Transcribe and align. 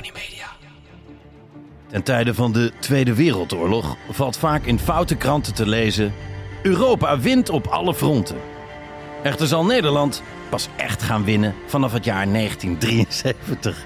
Tony 0.00 0.12
Media. 0.14 0.46
Ten 1.90 2.02
tijde 2.02 2.34
van 2.34 2.52
de 2.52 2.72
Tweede 2.80 3.14
Wereldoorlog 3.14 3.96
valt 4.10 4.36
vaak 4.36 4.64
in 4.64 4.78
foute 4.78 5.16
kranten 5.16 5.54
te 5.54 5.66
lezen: 5.66 6.14
Europa 6.62 7.18
wint 7.18 7.50
op 7.50 7.66
alle 7.66 7.94
fronten. 7.94 8.36
Echter 9.22 9.46
zal 9.46 9.64
Nederland 9.64 10.22
pas 10.48 10.68
echt 10.76 11.02
gaan 11.02 11.24
winnen 11.24 11.54
vanaf 11.66 11.92
het 11.92 12.04
jaar 12.04 12.32
1973. 12.32 13.84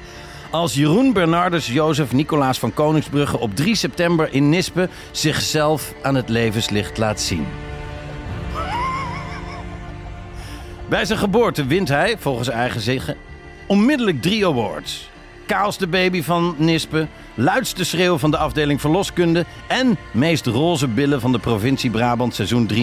Als 0.50 0.75
Jeroen 0.75 1.12
Bernardus 1.12 1.66
Jozef 1.66 2.12
Nicolaas 2.12 2.59
van 2.59 2.75
Koningsbrugge 2.75 3.39
op 3.39 3.57
3 3.57 3.75
september 3.75 4.33
in 4.33 4.49
Nispe 4.49 4.89
zichzelf 5.11 5.95
aan 6.03 6.15
het 6.15 6.29
levenslicht 6.29 6.99
laat 6.99 7.21
zien. 7.21 7.46
Bij 10.89 11.05
zijn 11.05 11.19
geboorte 11.19 11.67
wint 11.67 11.89
hij, 11.89 12.17
volgens 12.19 12.49
eigen 12.49 12.81
zeggen, 12.81 13.17
onmiddellijk 13.67 14.23
drie 14.23 14.46
awards. 14.46 15.12
Kaalste 15.46 15.86
baby 15.86 16.22
van 16.22 16.54
Nispe, 16.58 17.07
luidste 17.34 17.85
schreeuw 17.85 18.18
van 18.18 18.30
de 18.30 18.36
afdeling 18.36 18.80
verloskunde 18.80 19.44
en 19.68 19.96
meest 20.12 20.46
roze 20.46 20.89
billen 20.89 21.21
van 21.21 21.32
de 21.32 21.39
provincie 21.39 21.90
Brabant 21.90 22.35
seizoen 22.35 22.71
73-74. 22.72 22.75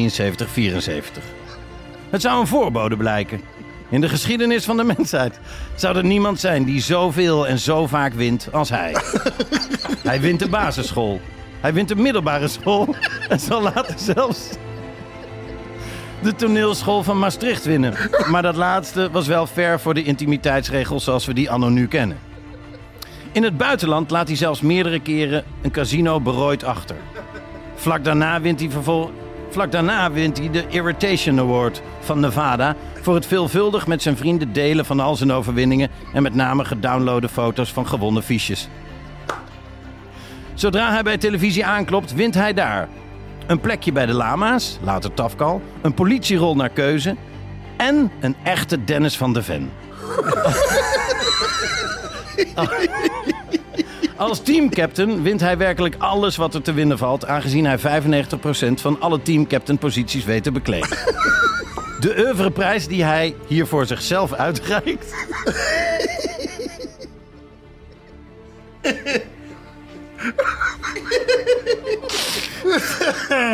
Het 2.09 2.21
zou 2.21 2.39
een 2.39 2.47
voorbode 2.47 2.97
blijken. 2.97 3.41
In 3.89 4.01
de 4.01 4.09
geschiedenis 4.09 4.65
van 4.65 4.77
de 4.77 4.83
mensheid 4.83 5.39
zou 5.75 5.97
er 5.97 6.05
niemand 6.05 6.39
zijn 6.39 6.63
die 6.63 6.81
zoveel 6.81 7.47
en 7.47 7.59
zo 7.59 7.87
vaak 7.87 8.13
wint 8.13 8.47
als 8.51 8.69
hij. 8.69 8.95
hij 10.03 10.21
wint 10.21 10.39
de 10.39 10.49
basisschool. 10.49 11.21
Hij 11.59 11.73
wint 11.73 11.87
de 11.87 11.95
middelbare 11.95 12.47
school. 12.47 12.95
En 13.29 13.39
zal 13.39 13.61
later 13.61 13.93
zelfs 13.97 14.49
de 16.21 16.35
toneelschool 16.35 17.03
van 17.03 17.19
Maastricht 17.19 17.65
winnen. 17.65 17.93
Maar 18.29 18.41
dat 18.41 18.55
laatste 18.55 19.09
was 19.11 19.27
wel 19.27 19.47
ver 19.47 19.79
voor 19.79 19.93
de 19.93 20.03
intimiteitsregels 20.03 21.03
zoals 21.03 21.25
we 21.25 21.33
die 21.33 21.49
anno 21.49 21.69
nu 21.69 21.87
kennen. 21.87 22.17
In 23.31 23.43
het 23.43 23.57
buitenland 23.57 24.11
laat 24.11 24.27
hij 24.27 24.37
zelfs 24.37 24.61
meerdere 24.61 24.99
keren 24.99 25.43
een 25.61 25.71
casino 25.71 26.19
berooid 26.19 26.63
achter. 26.63 26.95
Vlak 27.75 28.03
daarna 28.03 28.41
wint 28.41 28.59
hij 28.59 28.69
vervol... 28.69 29.11
Vlak 29.49 29.71
daarna 29.71 30.11
wint 30.11 30.37
hij 30.37 30.49
de 30.49 30.65
Irritation 30.67 31.39
Award 31.39 31.81
van 31.99 32.19
Nevada 32.19 32.75
voor 33.01 33.15
het 33.15 33.25
veelvuldig 33.25 33.87
met 33.87 34.01
zijn 34.01 34.17
vrienden 34.17 34.53
delen 34.53 34.85
van 34.85 34.99
al 34.99 35.15
zijn 35.15 35.31
overwinningen 35.31 35.89
en 36.13 36.23
met 36.23 36.35
name 36.35 36.65
gedownloade 36.65 37.29
foto's 37.29 37.71
van 37.71 37.87
gewonnen 37.87 38.23
fiches. 38.23 38.69
Zodra 40.53 40.91
hij 40.91 41.03
bij 41.03 41.17
televisie 41.17 41.65
aanklopt, 41.65 42.13
wint 42.13 42.33
hij 42.33 42.53
daar. 42.53 42.89
Een 43.47 43.59
plekje 43.59 43.91
bij 43.91 44.05
de 44.05 44.13
Lama's, 44.13 44.79
later 44.81 45.13
Tafkal, 45.13 45.61
een 45.81 45.93
politierol 45.93 46.55
naar 46.55 46.69
keuze 46.69 47.15
en 47.77 48.11
een 48.19 48.35
echte 48.43 48.83
Dennis 48.83 49.17
van 49.17 49.33
de 49.33 49.43
Ven. 49.43 49.71
Als 54.21 54.41
teamcaptain 54.41 55.21
wint 55.21 55.41
hij 55.41 55.57
werkelijk 55.57 55.95
alles 55.97 56.35
wat 56.35 56.53
er 56.53 56.61
te 56.61 56.73
winnen 56.73 56.97
valt, 56.97 57.25
aangezien 57.25 57.65
hij 57.65 57.79
95% 57.79 57.81
van 58.73 59.01
alle 59.01 59.21
teamcaptain-posities 59.21 60.23
weet 60.25 60.43
te 60.43 60.51
bekleden. 60.51 60.89
De 61.99 62.13
oeuvreprijs 62.17 62.87
die 62.87 63.03
hij 63.03 63.35
hier 63.47 63.67
voor 63.67 63.85
zichzelf 63.85 64.33
uitreikt. 64.33 65.13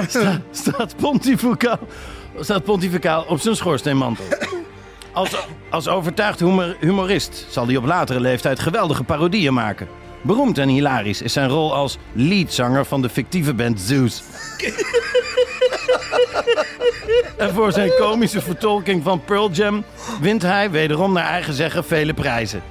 Sta- 0.08 0.42
staat, 0.52 0.96
pontificaal, 0.96 1.80
staat 2.40 2.64
pontificaal 2.64 3.24
op 3.24 3.40
zijn 3.40 3.56
schoorsteenmantel. 3.56 4.26
Als, 5.12 5.36
als 5.70 5.88
overtuigd 5.88 6.40
humor- 6.40 6.78
humorist 6.80 7.46
zal 7.50 7.66
hij 7.68 7.76
op 7.76 7.86
latere 7.86 8.20
leeftijd 8.20 8.60
geweldige 8.60 9.04
parodieën 9.04 9.54
maken. 9.54 9.88
Beroemd 10.22 10.58
en 10.58 10.70
hilarisch 10.70 11.22
is 11.22 11.34
zijn 11.34 11.50
rol 11.50 11.74
als 11.74 11.98
leadzanger 12.12 12.86
van 12.86 13.02
de 13.02 13.10
fictieve 13.10 13.54
band 13.54 13.80
Zeus. 13.80 14.24
en 17.38 17.54
voor 17.54 17.72
zijn 17.72 17.92
komische 18.00 18.42
vertolking 18.42 19.04
van 19.04 19.24
Pearl 19.24 19.52
Jam 19.52 19.84
wint 20.22 20.42
hij 20.42 20.72
wederom 20.72 21.14
naar 21.14 21.28
eigen 21.28 21.54
zeggen 21.54 21.84
vele 21.86 22.14
prijzen. 22.14 22.62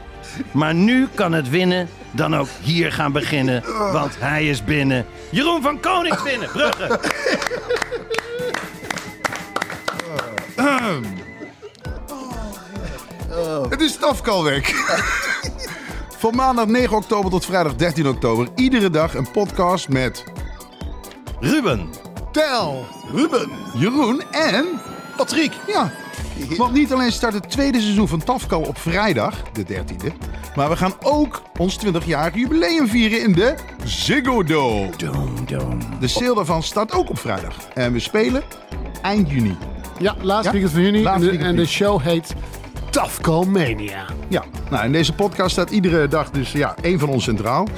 Maar 0.50 0.74
nu 0.74 1.08
kan 1.14 1.32
het 1.32 1.48
winnen 1.48 1.88
dan 2.10 2.36
ook 2.36 2.48
hier 2.60 2.92
gaan 2.92 3.12
beginnen, 3.12 3.62
want 3.92 4.16
hij 4.18 4.46
is 4.46 4.64
binnen. 4.64 5.06
Jeroen 5.30 5.62
van 5.62 5.80
Konings 5.80 6.22
binnen, 6.22 6.48
Brugge. 6.50 7.00
Het 13.68 13.80
is 13.80 13.96
Tafkalweek. 13.96 14.74
Van 16.26 16.36
maandag 16.36 16.66
9 16.66 16.96
oktober 16.96 17.30
tot 17.30 17.44
vrijdag 17.44 17.74
13 17.74 18.08
oktober. 18.08 18.48
Iedere 18.54 18.90
dag 18.90 19.14
een 19.14 19.30
podcast 19.30 19.88
met 19.88 20.24
Ruben. 21.40 21.88
Tel, 22.32 22.84
Ruben, 23.12 23.50
Jeroen 23.74 24.22
en 24.30 24.66
Patrick. 25.16 25.52
Ja, 25.66 25.92
want 26.56 26.72
niet 26.72 26.92
alleen 26.92 27.12
start 27.12 27.34
het 27.34 27.50
tweede 27.50 27.80
seizoen 27.80 28.08
van 28.08 28.24
Tafkal 28.24 28.62
op 28.62 28.78
vrijdag, 28.78 29.42
de 29.52 29.64
13e. 29.64 30.12
Maar 30.56 30.68
we 30.68 30.76
gaan 30.76 30.94
ook 31.02 31.42
ons 31.58 31.78
20-jarig 31.86 32.34
jubileum 32.34 32.88
vieren 32.88 33.22
in 33.22 33.32
de 33.32 33.54
Ziggo 33.84 34.44
Dome. 34.44 34.90
De 36.00 36.08
sale 36.08 36.34
daarvan 36.34 36.62
start 36.62 36.92
ook 36.92 37.10
op 37.10 37.18
vrijdag. 37.18 37.56
En 37.74 37.92
we 37.92 37.98
spelen 37.98 38.42
eind 39.02 39.30
juni. 39.30 39.56
Ja, 39.98 40.16
laatste 40.22 40.46
Ja? 40.46 40.52
weekend 40.52 40.72
van 40.72 40.82
juni. 40.82 41.02
Laatste 41.02 41.30
En 41.30 41.32
de, 41.32 41.38
weekend 41.38 41.50
en 41.50 41.56
de 41.56 41.66
van 41.66 41.72
show 41.72 42.02
heet 42.02 42.34
Tafco 42.96 43.42
Mania. 43.42 44.04
Ja, 44.28 44.44
nou 44.70 44.84
in 44.84 44.92
deze 44.92 45.12
podcast 45.12 45.50
staat 45.50 45.70
iedere 45.70 46.08
dag 46.08 46.30
dus 46.30 46.52
ja, 46.52 46.74
één 46.82 46.98
van 46.98 47.08
ons 47.08 47.24
centraal. 47.24 47.68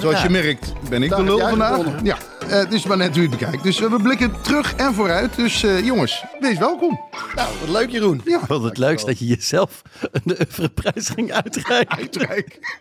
Zoals 0.00 0.22
je 0.22 0.28
merkt 0.28 0.72
ben 0.88 1.02
ik 1.02 1.16
de 1.16 1.22
lul 1.22 1.38
vandaag. 1.38 2.02
Ja, 2.02 2.16
eh, 2.40 2.48
het 2.48 2.72
is 2.72 2.84
maar 2.84 2.96
net 2.96 3.14
hoe 3.14 3.22
je 3.22 3.28
het 3.28 3.38
bekijkt. 3.38 3.62
Dus 3.62 3.80
eh, 3.80 3.90
we 3.90 4.02
blikken 4.02 4.40
terug 4.40 4.74
en 4.74 4.94
vooruit. 4.94 5.36
Dus 5.36 5.62
eh, 5.62 5.84
jongens, 5.84 6.24
wees 6.40 6.58
welkom. 6.58 7.00
Nou, 7.34 7.48
wat 7.60 7.68
leuk 7.68 7.90
Jeroen. 7.90 8.20
Ja, 8.24 8.40
Wat 8.46 8.62
het 8.62 8.78
leukst 8.78 9.06
dat 9.06 9.18
je 9.18 9.26
jezelf 9.26 9.82
de 10.24 10.36
oeuvreprijs 10.40 11.08
ging 11.08 11.32
uitreiken. 11.32 11.96
uitrijk. 11.98 12.80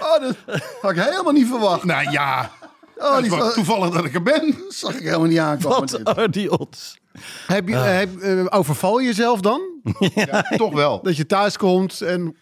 Oh, 0.00 0.20
dat 0.20 0.36
had 0.82 0.90
ik 0.90 0.98
helemaal 1.02 1.32
niet 1.32 1.48
verwacht. 1.48 1.84
Nou 1.84 2.10
ja, 2.10 2.50
Oh, 2.98 3.20
die 3.20 3.30
zag, 3.30 3.52
toevallig 3.52 3.90
dat 3.94 4.04
ik 4.04 4.14
er 4.14 4.22
ben. 4.22 4.54
zag 4.68 4.94
ik 4.94 5.02
helemaal 5.02 5.26
niet 5.26 5.38
aankomen. 5.38 6.02
Wat 6.04 6.16
are 6.16 6.28
die 6.28 6.58
odds? 6.58 6.98
Heb 7.46 7.68
je, 7.68 7.74
heb, 7.76 8.16
eh, 8.20 8.44
overval 8.48 8.98
je 8.98 9.06
jezelf 9.06 9.40
dan? 9.40 9.60
Ja, 10.14 10.42
toch 10.56 10.72
wel. 10.72 11.02
Dat 11.02 11.16
je 11.16 11.26
thuis 11.26 11.56
komt 11.56 12.00
en 12.00 12.36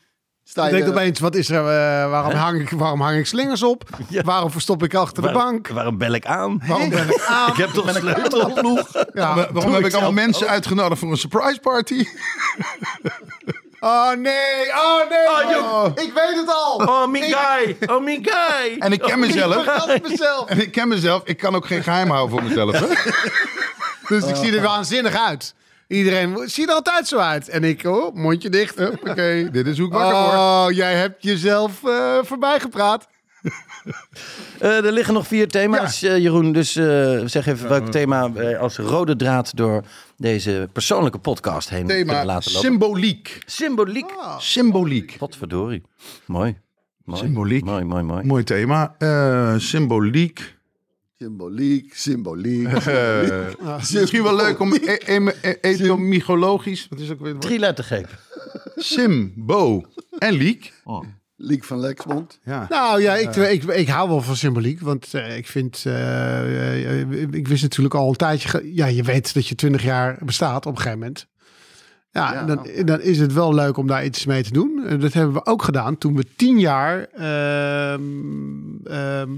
Sta 0.47 0.65
je 0.67 0.73
denkt 0.73 0.89
opeens, 0.89 1.21
wat 1.21 1.35
is 1.35 1.49
er, 1.51 1.59
eh, 1.59 2.11
waarom, 2.11 2.33
hang 2.33 2.61
ik, 2.61 2.71
waarom 2.71 3.01
hang 3.01 3.19
ik 3.19 3.27
slingers 3.27 3.63
op? 3.63 3.89
Ja. 4.09 4.23
Waarom 4.23 4.51
verstop 4.51 4.83
ik 4.83 4.95
achter 4.95 5.23
de 5.23 5.33
bank? 5.33 5.69
Waarom 5.69 5.99
bel 5.99 6.13
ik 6.13 6.27
aan? 6.27 6.63
Waarom 6.67 6.89
ben 6.89 7.09
ik 7.09 7.25
aan? 7.27 7.49
Ik 7.53 7.57
heb 7.57 7.71
toch 7.71 7.87
een 7.87 7.95
sleutelploeg? 7.95 8.89
Ja, 8.93 9.05
Wa- 9.13 9.35
Waarom 9.35 9.53
doe 9.65 9.75
heb 9.75 9.85
ik 9.85 9.93
allemaal 9.93 10.13
mensen 10.13 10.47
ook. 10.47 10.53
uitgenodigd 10.53 11.01
voor 11.01 11.11
een 11.11 11.17
surprise 11.17 11.59
party? 11.61 12.05
Oh 13.81 14.09
nee, 14.11 14.69
oh 14.75 15.09
nee. 15.09 15.55
joh. 15.55 15.87
Ik 15.95 16.13
weet 16.15 16.37
het 16.37 16.49
al. 16.49 16.75
Oh, 16.77 17.07
my 17.07 17.21
guy. 17.21 17.77
Oh, 17.87 18.05
my 18.05 18.19
guy. 18.23 18.79
En 18.79 18.93
ik 18.93 19.01
ken 19.01 19.19
mezelf. 19.19 19.55
Vertel 19.55 19.89
het 19.89 20.09
mezelf. 20.09 20.49
En 20.49 20.61
ik 20.61 20.73
ken 20.73 20.89
mezelf. 20.89 21.23
Ik 21.25 21.37
kan 21.37 21.55
ook 21.55 21.67
geen 21.67 21.83
geheim 21.83 22.11
houden 22.11 22.31
voor 22.39 22.43
mezelf. 22.49 22.73
Hè? 22.79 22.87
Dus 24.09 24.25
ik 24.25 24.37
zie 24.37 24.57
er 24.57 24.63
waanzinnig 24.63 25.15
uit. 25.15 25.55
Iedereen 25.89 26.49
ziet 26.49 26.69
er 26.69 26.75
altijd 26.75 27.09
zo 27.09 27.19
uit. 27.19 27.49
En 27.49 27.65
ik, 27.65 27.85
oh, 27.85 28.15
mondje 28.15 28.51
dicht. 28.51 28.81
Oké, 28.91 29.49
dit 29.53 29.67
is 29.67 29.79
hoe 29.79 29.87
ik 29.87 29.93
wakker 29.93 30.21
word. 30.23 30.35
Oh, 30.35 30.67
jij 30.71 30.95
hebt 30.95 31.23
jezelf 31.23 31.85
eh 31.85 32.19
voorbij 32.23 32.61
gepraat. 32.61 33.07
Eh, 34.59 34.85
er 34.85 34.93
liggen 34.93 35.15
nog 35.15 35.27
vier 35.27 35.49
thema's, 35.49 36.03
eh, 36.03 36.19
Jeroen. 36.19 36.53
Dus 36.53 36.77
eh, 36.77 37.21
zeg 37.25 37.47
even 37.47 37.69
welk 37.69 37.89
thema 37.89 38.31
als 38.59 38.77
rode 38.77 39.17
draad 39.17 39.57
door 39.57 39.83
deze 40.17 40.69
persoonlijke 40.73 41.19
podcast 41.19 41.69
heen 41.69 41.87
kunnen 41.87 42.07
Thema 42.07 42.25
laten 42.25 42.53
lopen. 42.53 42.69
symboliek. 42.71 43.43
Symboliek. 43.47 44.11
Symboliek. 44.39 45.15
Potverdorie. 45.19 45.83
Mooi. 46.27 46.57
mooi. 47.05 47.21
Symboliek. 47.21 47.65
Mooi, 47.65 47.85
mooi, 47.85 48.03
mooi. 48.03 48.25
Mooi 48.25 48.45
thema. 48.45 48.95
Eh, 48.99 49.55
symboliek. 51.29 51.95
Symboliek, 51.95 52.69
symboliek. 52.81 53.31
Eh, 53.61 53.77
misschien 54.01 54.23
wel 54.23 54.37
leuk 54.37 54.59
om 54.61 54.73
e 54.73 54.99
e 55.07 55.33
e 55.43 55.57
etymologisch. 55.61 56.87
Wat 56.91 57.01
is 57.01 57.11
ook 57.11 57.21
weer? 57.21 57.39
Drie 57.39 57.59
lettergrepen. 57.59 58.19
Symbo 58.77 59.85
en 60.19 60.33
liek. 60.33 60.73
Liek 61.37 61.65
van 61.65 61.79
Lexmond. 61.81 62.39
Ja. 62.45 62.67
Nou 62.69 63.03
ja, 63.03 63.15
ik, 63.15 63.37
ik, 63.37 63.63
ik 63.65 63.89
hou 63.89 64.09
wel 64.09 64.21
van 64.23 64.37
symboliek. 64.37 64.81
Want 64.81 65.15
eh, 65.15 65.37
ik 65.37 65.47
vind. 65.47 65.83
eh, 65.87 67.01
eh, 67.01 67.23
ik 67.31 67.49
wist 67.49 67.63
natuurlijk 67.63 67.95
al 67.95 68.09
een 68.09 68.17
tijdje. 68.17 68.75
Ja, 68.75 68.87
je 68.87 69.03
weet 69.03 69.35
dat 69.35 69.47
je 69.49 69.55
twintig 69.55 69.83
jaar 69.83 70.19
bestaat 70.25 70.67
op 70.67 70.73
een 70.73 70.79
gegeven 70.79 70.99
moment. 70.99 71.27
Ja, 72.11 72.33
Ja. 72.33 72.45
Dan, 72.45 72.67
dan 72.85 73.01
is 73.01 73.19
het 73.19 73.33
wel 73.33 73.55
leuk 73.55 73.77
om 73.77 73.87
daar 73.87 74.05
iets 74.05 74.27
mee 74.27 74.43
te 74.43 74.53
doen. 74.53 74.85
En 74.87 75.01
dat 75.01 75.13
hebben 75.13 75.35
we 75.35 75.47
ook 75.47 75.63
gedaan 75.63 75.99
toen 75.99 76.17
we 76.17 76.25
tien 76.37 76.59
jaar. 76.61 77.05
ehm, 77.05 78.03
ehm, 78.85 79.31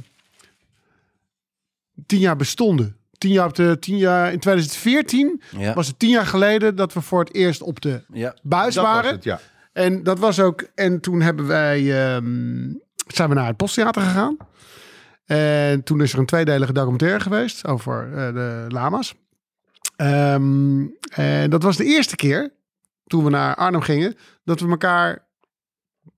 tien 2.07 2.19
jaar 2.21 2.37
bestonden. 2.37 2.97
Tien 3.19 3.33
jaar 3.33 3.47
op 3.47 3.55
de 3.55 3.77
tien 3.81 3.97
jaar 3.97 4.33
in 4.33 4.39
2014 4.41 5.43
Ja. 5.59 5.75
was 5.75 5.87
het 5.87 5.99
tien 5.99 6.11
jaar 6.11 6.27
geleden 6.27 6.77
dat 6.77 6.93
we 6.93 7.01
voor 7.01 7.21
het 7.21 7.35
eerst 7.35 7.63
op 7.63 7.81
de 7.81 8.03
Ja. 8.13 8.35
buis 8.43 8.75
Dat 8.75 8.85
was 8.85 8.95
waren. 8.95 9.11
het, 9.15 9.25
ja. 9.25 9.41
En 9.73 10.03
dat 10.03 10.19
was 10.19 10.41
ook. 10.41 10.65
En 10.75 11.01
toen 11.01 11.21
hebben 11.21 11.47
wij, 11.47 11.79
ehm, 12.15 12.73
zijn 13.07 13.29
we 13.29 13.35
naar 13.35 13.47
het 13.47 13.57
Posttheater 13.57 14.03
gegaan. 14.03 14.37
En 15.25 15.83
toen 15.83 16.01
is 16.03 16.13
er 16.13 16.19
een 16.19 16.27
tweedelige 16.27 16.73
documentaire 16.73 17.21
geweest 17.21 17.67
over 17.67 18.09
eh, 18.17 18.35
de 18.35 18.65
lama's. 18.69 19.15
Ehm, 19.97 20.85
en 21.11 21.51
dat 21.51 21.63
was 21.63 21.77
de 21.77 21.85
eerste 21.85 22.17
keer 22.17 22.53
toen 23.07 23.25
we 23.25 23.31
naar 23.31 23.55
Arnhem 23.55 23.81
gingen 23.81 24.17
dat 24.45 24.61
we 24.61 24.69
elkaar 24.69 25.25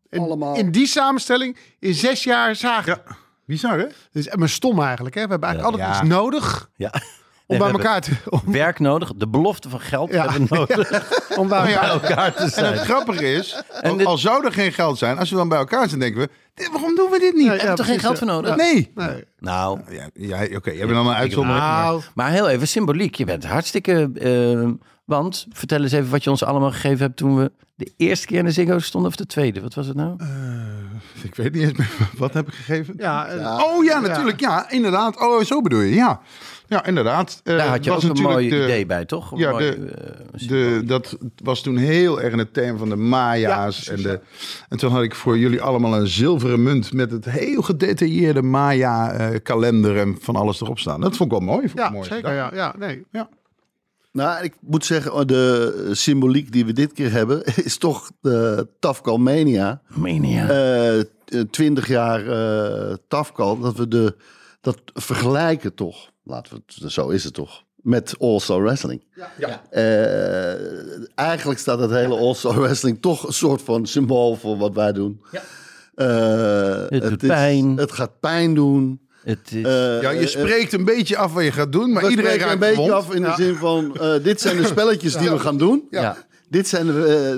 in, 0.09 0.19
Allemaal. 0.21 0.57
in 0.57 0.71
die 0.71 0.87
samenstelling 0.87 1.57
in 1.79 1.95
zes 1.95 2.25
jaar 2.25 2.57
zagen. 2.57 3.01
Ja. 3.07 3.17
Bizar, 3.49 3.79
hè? 3.79 3.85
Dus 4.13 4.35
maar 4.35 4.49
stom 4.49 4.81
eigenlijk. 4.83 5.15
Hè? 5.15 5.23
We 5.25 5.31
hebben 5.31 5.49
eigenlijk 5.49 5.79
altijd 5.81 5.99
iets 6.01 6.09
nodig 6.15 6.71
Ja. 6.77 6.93
om 6.95 7.01
Nee, 7.47 7.59
bij 7.59 7.71
elkaar 7.71 8.01
te, 8.01 8.11
om, 8.29 8.43
Werk 8.47 8.79
nodig, 8.79 9.13
de 9.17 9.29
belofte 9.29 9.69
van 9.69 9.81
geld 9.81 10.13
Ja. 10.13 10.23
hebben 10.31 10.49
we 10.49 10.55
nodig 10.57 11.03
om 11.39 11.49
bij 11.49 11.59
elkaar 11.59 11.99
bij 12.01 12.09
elkaar 12.09 12.33
te 12.35 12.43
En 12.43 12.51
zijn. 12.51 12.73
het 12.73 12.83
grappige 12.83 13.33
is, 13.33 13.63
al, 13.83 13.97
dit- 13.97 14.07
al 14.07 14.19
zou 14.19 14.45
er 14.47 14.53
geen 14.53 14.73
geld 14.73 14.99
zijn, 14.99 15.19
als 15.19 15.31
we 15.31 15.37
dan 15.37 15.49
bij 15.49 15.59
elkaar 15.59 15.89
zijn, 15.89 16.01
denken 16.01 16.21
we, 16.21 16.29
"Dit- 16.55 16.71
waarom 16.73 16.95
doen 16.95 17.11
we 17.11 17.19
dit 17.19 17.35
niet? 17.35 17.49
Heb 17.49 17.61
je 17.61 17.73
toch 17.73 17.87
geen 17.87 17.99
geld 17.99 18.19
voor 18.19 18.27
nodig? 18.27 18.57
Nee. 18.57 18.93
Nee. 18.95 19.25
Nou, 19.39 19.81
Ja, 20.13 20.43
Oké, 20.57 20.71
je 20.71 20.79
hebt 20.79 20.93
dan 20.93 21.07
een 21.07 21.15
uitzondering. 21.15 21.65
maar- 21.65 21.83
Nou, 21.85 22.03
maar 22.15 22.31
heel 22.31 22.49
even 22.49 22.69
symboliek. 22.69 23.15
Je 23.15 23.25
bent 23.25 23.45
hartstikke... 23.47 24.11
eh, 24.15 24.71
want, 25.09 25.47
vertel 25.53 25.83
eens 25.83 25.93
even 25.93 26.11
wat 26.11 26.25
je 26.25 26.31
ons 26.31 26.45
allemaal 26.45 26.71
gegeven 26.71 26.99
hebt 26.99 27.17
toen 27.17 27.37
we 27.37 27.51
de 27.75 27.93
eerste 27.97 28.27
keer 28.27 28.39
in 28.39 28.45
de 28.45 28.51
Ziggo 28.51 28.79
stonden 28.79 29.11
of 29.11 29.17
de 29.17 29.27
tweede. 29.27 29.61
Wat 29.61 29.75
was 29.75 29.87
het 29.87 29.97
nou? 29.97 30.17
Ik 31.23 31.35
weet 31.35 31.53
niet 31.53 31.63
eens 31.63 31.73
meer, 31.79 31.91
wat 32.17 32.35
heb 32.35 32.49
ik 32.49 32.55
gegeven? 32.55 32.95
ja, 32.99 33.27
eh, 33.27 33.63
Oh 33.65 33.85
ja, 33.85 34.01
natuurlijk. 34.01 34.41
Ja, 34.41 34.71
inderdaad. 34.71 35.21
Oh, 35.21 35.43
zo 35.43 35.61
bedoel 35.63 35.81
je. 35.81 35.95
Ja, 35.95 36.21
ja 36.67 36.85
inderdaad. 36.87 37.41
Eh, 37.45 37.57
Daar 37.57 37.69
had 37.69 37.85
je 37.85 37.91
was 37.91 38.11
ook 38.11 38.17
een 38.17 38.23
mooi 38.23 38.49
de- 38.49 38.63
idee 38.65 38.87
bij, 38.87 39.05
toch? 39.05 39.31
Een 39.33 39.39
Ja, 39.39 39.51
mooi, 39.51 39.71
de- 39.71 39.87
eh, 40.41 40.49
De, 40.49 40.83
dat 40.85 41.17
was 41.43 41.63
toen 41.63 41.77
heel 41.77 42.21
erg 42.21 42.35
het 42.37 42.53
thema 42.55 42.79
van 42.79 42.89
de 42.89 42.97
Maya's. 42.97 43.89
en, 43.89 44.03
de, 44.03 44.21
en 44.69 44.79
toen 44.79 44.91
had 44.93 45.03
ik 45.03 45.15
voor 45.15 45.39
jullie 45.39 45.63
allemaal 45.63 45.95
een 46.01 46.09
zilveren 46.09 46.63
munt 46.63 46.93
met 46.93 47.11
het 47.11 47.25
heel 47.25 47.63
gedetailleerde 47.63 48.43
Maya-kalender 48.43 49.97
en 49.99 50.17
van 50.21 50.37
alles 50.37 50.61
erop 50.61 50.79
staan. 50.79 51.01
Dat 51.01 51.17
vond 51.17 51.33
ik 51.33 51.39
wel 51.39 51.47
mooi. 51.47 51.69
Vond 51.69 51.79
ik 51.79 51.85
ja 51.85 51.91
mooi. 51.91 52.09
zeker. 52.09 52.33
Ja, 52.35 52.51
ja, 52.55 52.75
nee. 52.79 53.05
Nou, 54.13 54.45
ik 54.45 54.55
moet 54.61 54.85
zeggen, 54.85 55.15
oh, 55.15 55.25
de 55.25 55.89
symboliek 55.93 56.53
die 56.53 56.65
we 56.67 56.73
dit 56.73 56.93
keer 56.93 57.11
hebben, 57.13 57.45
is 57.65 57.79
toch 57.79 58.11
de 58.21 58.69
Tafkal 58.79 59.19
Mania. 59.19 59.81
Mania. 59.89 60.49
Eh, 60.49 61.01
twintig 61.51 61.89
jaar 61.89 62.27
eh 62.27 62.95
Tafkal, 63.09 63.59
dat 63.59 63.77
we 63.77 63.89
de, 63.89 64.17
dat 64.61 64.81
vergelijken 64.95 65.75
toch, 65.75 66.11
laten 66.25 66.55
we 66.55 66.63
het, 66.83 66.93
zo 66.93 67.09
is 67.09 67.25
het 67.25 67.35
toch, 67.35 67.63
met 67.77 68.15
All-Star 68.19 68.63
Wrestling. 68.63 69.05
Ja. 69.39 69.63
Eh, 69.71 71.09
eigenlijk 71.15 71.59
staat 71.59 71.79
het 71.79 71.91
hele 71.91 72.17
All-Star 72.17 72.61
Wrestling 72.61 73.01
toch 73.01 73.27
een 73.27 73.33
soort 73.33 73.63
van 73.63 73.87
symbool 73.87 74.37
voor 74.37 74.57
wat 74.57 74.75
wij 74.75 74.93
doen. 74.93 75.21
Eh, 75.95 76.85
Het 76.89 77.03
doet 77.03 77.23
is- 77.23 77.29
pijn. 77.29 77.77
Het 77.77 77.93
gaat 77.93 78.21
pijn 78.21 78.55
doen. 78.55 79.08
Het 79.31 79.53
is, 79.53 79.65
Eh, 79.65 80.03
Ja, 80.03 80.11
je 80.11 80.19
eh, 80.21 80.27
spreekt 80.27 80.73
een 80.73 80.85
beetje 80.85 81.17
af 81.17 81.33
wat 81.33 81.45
je 81.45 81.53
gaat 81.53 81.73
doen, 81.73 81.93
maar 81.93 82.03
we 82.05 82.11
iedereen 82.11 82.39
raakt 82.39 82.53
een 82.53 82.59
beetje 82.59 82.75
gewond. 82.75 82.93
af 82.93 83.15
in 83.15 83.21
de 83.23 83.29
Ja. 83.29 83.35
zin 83.37 83.55
van: 83.55 83.97
eh, 83.97 84.13
dit 84.23 84.41
zijn 84.41 84.57
de 84.57 84.67
spelletjes 84.75 85.17
die 85.17 85.31
we 85.31 85.39
gaan 85.39 85.57
doen. 85.59 85.87
ja. 85.91 86.17
Dit 86.51 86.69
zijn 86.69 86.87
de, 86.87 86.93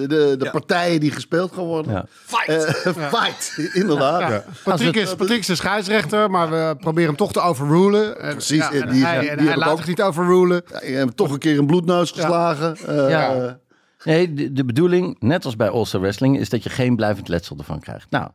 de, 0.09 0.35
de 0.39 0.45
Ja. 0.45 0.51
partijen 0.51 1.01
die 1.01 1.11
gespeeld 1.11 1.53
gaan 1.53 1.65
worden. 1.65 1.93
Ja. 1.93 2.07
Fight! 2.09 2.65
fight, 3.17 3.55
inderdaad. 3.73 4.21
Ja. 4.21 4.45
Patrick, 4.65 4.95
is, 4.97 5.15
Patrick 5.15 5.39
is 5.39 5.47
de 5.47 5.55
scheidsrechter, 5.55 6.31
maar 6.31 6.51
we 6.51 6.77
proberen 6.81 7.09
hem 7.09 7.17
toch 7.17 7.33
te 7.33 7.41
overrulen. 7.41 8.21
En, 8.21 8.33
Precies, 8.33 8.57
ja, 8.59 8.73
en 8.73 8.89
die- 8.89 9.05
hij, 9.05 9.21
die 9.21 9.29
en 9.31 9.47
hij 9.47 9.57
laat 9.57 9.71
ook. 9.71 9.77
zich 9.79 9.87
niet 9.87 10.03
overrulen. 10.03 10.63
Ja, 10.73 10.81
je 10.89 10.95
hebt 10.95 11.17
toch 11.17 11.31
een 11.33 11.39
keer 11.39 11.59
een 11.59 11.67
bloedneus 11.67 12.11
geslagen. 12.11 12.77
Ja. 12.87 13.59
Nee, 14.05 14.35
de, 14.35 14.53
de 14.53 14.65
bedoeling, 14.65 15.17
net 15.21 15.45
als 15.45 15.57
bij 15.57 15.69
All-Star 15.71 16.01
Wrestling, 16.01 16.39
is 16.39 16.49
dat 16.49 16.63
je 16.63 16.71
geen 16.71 16.97
blijvend 16.97 17.29
letsel 17.29 17.57
ervan 17.59 17.81
krijgt. 17.81 18.07
Nou, 18.11 18.29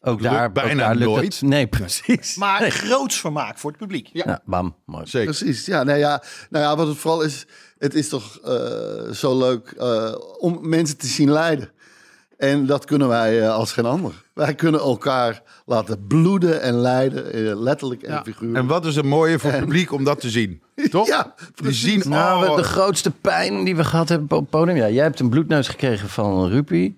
ook 0.00 0.22
daar, 0.22 0.46
ook 0.46 0.52
bijna 0.52 0.86
daar 0.86 0.94
lukt 0.94 1.10
nooit. 1.10 1.32
het. 1.40 1.48
Nee, 1.54 1.66
precies. 1.66 2.36
Maar 2.36 2.70
groots 2.70 3.20
vermaak 3.20 3.58
voor 3.58 3.70
het 3.70 3.78
publiek. 3.80 4.10
Ja, 4.12 4.40
bam, 4.44 4.74
mooi. 4.84 5.06
Zeker. 5.06 5.34
Precies, 5.34 5.66
ja, 5.66 5.82
nou 5.82 5.98
ja, 5.98 6.22
nou 6.50 6.64
ja, 6.64 6.76
wat 6.76 6.86
het 6.86 6.96
vooral 6.96 7.22
is, 7.22 7.46
het 7.78 7.94
is 7.94 8.08
toch 8.08 8.38
eh, 8.44 9.10
zo 9.12 9.38
leuk 9.38 9.74
eh, 9.78 10.14
om 10.38 10.58
mensen 10.68 10.96
te 10.98 11.06
zien 11.06 11.30
lijden. 11.30 11.70
En 12.38 12.66
dat 12.66 12.84
kunnen 12.84 13.08
wij 13.08 13.40
eh, 13.42 13.54
als 13.54 13.72
geen 13.72 13.84
ander. 13.84 14.12
Wij 14.34 14.54
kunnen 14.54 14.80
elkaar 14.80 15.42
laten 15.66 16.06
bloeden 16.06 16.60
en 16.62 16.74
lijden, 16.74 17.62
letterlijk 17.62 18.02
en 18.02 18.12
Ja. 18.12 18.22
figuurlijk. 18.22 18.58
En 18.58 18.66
wat 18.66 18.86
is 18.86 18.96
het 18.96 19.04
mooie 19.04 19.38
voor 19.38 19.50
het 19.50 19.60
publiek 19.60 19.92
om 19.92 20.04
dat 20.04 20.20
te 20.20 20.30
zien? 20.30 20.62
Toch? 20.90 21.06
Ja, 21.06 21.34
Die 21.36 21.46
precies. 21.54 21.80
zien, 22.02 22.10
Nou, 22.12 22.48
oh, 22.48 22.56
de 22.56 22.62
grootste 22.62 23.10
pijn 23.10 23.64
die 23.64 23.76
we 23.76 23.84
gehad 23.84 24.08
hebben 24.08 24.30
op 24.36 24.40
het 24.40 24.50
podium. 24.50 24.76
Ja, 24.76 24.88
jij 24.88 25.04
hebt 25.04 25.20
een 25.20 25.28
bloedneus 25.28 25.68
gekregen 25.68 26.08
van 26.08 26.48
Rupi. 26.48 26.96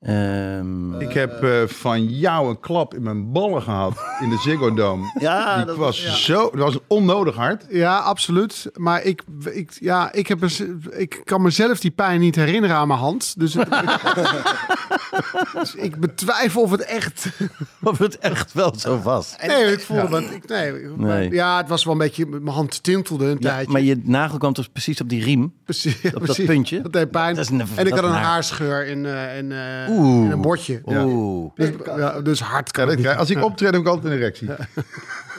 Ehm, 0.00 1.00
ik 1.00 1.12
heb 1.12 1.42
eh, 1.42 1.62
van 1.66 2.04
jou 2.04 2.48
een 2.48 2.60
klap 2.60 2.94
in 2.94 3.02
mijn 3.02 3.32
ballen 3.32 3.62
gehad 3.62 3.92
in 4.22 4.28
de 4.28 4.36
Ziggo 4.36 4.74
Dome. 4.74 5.12
Ja, 5.18 5.56
Die 5.56 5.64
dat 5.64 5.76
was 5.76 6.24
zo, 6.24 6.50
dat 6.50 6.58
was 6.58 6.78
onnodig 6.86 7.34
hard. 7.36 7.64
Ja, 7.70 7.98
absoluut. 7.98 8.70
Maar 8.74 9.02
ik, 9.02 9.22
ik, 9.52 9.70
ja, 9.80 10.12
ik, 10.12 10.26
heb 10.26 10.42
een, 10.42 10.82
ik 10.90 11.20
kan 11.24 11.42
mezelf 11.42 11.80
die 11.80 11.90
pijn 11.90 12.20
niet 12.20 12.34
herinneren 12.36 12.76
aan 12.76 12.88
mijn 12.88 13.00
hand. 13.00 13.34
Dus, 13.38 13.54
het- 13.54 13.68
dus 15.60 15.74
ik 15.74 16.00
betwijfel 16.00 16.62
of 16.62 16.70
het 16.70 16.84
echt... 16.84 17.26
of 17.82 17.98
het 17.98 18.18
echt 18.18 18.52
wel 18.52 18.74
zo 18.78 19.00
was. 19.02 19.34
Nee, 19.46 19.72
ik 19.72 19.80
voelde 19.80 20.08
me... 20.20 20.34
Ik, 20.34 20.48
nee, 20.48 20.72
Nee. 20.96 21.30
Ja, 21.30 21.56
het 21.56 21.68
was 21.68 21.84
wel 21.84 21.92
een 21.92 21.98
beetje... 21.98 22.26
Mijn 22.26 22.46
hand 22.48 22.82
tintelde 22.82 23.24
een 23.24 23.36
Ja, 23.40 23.50
tijdje. 23.50 23.72
maar 23.72 23.80
je 23.80 24.00
nagel 24.04 24.38
kwam 24.38 24.52
dus 24.52 24.68
precies 24.68 25.00
op 25.00 25.08
die 25.08 25.24
riem. 25.24 25.54
Precies, 25.64 26.00
dat 26.00 26.18
precies. 26.22 26.46
puntje. 26.46 26.80
Dat 26.82 26.92
deed 26.92 27.10
pijn. 27.10 27.34
Dat 27.34 27.44
is 27.44 27.50
een- 27.50 27.60
en 27.60 27.66
ik 27.66 27.76
dat 27.76 27.98
had 27.98 28.04
een 28.04 28.10
naar. 28.10 28.22
haarscheur 28.22 28.86
in, 28.86 29.06
eh, 29.06 29.36
in, 29.38 29.52
eh, 29.52 29.58
Oeh. 29.90 30.24
in 30.24 30.30
een 30.30 30.40
bordje. 30.40 30.80
Oeh. 30.84 31.50
Dus, 31.54 31.70
ja, 31.96 32.20
dus 32.20 32.40
hard 32.40 32.66
Ja, 32.66 32.72
kan 32.72 32.84
dat 32.86 32.92
het 32.94 33.02
krijg- 33.02 33.18
als 33.18 33.30
ik 33.30 33.44
optreed 33.44 33.70
heb 33.72 33.80
ik 33.80 33.86
altijd 33.86 34.04
een 34.12 34.18
erectie. 34.18 34.48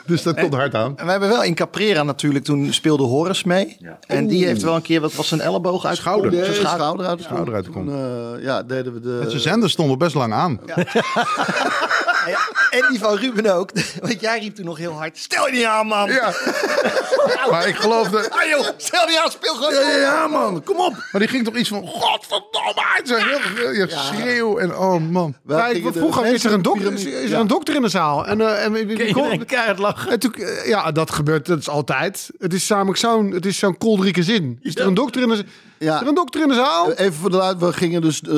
Dus 0.08 0.24
dat 0.24 0.40
komt 0.40 0.54
hard 0.54 0.76
aan. 0.76 0.98
En 0.98 1.06
we 1.06 1.12
hebben 1.12 1.30
wel 1.30 1.44
in 1.44 1.56
Caprera 1.56 2.04
natuurlijk, 2.04 2.46
toen 2.46 2.74
speelde 2.74 3.04
Horace 3.04 3.48
mee. 3.48 3.78
En 4.08 4.28
die 4.28 4.46
heeft 4.46 4.62
wel 4.62 4.76
een 4.76 4.82
keer, 4.82 5.02
wat 5.02 5.14
was 5.14 5.28
zijn 5.28 5.42
elleboog 5.42 5.86
uit? 5.86 5.98
Schouder. 5.98 6.32
de 6.32 6.46
Zijn 6.46 6.68
schouder. 6.68 7.06
uit 7.06 7.18
de 7.18 7.24
Schouder 7.24 7.54
uit 7.54 7.68
eh, 7.68 8.44
ja, 8.44 8.64
deden 8.64 8.94
we 8.94 9.00
de... 9.00 9.20
En 9.24 9.30
zijn 9.30 9.42
zender 9.42 9.70
stond 9.70 9.92
er 9.92 9.98
best 9.98 10.16
lang 10.16 10.34
aan. 10.34 10.60
Ja, 12.30 12.40
en 12.70 12.86
die 12.90 13.00
van 13.00 13.18
Ruben 13.18 13.56
ook. 13.56 13.70
Want 14.02 14.20
jij 14.22 14.40
riep 14.40 14.56
toen 14.56 14.66
nog 14.66 14.78
heel 14.78 14.92
hard, 14.94 15.18
stel 15.18 15.48
je 15.48 15.54
niet 15.54 15.66
aan 15.66 15.88
man. 15.88 16.12
Ja. 16.12 16.34
Maar 17.52 17.68
ik 17.68 17.76
geloofde... 17.76 18.32
Ah 18.32 18.48
joh, 18.50 18.68
stel 18.78 19.02
je 19.02 19.08
niet 19.12 19.20
aan, 19.24 19.32
speel 19.32 19.54
gewoon. 19.56 19.74
Ja, 19.74 19.80
ja, 19.82 19.98
ja, 19.98 20.28
man, 20.28 20.64
kom 20.64 20.80
op! 20.80 20.94
Maar 21.12 21.22
die 21.22 21.30
ging 21.30 21.44
toch 21.46 21.56
iets 21.56 21.70
van... 21.70 21.88
Godverdomme! 21.88 23.02
Zo 23.04 23.16
heel 23.16 23.40
veel 23.56 23.72
ja, 23.72 23.88
schreeuw 23.88 24.58
en 24.58 24.76
oh 24.78 25.02
man. 25.10 25.36
De 25.44 25.90
vroeger 25.94 26.26
is 26.26 26.44
er, 26.44 26.52
een 26.54 26.62
dokter, 26.62 26.94
is, 26.94 27.06
er 27.32 27.40
een 27.40 27.48
dokter 27.48 27.76
in 27.76 27.82
de 27.82 27.90
zaal. 27.90 28.26
En, 28.28 28.42
eh, 28.42 28.64
en 28.66 28.72
wie- 28.72 28.86
wie- 28.86 28.98
wie 28.98 29.14
kon- 29.14 29.46
keihard 29.46 29.80
lachen. 29.80 30.12
en 30.12 30.20
toen, 30.20 30.34
eh, 30.34 30.68
ja, 30.68 30.92
dat 30.92 31.12
gebeurt 31.12 31.46
dat 31.46 31.60
is 31.60 31.70
altijd. 31.70 32.30
Het 32.40 32.54
is 32.54 32.68
namelijk 32.68 32.98
zo'n, 32.98 33.32
het 33.32 33.46
is 33.46 33.58
zo'n 33.58 33.78
kolderieke 33.78 34.24
zin. 34.24 34.60
Is 34.62 34.76
er 34.76 34.86
een 34.86 34.94
dokter 34.94 35.22
in 35.22 35.28
de, 35.30 35.46
Ja. 35.80 35.96
is 35.96 36.02
er 36.02 36.08
een 36.08 36.16
dokter 36.16 36.42
in 36.42 36.48
de 36.48 36.54
zaal? 36.54 36.92
Even 36.92 37.14
voor 37.14 37.30
de 37.30 37.36
luid, 37.38 37.60
we 37.60 37.74
gingen 37.74 38.02
dus 38.02 38.22
eh, 38.22 38.32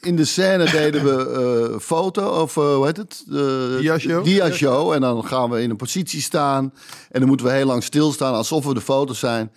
in 0.00 0.16
de 0.16 0.24
scène 0.24 0.70
deden 0.80 1.04
we 1.04 1.70
eh, 1.72 1.78
foto 1.78 2.40
of 2.42 2.56
eh, 2.56 2.74
hoe 2.74 2.86
heet 2.86 2.96
het? 2.96 3.22
De 3.26 3.76
Dia-show? 3.80 4.24
dia-show. 4.24 4.92
En 4.92 5.00
dan 5.00 5.24
gaan 5.24 5.50
we 5.50 5.62
in 5.62 5.70
een 5.70 5.76
positie 5.76 6.20
staan 6.20 6.72
en 7.10 7.20
dan 7.20 7.28
moeten 7.28 7.46
we 7.46 7.52
heel 7.52 7.66
lang 7.66 7.82
stilstaan 7.82 8.34
alsof 8.34 8.64
we 8.64 8.74
de 8.74 8.80
foto's 8.80 9.18
zijn. 9.18 9.50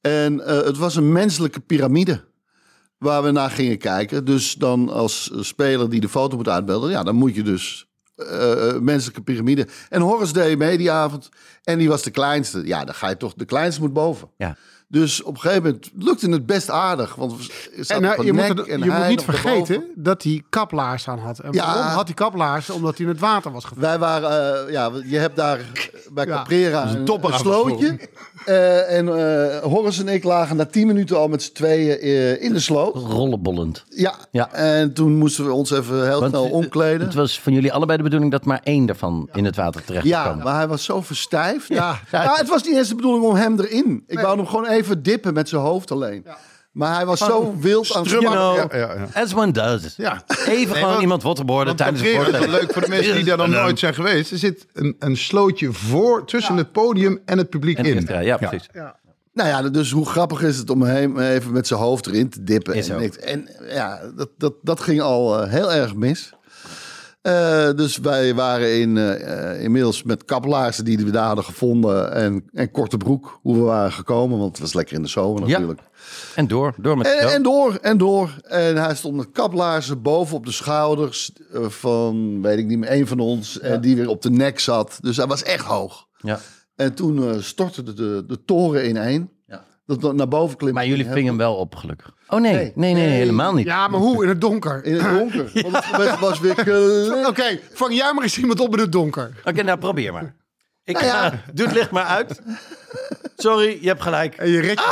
En 0.00 0.46
eh, 0.46 0.64
het 0.64 0.76
was 0.76 0.96
een 0.96 1.12
menselijke 1.12 1.60
piramide 1.60 2.24
waar 2.98 3.22
we 3.22 3.30
naar 3.30 3.50
gingen 3.50 3.78
kijken. 3.78 4.24
Dus 4.24 4.54
dan 4.54 4.88
als 4.88 5.30
speler 5.40 5.90
die 5.90 6.00
de 6.00 6.08
foto 6.08 6.36
moet 6.36 6.48
uitbeelden, 6.48 6.90
ja, 6.90 7.02
dan 7.02 7.14
moet 7.14 7.34
je 7.34 7.42
dus 7.42 7.86
eh, 8.16 8.68
eh, 8.68 8.80
menselijke 8.80 9.22
piramide. 9.22 9.66
En 9.88 10.00
Horace 10.00 10.32
deed 10.32 10.58
mee 10.58 10.78
die 10.78 10.90
avond 10.90 11.28
en 11.62 11.78
die 11.78 11.88
was 11.88 12.02
de 12.02 12.10
kleinste. 12.10 12.66
Ja, 12.66 12.84
dan 12.84 12.94
ga 12.94 13.08
je 13.08 13.16
toch, 13.16 13.34
de 13.34 13.44
kleinste 13.44 13.80
moet 13.80 13.92
boven. 13.92 14.30
Ja. 14.36 14.56
Dus 14.88 15.22
op 15.22 15.34
een 15.34 15.40
gegeven 15.40 15.62
moment 15.62 15.90
lukte 15.98 16.30
het 16.30 16.46
best 16.46 16.70
aardig. 16.70 17.14
Want 17.14 17.34
zaten 17.80 18.16
En 18.16 18.24
je, 18.24 18.32
moet, 18.32 18.42
het- 18.48 18.66
en 18.66 18.78
je 18.82 18.90
moet 18.90 19.08
niet 19.08 19.22
vergeten 19.22 19.74
erboven. 19.74 19.84
dat 19.94 20.22
hij 20.22 20.42
kaplaars 20.48 21.08
aan 21.08 21.18
had. 21.18 21.38
En 21.38 21.52
Ja. 21.52 21.64
waarom 21.74 21.82
had 21.92 22.04
hij 22.06 22.14
kaplaars? 22.14 22.70
Omdat 22.70 22.96
hij 22.96 23.06
in 23.06 23.12
het 23.12 23.20
water 23.20 23.52
was 23.52 23.64
gevallen. 23.64 23.88
Wij 23.88 23.98
waren, 23.98 24.66
eh, 24.66 24.72
ja, 24.72 24.90
je 25.04 25.18
hebt 25.18 25.36
daar 25.36 25.60
bij 26.12 26.26
Ja. 26.26 26.34
Caprera 26.36 26.82
een 26.88 26.96
een, 27.08 27.24
een, 27.24 27.38
slootje. 27.38 27.98
Eh, 28.44 28.96
en 28.98 29.08
eh 29.08 29.58
Horace 29.62 30.00
en 30.00 30.08
ik 30.08 30.24
lagen 30.24 30.56
na 30.56 30.66
tien 30.66 30.86
minuten 30.86 31.16
al 31.18 31.28
met 31.28 31.42
z'n 31.42 31.52
tweeën 31.52 32.00
in 32.40 32.52
de 32.52 32.60
sloot. 32.60 32.94
Rollenbollend. 32.94 33.84
Ja. 33.88 34.14
Ja. 34.30 34.52
en 34.52 34.92
toen 34.92 35.12
moesten 35.18 35.44
we 35.46 35.52
ons 35.52 35.70
even 35.70 36.06
heel 36.08 36.20
Want 36.20 36.30
snel 36.32 36.44
omkleden. 36.50 37.06
Het 37.06 37.14
was 37.14 37.40
van 37.40 37.52
jullie 37.52 37.72
allebei 37.72 37.96
de 37.98 38.04
bedoeling 38.04 38.30
dat 38.32 38.44
maar 38.44 38.60
één 38.62 38.86
daarvan 38.86 39.28
in 39.32 39.44
het 39.44 39.56
water 39.56 39.84
terecht 39.84 40.04
Ja, 40.06 40.22
kwam. 40.24 40.38
maar 40.42 40.54
hij 40.56 40.68
was 40.68 40.84
zo 40.84 41.00
verstijfd. 41.02 41.68
Ja. 41.68 42.00
Ja. 42.10 42.34
het 42.36 42.48
was 42.48 42.62
niet 42.64 42.76
eens 42.76 42.88
de 42.88 42.94
bedoeling 42.94 43.24
om 43.24 43.34
hem 43.34 43.60
erin. 43.60 44.04
Ik 44.06 44.20
wou 44.20 44.36
hem 44.36 44.46
gewoon 44.46 44.66
even 44.76 45.02
dippen 45.02 45.34
met 45.34 45.48
zijn 45.48 45.62
hoofd 45.62 45.90
alleen. 45.90 46.26
Maar 46.72 46.94
hij 46.94 47.06
was 47.06 47.18
zo 47.18 47.54
wild 47.60 47.94
aan 47.94 48.02
het 48.02 48.10
You 48.10 48.24
know, 48.24 48.54
spannen. 48.56 48.78
Ja, 48.78 48.86
ja, 48.94 49.08
ja. 49.14 49.22
as 49.22 49.34
one 49.34 49.52
does. 49.52 49.94
Ja. 49.96 50.22
Even 50.46 50.74
gewoon 50.74 50.88
want- 50.90 51.00
iemand 51.02 51.22
waterboarden 51.22 51.66
Want 51.66 51.78
tijdens 51.78 52.02
wel 52.02 52.14
voorstelling. 52.14 52.50
leuk 52.60 52.72
voor 52.72 52.82
de 52.82 52.88
mensen 52.88 53.14
die 53.14 53.24
daar 53.24 53.36
nog 53.36 53.48
nooit 53.62 53.78
zijn 53.78 53.94
geweest. 53.94 54.30
Er 54.30 54.38
zit 54.38 54.66
een, 54.72 54.96
een 54.98 55.16
slootje 55.16 55.72
voor 55.72 56.26
tussen 56.26 56.56
het 56.56 56.72
podium 56.72 57.20
en 57.24 57.38
het 57.38 57.50
publiek 57.50 57.78
En 57.78 57.84
in. 57.84 57.96
extra, 57.96 58.18
ja, 58.18 58.36
precies. 58.36 58.68
Ja. 58.72 58.96
Nou 59.32 59.48
ja, 59.48 59.62
dus 59.70 59.90
hoe 59.90 60.06
grappig 60.06 60.42
is 60.42 60.56
het 60.56 60.70
om 60.70 60.82
hem 60.82 61.18
even 61.18 61.52
met 61.52 61.66
zijn 61.66 61.80
hoofd 61.80 62.06
erin 62.06 62.28
te 62.30 62.42
dippen. 62.44 62.74
Is 62.74 62.88
en, 62.88 62.94
ook. 62.94 63.00
niks. 63.00 63.16
en 63.18 63.48
ja, 63.68 64.00
dat, 64.16 64.28
dat, 64.38 64.52
dat 64.62 64.80
ging 64.80 65.00
al 65.00 65.42
eh, 65.42 65.50
heel 65.50 65.72
erg 65.72 65.94
mis. 65.94 66.32
Eh, 67.26 67.70
dus 67.76 67.98
wij 67.98 68.34
waren 68.34 68.80
in, 68.80 68.96
eh, 68.96 69.62
inmiddels 69.62 70.02
met 70.02 70.24
kappelaarsen 70.24 70.84
die 70.84 70.98
we 70.98 71.10
daar 71.10 71.26
hadden 71.26 71.44
gevonden. 71.44 72.12
En, 72.12 72.44
en 72.52 72.70
korte 72.70 72.96
broek, 72.96 73.38
hoe 73.42 73.54
we 73.54 73.60
waren 73.62 73.92
gekomen. 73.92 74.38
Want 74.38 74.50
het 74.50 74.60
was 74.60 74.74
lekker 74.74 74.96
in 74.96 75.02
de 75.02 75.08
zomer 75.08 75.40
Ja. 75.40 75.48
natuurlijk. 75.48 75.80
En 76.34 76.46
door, 76.46 76.74
door 76.76 76.96
met 76.96 77.06
En, 77.06 77.32
en 77.32 77.42
door, 77.42 77.74
en 77.74 77.98
door. 77.98 78.30
En 78.42 78.76
hij 78.76 78.94
stond 78.94 79.16
met 79.16 79.32
kaplaarzen 79.32 80.02
boven 80.02 80.36
op 80.36 80.44
de 80.44 80.52
schouders 80.52 81.32
eh, 81.52 81.68
van, 81.68 82.42
weet 82.42 82.58
ik 82.58 82.66
niet 82.66 82.78
meer, 82.78 82.92
een 82.92 83.06
van 83.06 83.20
ons. 83.20 83.60
En 83.60 83.80
die 83.80 83.96
weer 83.96 84.08
op 84.08 84.22
de 84.22 84.30
nek 84.30 84.58
zat. 84.58 84.98
Dus 85.00 85.16
hij 85.16 85.26
was 85.26 85.42
echt 85.42 85.64
hoog. 85.64 86.06
Ja. 86.16 86.38
En 86.76 86.94
toen 86.94 87.28
eh, 87.28 87.40
stortte 87.40 87.82
de, 87.82 87.94
de, 87.94 88.24
de 88.26 88.44
toren 88.44 88.88
ineen. 88.88 89.30
Ja. 89.46 89.64
Dat 89.86 90.14
naar 90.14 90.28
boven 90.28 90.56
klimmen. 90.56 90.82
Maar 90.82 90.90
jullie 90.90 91.12
vingen 91.12 91.26
hem 91.26 91.36
wel 91.36 91.54
op, 91.54 91.74
gelukkig. 91.74 92.14
Oh 92.28 92.40
nee, 92.40 92.52
nee, 92.54 92.72
nee, 92.74 92.94
nee, 92.94 93.08
helemaal 93.08 93.54
niet. 93.54 93.66
Ja, 93.66 93.88
maar 93.88 94.00
hoe? 94.00 94.22
In 94.22 94.28
het 94.28 94.40
donker. 94.40 94.84
In 94.84 94.94
het 94.94 95.18
donker. 95.18 95.50
Want 95.70 96.10
het 96.10 96.18
was 96.18 96.40
weer. 96.40 97.26
Oké, 97.26 97.58
vang 97.72 97.94
jij 97.94 98.12
maar 98.14 98.22
eens 98.22 98.38
iemand 98.38 98.60
op 98.60 98.72
in 98.74 98.80
het 98.80 98.92
donker. 98.92 99.30
Oké, 99.44 99.62
nou 99.62 99.78
probeer 99.78 100.12
maar. 100.12 100.34
Ik 100.84 100.94
Nou 100.94 101.06
ja. 101.06 101.28
ga, 101.30 101.42
doe 101.54 101.66
het 101.66 101.74
licht 101.74 101.90
maar 101.90 102.04
uit. 102.04 102.40
Sorry, 103.36 103.78
je 103.80 103.88
hebt 103.88 104.02
gelijk. 104.02 104.34
En 104.34 104.48
je 104.48 104.60
redt, 104.60 104.82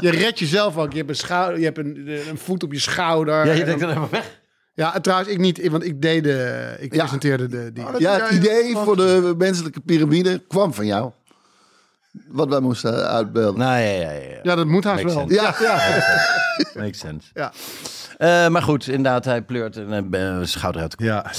je 0.00 0.10
redt 0.10 0.38
jezelf 0.38 0.76
ook. 0.76 0.90
Je 0.92 0.98
hebt 0.98 1.08
een, 1.10 1.16
schouder, 1.16 1.58
je 1.58 1.64
hebt 1.64 1.78
een, 1.78 2.08
een 2.28 2.38
voet 2.38 2.62
op 2.62 2.72
je 2.72 2.78
schouder. 2.80 3.46
Ja, 3.46 3.52
je 3.52 3.60
En 3.60 3.66
denkt 3.66 3.80
dan- 3.80 3.90
even 3.90 4.10
weg. 4.10 4.40
ja, 4.74 4.94
en 4.94 5.02
trouwens, 5.02 5.30
ik 5.30 5.38
niet, 5.38 5.68
want 5.68 5.84
ik 5.84 6.02
deed 6.02 6.24
de, 6.24 6.76
ik 6.78 6.94
Ja. 6.94 6.98
presenteerde 6.98 7.46
de, 7.48 7.70
die. 7.72 7.84
Ja, 7.98 8.20
het 8.20 8.30
idee 8.30 8.76
voor 8.76 8.96
de 8.96 9.34
menselijke 9.38 9.80
piramide 9.80 10.42
kwam 10.48 10.74
van 10.74 10.86
jou. 10.86 11.10
Wat 12.28 12.48
wij 12.48 12.60
moesten 12.60 13.08
uitbeelden. 13.08 13.58
Nou 13.60 13.80
ja, 13.80 13.88
ja, 13.90 14.10
ja. 14.10 14.38
Ja, 14.42 14.54
dat 14.54 14.66
moet 14.66 14.84
haast 14.84 15.02
Makes 15.04 15.14
wel. 15.14 15.28
sense. 15.28 15.42
Ja, 15.42 15.54
ja. 15.60 16.80
Makes 16.82 16.98
sense. 16.98 17.28
Ja. 17.34 17.52
Eh, 18.18 18.48
maar 18.48 18.62
goed, 18.62 18.86
inderdaad, 18.86 19.24
hij 19.24 19.42
pleurt 19.42 19.76
een 19.76 20.12
eh, 20.14 20.38
schouder 20.42 20.82
uit. 20.82 20.94
Ja. 20.98 21.30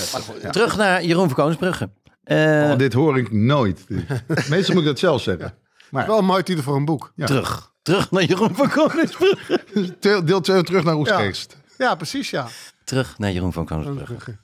Terug 0.51 0.77
naar 0.77 1.03
Jeroen 1.03 1.25
van 1.27 1.35
Koningsbrugge. 1.35 1.89
Eh, 2.23 2.37
Oh, 2.71 2.77
dit 2.77 2.93
hoor 2.93 3.17
ik 3.17 3.31
nooit. 3.31 3.85
Meestal 4.49 4.73
moet 4.73 4.83
ik 4.83 4.89
dat 4.89 4.99
zelf 4.99 5.21
zeggen. 5.21 5.53
Maar 5.89 6.07
Wel 6.07 6.17
een 6.17 6.25
mooi 6.25 6.43
titel 6.43 6.63
voor 6.63 6.75
een 6.75 6.85
boek. 6.85 7.11
Ja. 7.15 7.25
Terug. 7.25 7.71
Terug 7.81 8.11
naar 8.11 8.23
Jeroen 8.23 8.55
van 8.55 8.69
Koningsbrugge. 8.69 9.59
deel 9.99 10.25
deel 10.25 10.41
twee 10.41 10.63
terug 10.63 10.83
naar 10.83 10.95
Oesgeest. 10.95 11.57
Ja, 11.77 11.95
precies, 11.95 12.29
ja. 12.29 12.47
Terug 12.83 13.17
naar 13.17 13.31
Jeroen 13.31 13.53
van 13.53 13.65
Koningsbrugge. 13.65 14.37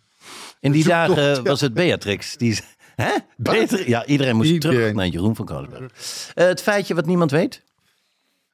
In 0.60 0.72
die 0.72 0.84
dagen 0.84 1.44
was 1.44 1.62
het 1.62 1.74
Beatrix. 1.74 2.38
Die, 2.38 2.60
hè? 3.02 3.12
Ja, 3.86 4.06
iedereen 4.06 4.36
moest 4.36 4.62
terug 4.62 4.94
naar 4.94 5.08
Jeroen 5.08 5.36
van 5.36 5.46
Koningsbrugge. 5.46 5.90
Eh, 6.34 6.46
het 6.48 6.62
feitje 6.62 6.96
wat 6.96 7.06
niemand 7.06 7.32
weet. 7.32 7.64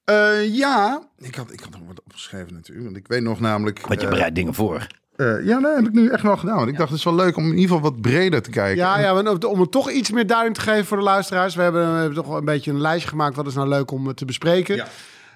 Eh, 0.03 0.55
ja, 0.55 1.07
ik 1.17 1.35
had, 1.35 1.51
ik 1.51 1.59
had 1.59 1.69
nog 1.69 1.79
wat 1.87 2.01
opgeschreven 2.05 2.53
natuurlijk. 2.53 2.85
Want 2.85 2.97
ik 2.97 3.07
weet 3.07 3.21
nog 3.21 3.39
namelijk... 3.39 3.87
Want 3.87 3.99
je 3.99 4.05
eh, 4.05 4.11
bereidt 4.13 4.35
dingen 4.35 4.53
voor. 4.53 4.87
eh, 5.15 5.45
ja, 5.45 5.59
dat 5.59 5.75
heb 5.75 5.85
ik 5.85 5.93
nu 5.93 6.09
echt 6.09 6.23
wel 6.23 6.37
gedaan. 6.37 6.55
Want 6.55 6.69
ik 6.69 6.77
dacht, 6.77 6.89
het 6.89 6.97
is 6.97 7.03
wel 7.05 7.15
leuk 7.15 7.37
om 7.37 7.43
in 7.43 7.49
ieder 7.57 7.75
geval 7.75 7.91
wat 7.91 8.01
breder 8.01 8.41
te 8.41 8.49
kijken. 8.49 8.75
Ja, 8.77 8.99
ja, 8.99 9.19
om 9.47 9.59
het 9.59 9.71
toch 9.71 9.91
iets 9.91 10.11
meer 10.11 10.27
duiding 10.27 10.55
te 10.55 10.61
geven 10.61 10.85
voor 10.85 10.97
de 10.97 11.03
luisteraars. 11.03 11.55
We 11.55 11.61
hebben, 11.61 11.91
we 11.93 11.97
hebben 11.97 12.17
toch 12.17 12.27
wel 12.27 12.37
een 12.37 12.45
beetje 12.45 12.71
een 12.71 12.81
lijstje 12.81 13.09
gemaakt. 13.09 13.35
Wat 13.35 13.47
is 13.47 13.53
nou 13.53 13.67
leuk 13.67 13.91
om 13.91 14.13
te 14.13 14.25
bespreken? 14.25 14.75
Ja. 14.75 14.87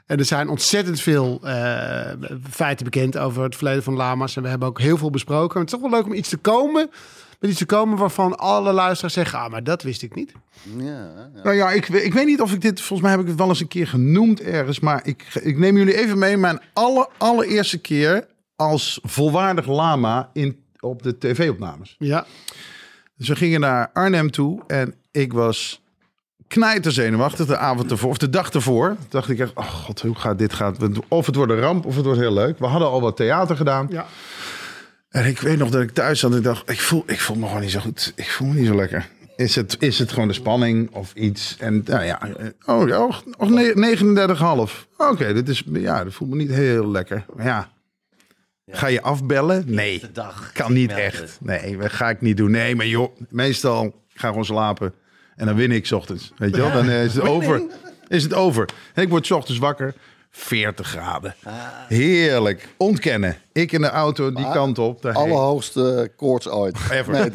En 0.06 0.18
er 0.18 0.26
zijn 0.26 0.50
ontzettend 0.50 1.02
veel 1.02 1.40
eh, 1.44 2.12
feiten 2.50 2.86
bekend 2.86 3.18
over 3.18 3.44
het 3.44 3.56
verleden 3.56 3.84
van 3.84 3.94
lama's. 3.96 4.36
En 4.36 4.44
we 4.44 4.50
hebben 4.50 4.68
ook 4.68 4.80
heel 4.80 4.98
veel 4.98 5.10
besproken. 5.10 5.54
Maar 5.54 5.64
het 5.64 5.74
is 5.74 5.80
toch 5.80 5.90
wel 5.90 6.00
leuk 6.00 6.10
om 6.10 6.14
iets 6.14 6.30
te 6.30 6.38
komen. 6.38 6.90
Met 7.40 7.50
iets 7.50 7.60
te 7.60 7.66
komen 7.66 7.98
waarvan 7.98 8.38
alle 8.38 8.72
luisteraars 8.74 9.14
zeggen... 9.14 9.40
Ah, 9.40 9.52
maar 9.52 9.64
dat 9.64 9.84
wist 9.84 10.02
ik 10.02 10.16
niet. 10.16 10.32
ja. 10.78 11.30
Nou 11.44 11.56
ja, 11.56 11.72
ik, 11.72 11.88
ik 11.88 12.14
weet 12.14 12.26
niet 12.26 12.42
of 12.42 12.54
ik 12.54 12.62
dit... 12.62 12.82
Volgens 12.82 13.02
mij 13.02 13.12
heb 13.12 13.20
ik 13.20 13.28
het 13.28 13.38
wel 13.38 13.48
eens 13.48 13.60
een 13.60 13.68
keer 13.68 13.88
genoemd 13.88 14.42
ergens. 14.42 14.80
Maar 14.80 15.02
ik, 15.04 15.26
ik 15.42 15.58
neem 15.58 15.78
jullie 15.78 15.98
even 15.98 16.18
mee. 16.18 16.38
Mijn 16.38 16.62
aller, 16.74 17.08
allereerste 17.18 17.78
keer 17.78 18.28
als 18.56 19.00
volwaardig 19.04 19.68
lama 19.68 20.30
in, 20.34 20.64
op 20.80 21.04
de 21.04 21.18
tv-opnames. 21.18 21.96
Ja. 22.00 22.26
Dus 23.18 23.28
we 23.28 23.36
gingen 23.36 23.60
naar 23.60 23.90
Arnhem 23.94 24.32
toe 24.32 24.64
en 24.68 24.96
ik 25.12 25.34
was 25.34 25.82
knijter 26.48 26.92
zenuwachtig 26.92 27.46
de 27.46 27.58
avond 27.58 27.92
ervoor, 27.92 28.10
of 28.10 28.18
de 28.18 28.30
dag 28.30 28.50
ervoor. 28.50 28.88
Toen 28.88 29.06
dacht 29.10 29.30
ik 29.30 29.40
echt, 29.40 29.52
oh 29.54 29.66
god, 29.66 30.02
hoe 30.02 30.16
gaat 30.16 30.38
dit? 30.38 30.54
Gaat, 30.54 30.78
of 31.08 31.26
het 31.26 31.36
wordt 31.36 31.52
een 31.52 31.60
ramp, 31.60 31.86
of 31.86 31.96
het 31.96 32.06
wordt 32.06 32.20
heel 32.20 32.34
leuk. 32.34 32.60
We 32.60 32.66
hadden 32.66 32.88
al 32.90 33.02
wat 33.02 33.16
theater 33.16 33.56
gedaan. 33.56 33.88
Ja. 33.90 34.06
En 35.18 35.26
ik 35.26 35.40
weet 35.40 35.58
nog 35.58 35.70
dat 35.70 35.82
ik 35.82 35.92
thuis 35.92 36.20
zat 36.20 36.32
en 36.32 36.38
ik 36.38 36.44
dacht, 36.44 36.70
ik 36.70 36.80
voel, 36.80 37.04
ik 37.08 37.20
voel 37.20 37.36
me 37.36 37.46
gewoon 37.46 37.62
niet 37.62 37.72
zo 37.72 37.80
goed. 37.80 38.14
Ik 38.16 38.30
voel 38.30 38.48
me 38.48 38.54
niet 38.54 38.68
zo 38.68 38.76
lekker. 38.76 39.10
Is 39.36 39.56
het, 39.56 39.76
is 39.80 40.00
het 40.00 40.12
gewoon 40.12 40.28
de 40.28 40.34
spanning 40.34 40.90
of 40.92 41.14
iets? 41.14 41.56
En 41.60 41.82
nou 41.86 42.04
ja, 42.04 42.22
eh, 42.22 42.48
oh 42.66 42.88
ja, 42.88 43.06
of, 43.06 43.24
of 43.38 43.50
ne- 43.50 43.96
39,5. 44.72 44.88
Oké, 44.98 45.34
dit 45.34 45.50
is, 45.50 45.64
ja, 45.74 46.04
dat 46.04 46.14
voelt 46.14 46.30
me 46.30 46.36
niet 46.36 46.52
heel 46.52 46.92
lekker. 46.92 47.26
Maar 47.36 47.46
ja, 47.46 47.70
ga 48.68 48.88
je 48.88 49.02
afbellen? 49.02 49.64
Nee. 49.68 50.00
De 50.00 50.12
dag. 50.12 50.52
Kan 50.54 50.74
niet 50.74 50.92
echt. 50.92 51.38
Nee, 51.42 51.78
dat 51.78 51.92
ga 51.92 52.10
ik 52.10 52.22
niet 52.22 52.38
doen. 52.38 52.52
Nee, 52.52 52.76
maar 52.76 52.88
joh, 52.88 53.16
meestal 53.30 53.86
ik 53.86 53.94
ga 54.14 54.28
gewoon 54.28 54.46
slapen. 54.46 54.94
En 55.36 55.46
dan 55.46 55.56
win 55.56 55.72
ik 55.72 55.86
's 55.86 55.92
ochtends. 55.92 56.32
Weet 56.38 56.56
je 56.56 56.62
wel? 56.62 56.72
Dan 56.72 56.90
eh, 56.90 57.04
is 57.04 57.14
het 57.16 57.24
over. 57.24 57.62
Is 58.08 58.24
het 58.24 58.34
over. 58.34 58.70
En 58.94 59.04
ik 59.04 59.10
word 59.10 59.26
's 59.26 59.32
ochtends 59.32 59.60
wakker. 59.60 59.94
40 60.32 60.88
graden. 60.88 61.36
Heerlijk. 61.88 62.68
Ontkennen. 62.78 63.38
Ik 63.52 63.72
in 63.72 63.82
de 63.82 63.90
auto 63.90 64.34
die 64.34 64.52
kant 64.52 64.80
op. 64.80 65.02
daarheen. 65.02 65.24
Allerhoogste 65.24 66.12
koorts 66.16 66.48
ooit. 66.48 66.78
Ever. 66.92 67.32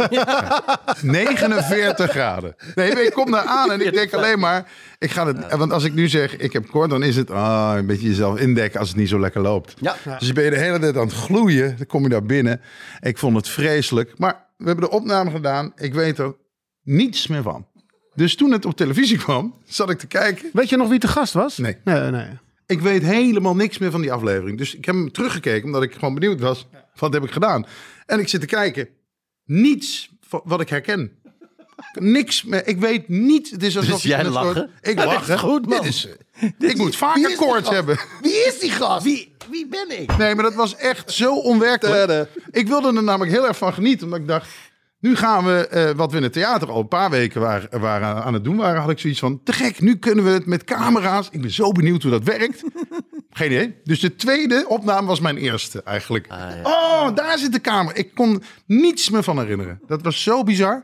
49 1.02 2.11
graden. 2.11 2.56
Nee, 2.75 2.92
maar 2.92 3.02
ik 3.02 3.12
kom 3.12 3.30
daar 3.30 3.44
aan 3.44 3.72
en 3.72 3.87
ik 3.87 3.92
denk 3.92 4.12
alleen 4.12 4.38
maar... 4.38 4.70
Ik 4.99 5.11
ga 5.11 5.26
het, 5.26 5.54
want 5.56 5.72
als 5.72 5.84
ik 5.84 5.94
nu 5.94 6.08
zeg, 6.08 6.37
ik 6.37 6.52
heb 6.52 6.68
kort, 6.70 6.90
dan 6.90 7.02
is 7.02 7.16
het 7.16 7.30
ah, 7.30 7.72
een 7.76 7.87
beetje 7.87 8.08
jezelf 8.08 8.38
indekken 8.38 8.80
als 8.80 8.88
het 8.88 8.99
niet 8.99 9.08
zo 9.08 9.20
lekker 9.20 9.40
loopt. 9.40 9.75
Ja. 9.80 9.96
Dus 10.18 10.32
ben 10.32 10.44
je 10.44 10.50
de 10.50 10.58
hele 10.58 10.78
tijd 10.78 10.96
aan 10.96 11.06
het 11.06 11.14
gloeien. 11.14 11.76
Dan 11.76 11.87
kom 11.87 12.02
je 12.02 12.08
daar 12.08 12.25
binnen. 12.25 12.61
Ik 13.00 13.18
vond 13.18 13.37
het 13.37 13.49
vreselijk. 13.49 14.18
Maar 14.18 14.46
we 14.56 14.66
hebben 14.66 14.84
de 14.84 14.90
opname 14.90 15.30
gedaan. 15.30 15.72
Ik 15.76 15.94
weet 15.94 16.18
er 16.18 16.34
niets 16.82 17.26
meer 17.26 17.42
van. 17.42 17.66
Dus 18.14 18.37
toen 18.37 18.52
het 18.52 18.64
op 18.64 18.76
televisie 18.76 19.18
kwam, 19.18 19.54
zat 19.64 19.90
ik 19.90 19.99
te 19.99 20.06
kijken. 20.06 20.50
Weet 20.52 20.68
je 20.68 20.76
nog 20.76 20.88
wie 20.88 20.99
te 20.99 21.08
gast 21.08 21.32
was? 21.32 21.58
Nee. 21.58 21.76
Nee, 21.84 22.11
nee. 22.11 22.26
Ik 22.73 22.81
weet 22.81 23.02
helemaal 23.02 23.55
niks 23.57 23.79
meer 23.79 23.91
van 23.91 24.00
die 24.00 24.12
aflevering. 24.12 24.59
Dus 24.59 24.75
ik 24.75 24.85
heb 24.85 24.95
hem 24.95 25.12
teruggekeken, 25.12 25.64
omdat 25.64 25.83
ik 25.83 25.93
gewoon 25.95 26.14
benieuwd 26.14 26.41
was. 26.41 26.67
Wat 26.95 27.12
heb 27.12 27.25
ik 27.25 27.31
gedaan? 27.31 27.67
En 28.07 28.19
ik 28.21 28.29
zit 28.29 28.41
te 28.41 28.47
kijken. 28.47 28.88
Niets 29.45 30.11
wat 30.45 30.61
ik 30.61 30.69
herken. 30.69 31.12
Niks 31.99 32.43
meer. 32.43 32.67
Ik 32.67 32.79
weet 32.81 33.09
niet. 33.09 33.50
Het 33.50 33.62
is 33.62 33.76
alsof 33.76 33.93
Dus 33.95 34.02
jij 34.02 34.25
lachen? 34.25 34.55
soort- 34.55 34.69
Ik 34.81 34.99
Ja, 34.99 35.19
dit 35.19 35.29
lach. 35.29 35.41
goed, 35.41 35.67
man. 35.67 35.81
Dit 35.83 35.88
is, 35.88 36.09
eh, 36.59 36.69
ik 36.71 36.76
moet 36.76 36.97
vaker 36.97 37.37
koorts 37.37 37.69
hebben. 37.69 37.99
Wie 38.23 38.33
is 38.47 38.59
die 38.59 38.71
gast? 38.71 39.05
Wie, 39.05 39.35
wie 39.50 39.67
ben 39.67 40.00
ik? 40.02 40.17
Nee, 40.17 40.35
maar 40.35 40.45
dat 40.45 40.55
was 40.55 40.76
echt 40.76 41.12
zo 41.12 41.35
onwerkelijk. 41.38 42.29
Ik 42.50 42.69
wilde 42.69 42.87
er 42.97 43.02
namelijk 43.02 43.33
heel 43.33 43.47
erg 43.47 43.57
van 43.57 43.73
genieten. 43.73 44.05
Omdat 44.05 44.21
ik 44.21 44.26
dacht, 44.26 44.49
nu 45.02 45.16
gaan 45.16 45.44
we, 45.44 45.66
eh, 45.66 45.90
wat 45.90 46.11
we 46.11 46.16
in 46.16 46.23
het 46.23 46.32
theater 46.32 46.71
al 46.71 46.80
een 46.80 46.88
paar 46.88 47.11
weken 47.11 47.40
waren, 47.40 47.80
waren 47.80 48.25
aan 48.25 48.35
het 48.35 48.44
doen 48.44 48.56
waren, 48.56 48.80
had 48.80 48.90
ik 48.90 48.99
zoiets 48.99 49.21
van, 49.21 49.40
te 49.44 49.52
gek, 49.52 49.80
nu 49.80 49.97
kunnen 49.97 50.25
we 50.25 50.30
het 50.30 50.47
met 50.47 50.64
camera's. 50.64 51.28
Ik 51.30 51.40
ben 51.40 51.50
zo 51.50 51.73
benieuwd 51.73 52.02
hoe 52.02 52.11
dat 52.11 52.25
werkt. 52.25 52.62
Geen 53.33 53.51
idee. 53.53 53.75
Dus 53.85 54.01
de 54.01 54.17
tweede 54.17 54.65
opname 54.69 55.07
was 55.07 55.21
mijn 55.21 55.37
eerste 55.37 55.83
eigenlijk. 55.83 56.27
Oh, 56.62 57.15
daar 57.15 57.39
zit 57.39 57.53
de 57.53 57.61
camera. 57.61 57.97
Ik 57.97 58.15
kon 58.15 58.43
niets 58.67 59.11
meer 59.11 59.23
van 59.23 59.39
herinneren. 59.39 59.81
Dat 59.87 60.03
was 60.03 60.23
zo 60.23 60.43
bizar. 60.43 60.83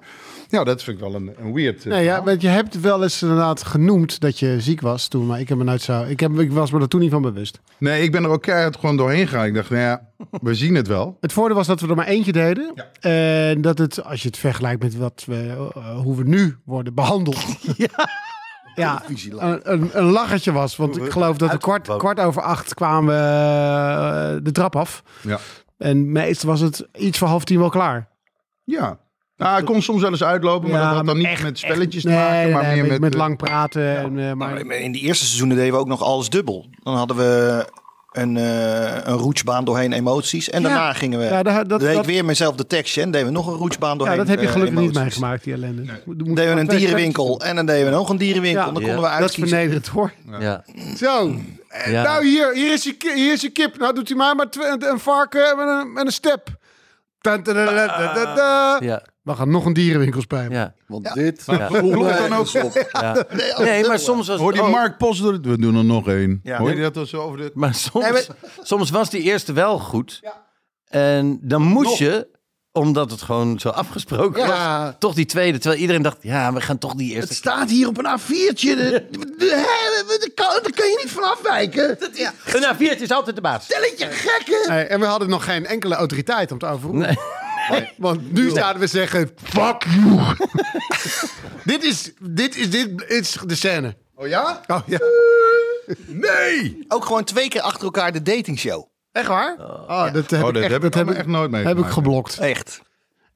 Ja, 0.51 0.65
dat 0.65 0.83
vind 0.83 0.97
ik 0.97 1.03
wel 1.03 1.15
een, 1.15 1.33
een 1.39 1.53
weird. 1.55 1.85
eh, 1.87 1.91
Nee, 1.93 2.05
ja, 2.05 2.23
want 2.23 2.43
je 2.43 2.49
hebt 2.49 2.81
wel 2.81 3.03
eens 3.03 3.23
inderdaad 3.23 3.63
genoemd 3.65 4.21
dat 4.21 4.39
je 4.39 4.57
ziek 4.61 4.81
was 4.81 5.09
toen, 5.09 5.27
maar 5.27 5.41
ik 5.41 5.49
heb 5.49 5.59
me 5.59 5.65
nooit 5.65 5.83
zo. 5.83 6.03
Ik, 6.03 6.21
heb, 6.21 6.39
ik 6.39 6.53
was 6.53 6.71
me 6.71 6.81
er 6.81 6.89
toen 6.89 7.01
niet 7.01 7.11
van 7.11 7.23
bewust. 7.23 7.61
Nee, 7.79 8.03
ik 8.03 8.13
ben 8.13 8.25
er 8.25 8.31
ook 8.31 8.43
keihard 8.43 8.77
gewoon 8.77 8.97
doorheen 8.97 9.27
gegaan. 9.29 9.47
Ik 9.47 9.55
dacht, 9.55 9.71
nou 9.71 9.83
ja, 9.83 10.09
we 10.43 10.55
zien 10.55 10.75
het 10.75 10.87
wel. 10.87 11.17
Het 11.21 11.33
voordeel 11.33 11.57
was 11.57 11.67
dat 11.67 11.81
we 11.81 11.89
er 11.89 11.97
maar 11.97 12.07
eentje 12.07 12.33
deden. 12.33 12.85
En 13.01 13.61
dat 13.61 13.79
het, 13.79 14.05
als 14.05 14.23
je 14.23 14.29
het 14.29 14.37
vergelijkt 14.37 14.83
met 14.83 14.97
wat 14.97 15.25
we, 15.27 15.71
eh, 15.75 15.99
hoe 16.01 16.17
we 16.17 16.23
nu 16.25 16.57
worden 16.65 16.95
behandeld. 16.95 17.45
Ja. 17.77 18.09
Een, 19.39 19.61
een, 19.73 19.91
een 19.93 20.05
lachertje 20.11 20.53
was. 20.53 20.77
Want 20.77 20.97
ik 20.97 21.11
geloof 21.13 21.37
dat 21.37 21.51
we 21.51 21.59
kwart, 21.59 21.97
kwart 21.97 22.21
over 22.21 22.43
acht 22.43 22.75
kwamen 22.75 23.15
we 23.15 23.21
eh, 24.37 24.45
de 24.45 24.53
trap 24.53 24.77
af. 24.77 25.03
Ja. 25.23 25.39
En 25.79 26.13
meestal 26.13 26.49
was 26.49 26.61
het 26.61 26.87
iets 26.97 27.19
voor 27.19 27.29
half 27.29 27.45
tien 27.45 27.59
wel 27.59 27.69
klaar. 27.69 28.09
Ja. 28.65 28.99
Nou, 29.37 29.53
hij 29.53 29.63
kon 29.63 29.83
soms 29.83 30.01
wel 30.03 30.11
eens 30.11 30.25
uitlopen, 30.25 30.71
maar 30.71 30.81
dat 30.81 30.95
had 30.95 31.07
dan 31.07 31.17
niet 31.17 31.27
echt- 31.27 31.43
met 31.43 31.59
spelletjes 31.59 32.05
echt- 32.05 32.15
te 32.15 32.21
maken, 32.21 32.37
nee, 32.43 32.53
maar 32.53 32.63
nee, 32.63 32.83
meer 32.83 33.01
met... 33.01 33.13
eh, 33.13 33.19
lang 33.19 33.37
praten. 33.37 33.97
En, 33.99 34.19
eh, 34.19 34.33
maar, 34.33 34.67
Maar 34.67 34.77
in 34.77 34.93
die 34.93 35.03
eerste 35.03 35.25
seizoenen 35.25 35.57
deden 35.57 35.73
we 35.73 35.79
ook 35.79 35.87
nog 35.89 36.03
alles 36.03 36.29
dubbel. 36.31 36.67
Dan 36.83 36.97
hadden 36.97 37.17
we 37.17 37.65
een, 38.21 38.37
eh 38.37 38.97
een 39.05 39.17
roetsbaan 39.17 39.65
doorheen 39.65 39.93
emoties. 39.93 40.51
En 40.51 40.63
Ja. 40.63 40.69
daarna 40.69 40.93
gingen 40.93 41.19
we... 41.19 41.25
Ja, 41.25 41.43
dat- 41.43 41.69
dat- 41.69 41.81
deed 41.81 41.93
dat- 41.95 42.03
ik 42.03 42.11
weer 42.11 42.25
mezelf 42.25 42.55
de 42.55 42.67
tekstje. 42.67 43.03
En 43.03 43.11
deden 43.11 43.27
we 43.27 43.33
nog 43.33 43.47
een 43.47 43.55
roetsbaan 43.55 43.91
ja, 43.91 43.97
doorheen 43.97 44.17
dat 44.17 44.29
heb 44.29 44.41
je 44.41 44.47
eh, 44.47 44.53
gelukkig 44.53 44.75
niet 44.79 44.85
emoties. 44.91 45.03
meegemaakt, 45.03 45.45
die 45.45 45.53
ellende. 45.53 45.83
Dan 46.07 46.35
deden 46.35 46.55
we 46.55 46.61
een 46.61 46.67
dierenwinkel. 46.67 47.41
En 47.41 47.57
dan 47.57 47.67
deden 47.67 47.85
we 47.85 47.91
nog 47.97 48.09
een 48.09 48.17
dierenwinkel. 48.17 48.65
Ja. 48.67 48.73
Dan 48.73 48.83
Ja. 48.83 48.87
konden 48.89 49.05
we 49.05 49.11
doen. 49.11 49.21
Dat 49.21 49.31
is 49.31 49.37
uitkiezen. 49.37 49.57
vernederend 49.57 49.87
hoor. 49.87 50.13
Ja. 50.41 50.65
Zo. 50.97 51.35
Ja. 51.87 52.03
Nou, 52.03 52.27
hier, 52.27 52.55
hier, 52.55 52.73
is 52.73 52.85
je, 52.85 52.97
hier 53.15 53.33
is 53.33 53.41
je 53.41 53.51
kip. 53.51 53.79
Nou, 53.79 53.95
doet 53.95 54.09
hij 54.09 54.17
maar, 54.17 54.37
maar 54.37 54.51
twee- 54.51 54.67
een 54.79 54.99
varken 55.01 55.57
met 55.57 55.69
een, 55.69 55.93
met 55.93 56.07
een 56.07 56.13
step. 56.13 56.57
Ja. 58.81 59.03
We 59.29 59.35
gaan 59.35 59.51
nog 59.51 59.65
een 59.65 59.73
dierenwinkel 59.73 60.21
spelen. 60.21 60.51
Ja. 60.51 60.75
Want 60.87 61.15
dit... 61.15 61.43
Ja. 61.47 61.67
Klopt 61.67 62.19
dan 62.19 62.33
ook? 62.33 62.47
Ja. 63.01 63.27
Nee, 63.59 63.87
maar 63.87 63.99
soms 63.99 64.29
was 64.29 64.39
Hoor 64.39 64.53
die 64.53 64.63
oh, 64.63 64.71
Mark 64.71 64.97
Post 64.99 65.23
door 65.23 65.33
het- 65.33 65.47
We 65.47 65.59
doen 65.59 65.77
er 65.77 65.85
nog 65.85 66.09
één. 66.09 66.41
Ja. 66.43 66.59
Hoor 66.59 66.75
je 66.75 66.81
dat 66.81 66.97
er 66.97 67.07
zo 67.09 67.21
over 67.21 67.39
de... 67.39 67.51
Maar 67.55 67.75
soms, 67.75 68.05
Nee, 68.05 68.13
maar- 68.13 68.27
soms 68.63 68.91
was 68.91 69.11
die 69.11 69.23
eerste 69.23 69.53
wel 69.53 69.79
goed. 69.79 70.21
En 70.89 71.39
dan 71.43 71.63
moest 71.63 71.99
je, 71.99 72.29
omdat 72.73 73.11
het 73.11 73.23
gewoon 73.23 73.59
zo 73.59 73.69
afgesproken 73.69 74.47
Ja. 74.47 74.85
was, 74.85 74.95
toch 74.99 75.15
die 75.15 75.27
tweede. 75.27 75.59
Terwijl 75.59 75.81
iedereen 75.81 76.03
dacht, 76.03 76.17
ja, 76.21 76.53
we 76.53 76.61
gaan 76.61 76.79
toch 76.79 76.95
die 76.95 77.09
Het 77.09 77.17
eerste. 77.17 77.35
staat 77.35 77.71
hier 77.71 77.89
op 77.89 77.99
een 77.99 78.19
A4'tje. 78.21 78.55
De- 78.61 79.07
de- 79.11 79.35
de- 79.39 80.33
Daar 80.35 80.73
kan, 80.75 80.89
je 80.89 81.01
niet 81.03 81.13
van 81.13 81.23
afwijken. 81.31 81.99
Ja. 82.13 82.33
Een 82.47 82.75
A4'tje 82.77 83.03
is 83.03 83.11
altijd 83.11 83.37
de 83.37 83.43
baas. 83.43 83.65
Stelletje 83.65 84.07
gekken. 84.11 84.75
Nee, 84.75 84.85
en 84.85 85.01
we 85.01 85.07
hadden 85.07 85.29
nog 85.29 85.45
geen 85.45 85.67
enkele 85.67 85.95
autoriteit 85.95 86.53
om 86.53 86.59
te 86.59 86.67
overroepen. 86.67 87.01
Nee. 87.07 87.17
Want 87.97 88.33
nu 88.33 88.51
zouden 88.51 88.81
we 88.83 88.87
zeggen, 88.87 89.31
fuck 89.43 89.85
you. 89.89 90.21
dit, 91.65 91.83
is, 91.85 92.13
dit, 92.21 92.57
is, 92.57 92.71
dit 92.71 93.05
is 93.09 93.37
de 93.47 93.55
scène. 93.55 93.97
Oh 94.15 94.27
ja? 94.29 94.61
Oh, 94.67 94.81
ja. 94.87 94.99
Nee! 96.07 96.85
Ook 96.89 97.05
gewoon 97.05 97.25
twee 97.25 97.49
keer 97.49 97.61
achter 97.61 97.85
elkaar 97.85 98.13
de 98.13 98.23
datingshow. 98.23 98.85
Echt 99.13 99.27
waar? 99.27 99.57
Oh, 99.59 100.13
dat 100.13 100.31
heb 100.31 100.43
Oh, 100.43 100.49
ik 100.49 100.55
dat 100.55 100.63
echt, 100.63 100.73
heb 100.73 100.85
ik 100.85 100.93
dat 100.93 100.95
allemaal 100.95 101.15
echt 101.15 101.27
nooit 101.27 101.65
heb 101.65 101.79
ik 101.79 101.87
geblokt. 101.87 102.39
Echt. 102.39 102.81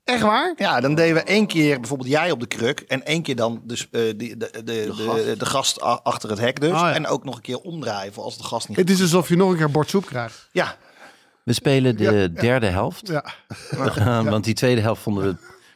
Echt 0.04 0.22
waar? 0.22 0.52
Ja, 0.56 0.80
dan 0.80 0.94
deden 0.94 1.14
we 1.14 1.22
één 1.22 1.46
keer 1.46 1.80
bijvoorbeeld 1.80 2.08
jij 2.10 2.30
op 2.30 2.40
de 2.40 2.46
kruk. 2.46 2.80
En 2.80 3.04
één 3.04 3.22
keer 3.22 3.36
dan 3.36 3.60
dus, 3.64 3.80
eh, 3.90 3.90
de, 3.90 4.14
de, 4.16 4.36
de, 4.36 4.62
de, 4.64 5.34
de, 5.38 5.46
gast 5.46 5.82
a- 5.82 6.00
achter 6.02 6.30
het 6.30 6.38
hek 6.38 6.60
dus. 6.60 6.70
Ah, 6.72 6.78
ja. 6.80 6.94
En 6.94 7.06
ook 7.06 7.24
nog 7.24 7.36
een 7.36 7.42
keer 7.42 7.58
omdraaien 7.58 8.12
voor 8.12 8.22
als 8.24 8.36
de 8.36 8.44
gast 8.44 8.68
niet... 8.68 8.76
Het 8.76 8.90
is 8.90 9.00
alsof 9.00 9.28
je 9.28 9.36
nog 9.36 9.50
een 9.50 9.56
keer 9.56 9.70
bord 9.70 9.88
soep 9.90 10.06
krijgt. 10.06 10.48
Ja, 10.52 10.76
We 11.44 11.52
spelen 11.52 11.96
de 11.96 12.32
derde 12.32 12.66
helft. 12.66 13.08
Ja. 13.08 13.24
Uh, 13.98 14.24
Want 14.28 14.44
die 14.44 14.54
tweede 14.54 14.80
helft 14.80 15.02
vonden 15.02 15.24
we, 15.24 15.30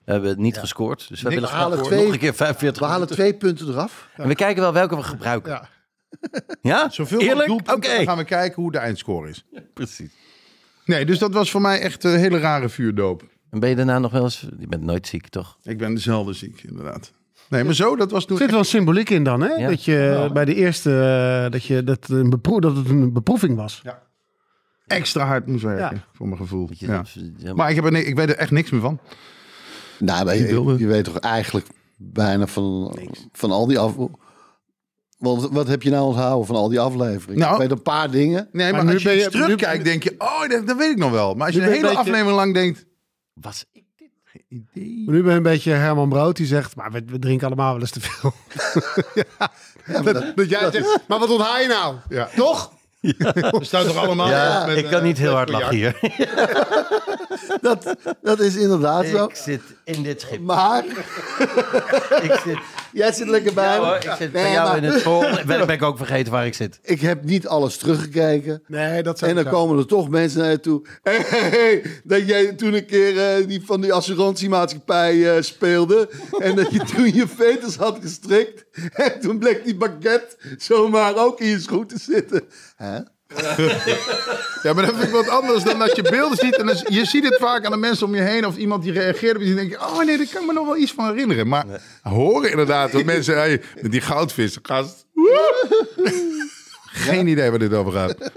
we 0.05 0.13
hebben 0.13 0.31
het 0.31 0.39
niet 0.39 0.59
gescoord. 0.59 1.09
Dus 1.09 1.23
we 1.23 1.29
willen 1.29 1.49
halen 1.49 1.79
nog 1.79 1.87
twee- 1.87 2.13
een 2.13 2.19
keer 2.19 2.35
45 2.35 2.83
We 2.83 2.89
halen 2.89 3.09
twee 3.09 3.35
punten 3.35 3.69
eraf. 3.69 4.09
En 4.17 4.29
we 4.29 4.35
kijken 4.35 4.63
wel 4.63 4.73
welke 4.73 4.97
we 4.97 5.03
gebruiken. 5.03 5.51
Ja. 5.53 5.69
Ja? 6.63 6.89
Zoveel 6.91 7.21
Eerlijk? 7.21 7.37
Oké. 7.39 7.47
doelpunten, 7.47 7.97
dan 7.97 8.05
gaan 8.05 8.17
we 8.17 8.25
kijken 8.25 8.63
hoe 8.63 8.73
de 8.73 8.79
eindscore 8.79 9.29
is. 9.29 9.45
Precies. 9.75 10.11
Nee, 10.85 11.07
dus 11.07 11.19
dat 11.19 11.33
was 11.33 11.51
voor 11.51 11.61
mij 11.61 11.81
echt 11.81 12.05
een 12.05 12.19
hele 12.19 12.39
rare 12.39 12.69
vuurdoop. 12.69 13.23
En 13.51 13.61
ben 13.61 13.69
je 13.69 13.75
daarna 13.77 13.99
nog 13.99 14.13
wel 14.13 14.23
eens... 14.23 14.47
Je 14.59 14.67
bent 14.67 14.83
nooit 14.83 15.07
ziek, 15.07 15.29
toch? 15.29 15.59
Ik 15.63 15.79
ben 15.79 15.99
zelden 15.99 16.35
ziek, 16.35 16.63
inderdaad. 16.69 17.13
Nee, 17.49 17.65
maar 17.65 17.75
zo, 17.75 17.97
dat 17.97 18.11
was 18.11 18.25
toen 18.25 18.37
Er 18.37 18.43
zit 18.43 18.53
wel 18.53 18.65
symboliek 18.65 19.11
in 19.11 19.25
dan, 19.25 19.41
hè? 19.41 19.49
Ja. 19.55 19.69
Dat 19.69 19.85
je 19.85 20.31
bij 20.33 20.45
de 20.45 20.55
eerste, 20.55 20.91
eh, 21.45 21.51
dat, 21.53 21.65
je, 21.65 21.85
dat, 21.85 22.09
een 22.09 22.31
bepro- 22.31 22.61
dat 22.61 22.77
het 22.77 22.89
een 22.89 23.13
beproeving 23.13 23.57
was. 23.57 23.83
Extra 24.87 25.25
hard 25.27 25.47
moest 25.47 25.63
werken, 25.63 25.97
Ja. 25.97 26.05
voor 26.13 26.27
mijn 26.27 26.41
gevoel. 26.41 26.69
Je, 26.73 26.87
Ja. 27.37 27.55
Maar 27.55 27.71
ik, 27.71 27.77
heb 27.77 27.85
er, 27.85 27.95
ik 27.95 28.15
weet 28.17 28.29
er 28.29 28.37
echt 28.37 28.51
niks 28.51 28.71
meer 28.71 28.81
van. 28.81 28.99
Nou, 29.99 30.25
maar 30.25 30.37
je, 30.37 30.87
weet 30.87 31.05
toch 31.05 31.19
eigenlijk 31.19 31.67
bijna 31.97 32.47
van, 32.47 32.99
van 33.33 33.51
al 33.51 33.67
die 33.67 33.79
af... 33.79 33.95
Want 35.19 35.49
wat 35.51 35.69
heb 35.69 35.83
je 35.83 35.91
nou 35.91 36.07
onthouden 36.07 36.47
van 36.47 36.57
al 36.57 36.69
die 36.69 36.81
afleveringen? 36.81 37.39
Nou- 37.41 37.53
ik 37.53 37.59
weet 37.61 37.71
een 37.71 37.83
paar 37.83 38.11
dingen. 38.11 38.49
Nee, 38.53 38.73
maar, 38.73 38.75
Maar 38.75 38.85
nu 38.85 38.93
als 38.93 39.03
je, 39.03 39.09
ben 39.09 39.19
je- 39.19 39.25
eens 39.25 39.33
terugkijkt, 39.33 39.85
denk 39.85 40.03
je, 40.03 40.15
oh, 40.19 40.49
dat, 40.49 40.67
dat 40.67 40.77
weet 40.77 40.91
ik 40.91 40.99
nog 40.99 41.11
wel. 41.11 41.35
Maar 41.35 41.47
als 41.47 41.55
je 41.55 41.61
de 41.61 41.67
je 41.67 41.73
hele 41.73 41.83
een 41.89 41.95
beetje- 41.95 41.99
aflevering 42.11 42.37
lang 42.37 42.55
denkt, 42.55 42.85
Was 43.35 43.65
ik 43.73 43.85
dit? 43.97 44.09
idee. 44.49 45.03
Maar 45.07 45.15
nu 45.15 45.23
ben 45.23 45.31
je 45.31 45.37
een 45.37 45.43
beetje 45.43 45.71
Herman 45.73 46.09
Brood 46.09 46.37
die 46.37 46.47
zegt, 46.47 46.77
maar 46.77 46.93
we, 46.93 47.03
we 47.07 47.19
drinken 47.19 47.47
allemaal 47.47 47.73
wel 47.73 47.81
eens 47.81 47.91
te 47.91 48.01
veel. 48.01 48.33
Ja, 49.87 50.03
maar 50.03 50.13
dat- 50.13 50.37
Dat 50.37 50.49
jij 50.49 50.71
zegt, 50.71 51.05
maar 51.09 51.19
wat 51.19 51.31
onthaal 51.31 51.59
je 51.61 51.69
nou? 51.69 51.97
Ja. 52.09 52.29
Toch? 52.37 52.73
We 53.07 53.59
staan 53.61 53.87
toch 53.87 53.97
allemaal 53.97 54.29
Ja, 54.29 54.67
met, 54.67 54.77
ik 54.77 54.85
kan 54.85 54.99
eh, 54.99 55.03
niet 55.03 55.19
heel 55.19 55.33
hard 55.35 55.49
lachen 55.49 55.67
cognac. 55.69 56.01
dat, 57.61 57.85
hier. 57.85 58.15
dat 58.23 58.41
is 58.41 58.57
inderdaad 58.57 59.07
zo. 59.07 59.25
Ik 59.25 59.37
zit 59.37 59.61
in 59.85 60.03
dit 60.03 60.21
schip. 60.21 60.41
Maar 60.41 60.85
Ik 62.23 62.41
zit, 62.45 62.59
jij 62.93 63.13
zit 63.13 63.29
lekker 63.29 63.55
bij 63.55 63.65
ja, 63.65 63.81
me. 63.81 63.87
hoor, 63.87 63.97
ik 63.97 64.15
zit 64.19 64.33
bij 64.33 64.43
Nee, 64.43 64.53
jou 64.53 64.69
maar 64.69 64.77
in 64.77 64.85
het 64.85 65.03
vol. 65.03 65.21
Ben, 65.21 65.47
ben 65.47 65.69
ik 65.69 65.83
ook 65.83 65.97
vergeten 65.97 66.33
waar 66.33 66.47
ik 66.47 66.55
zit. 66.55 66.79
Ik 66.83 67.01
heb 67.01 67.25
niet 67.25 67.47
alles 67.47 67.77
teruggekeken. 67.77 68.63
Nee, 68.67 69.03
dat 69.03 69.19
zou 69.19 69.31
En 69.31 69.37
dan 69.37 69.53
komen 69.53 69.79
er 69.79 69.87
toch 69.87 70.09
mensen 70.09 70.41
naar 70.41 70.51
je 70.51 70.61
toe. 70.61 70.87
Hey, 71.03 71.25
hey, 71.27 71.49
hey, 71.49 71.83
dat 72.05 72.27
jij 72.29 72.53
toen 72.53 72.75
een 72.75 72.87
keer 72.87 73.19
eh, 73.19 73.47
die 73.47 73.63
van 73.65 73.81
die 73.81 73.93
assurantiemaatschappij 73.93 75.37
eh, 75.37 75.43
speelde. 75.43 76.09
en 76.39 76.57
dat 76.57 76.71
je 76.73 76.79
toen 76.79 77.15
je 77.15 77.29
veters 77.37 77.77
had 77.77 77.99
gestrikt. 78.03 78.65
En 78.93 79.21
toen 79.21 79.39
bleek 79.39 79.65
die 79.65 79.77
baguette 79.77 80.37
zomaar 80.59 81.17
ook 81.17 81.41
in 81.41 81.49
je 81.49 81.61
schoen 81.61 81.87
te 81.87 81.99
zitten. 81.99 82.43
Hè? 82.77 82.99
Ja, 84.63 84.73
maar 84.73 84.87
dat 84.87 84.95
vind 84.95 85.07
ik 85.07 85.15
wat 85.15 85.29
anders 85.29 85.63
dan 85.63 85.79
dat 85.79 85.97
je 85.97 86.03
beelden 86.03 86.39
ziet. 86.39 86.57
En 86.57 86.67
dan, 86.67 86.77
je 86.89 87.05
ziet 87.05 87.25
het 87.25 87.37
vaak 87.41 87.65
aan 87.65 87.71
de 87.71 87.77
mensen 87.77 88.07
om 88.07 88.15
je 88.15 88.21
heen. 88.21 88.47
Of 88.47 88.57
iemand 88.57 88.83
die 88.83 88.93
reageert. 88.93 89.41
En 89.41 89.47
dan 89.47 89.55
denk 89.55 89.71
je, 89.71 89.81
oh 89.81 89.99
nee, 90.05 90.17
daar 90.17 90.27
kan 90.33 90.41
ik 90.41 90.47
me 90.47 90.53
nog 90.53 90.67
wel 90.67 90.77
iets 90.77 90.93
van 90.93 91.07
herinneren. 91.07 91.49
Maar 91.49 91.65
horen 92.03 92.51
inderdaad 92.51 92.93
dat 92.93 93.05
mensen, 93.05 93.35
hey, 93.37 93.63
met 93.83 93.93
die 93.93 94.01
goudvis, 94.01 94.59
gast. 94.63 95.07
Geen 97.07 97.27
idee 97.27 97.51
waar 97.51 97.59
dit 97.59 97.75
over 97.75 97.93
gaat. 97.93 98.33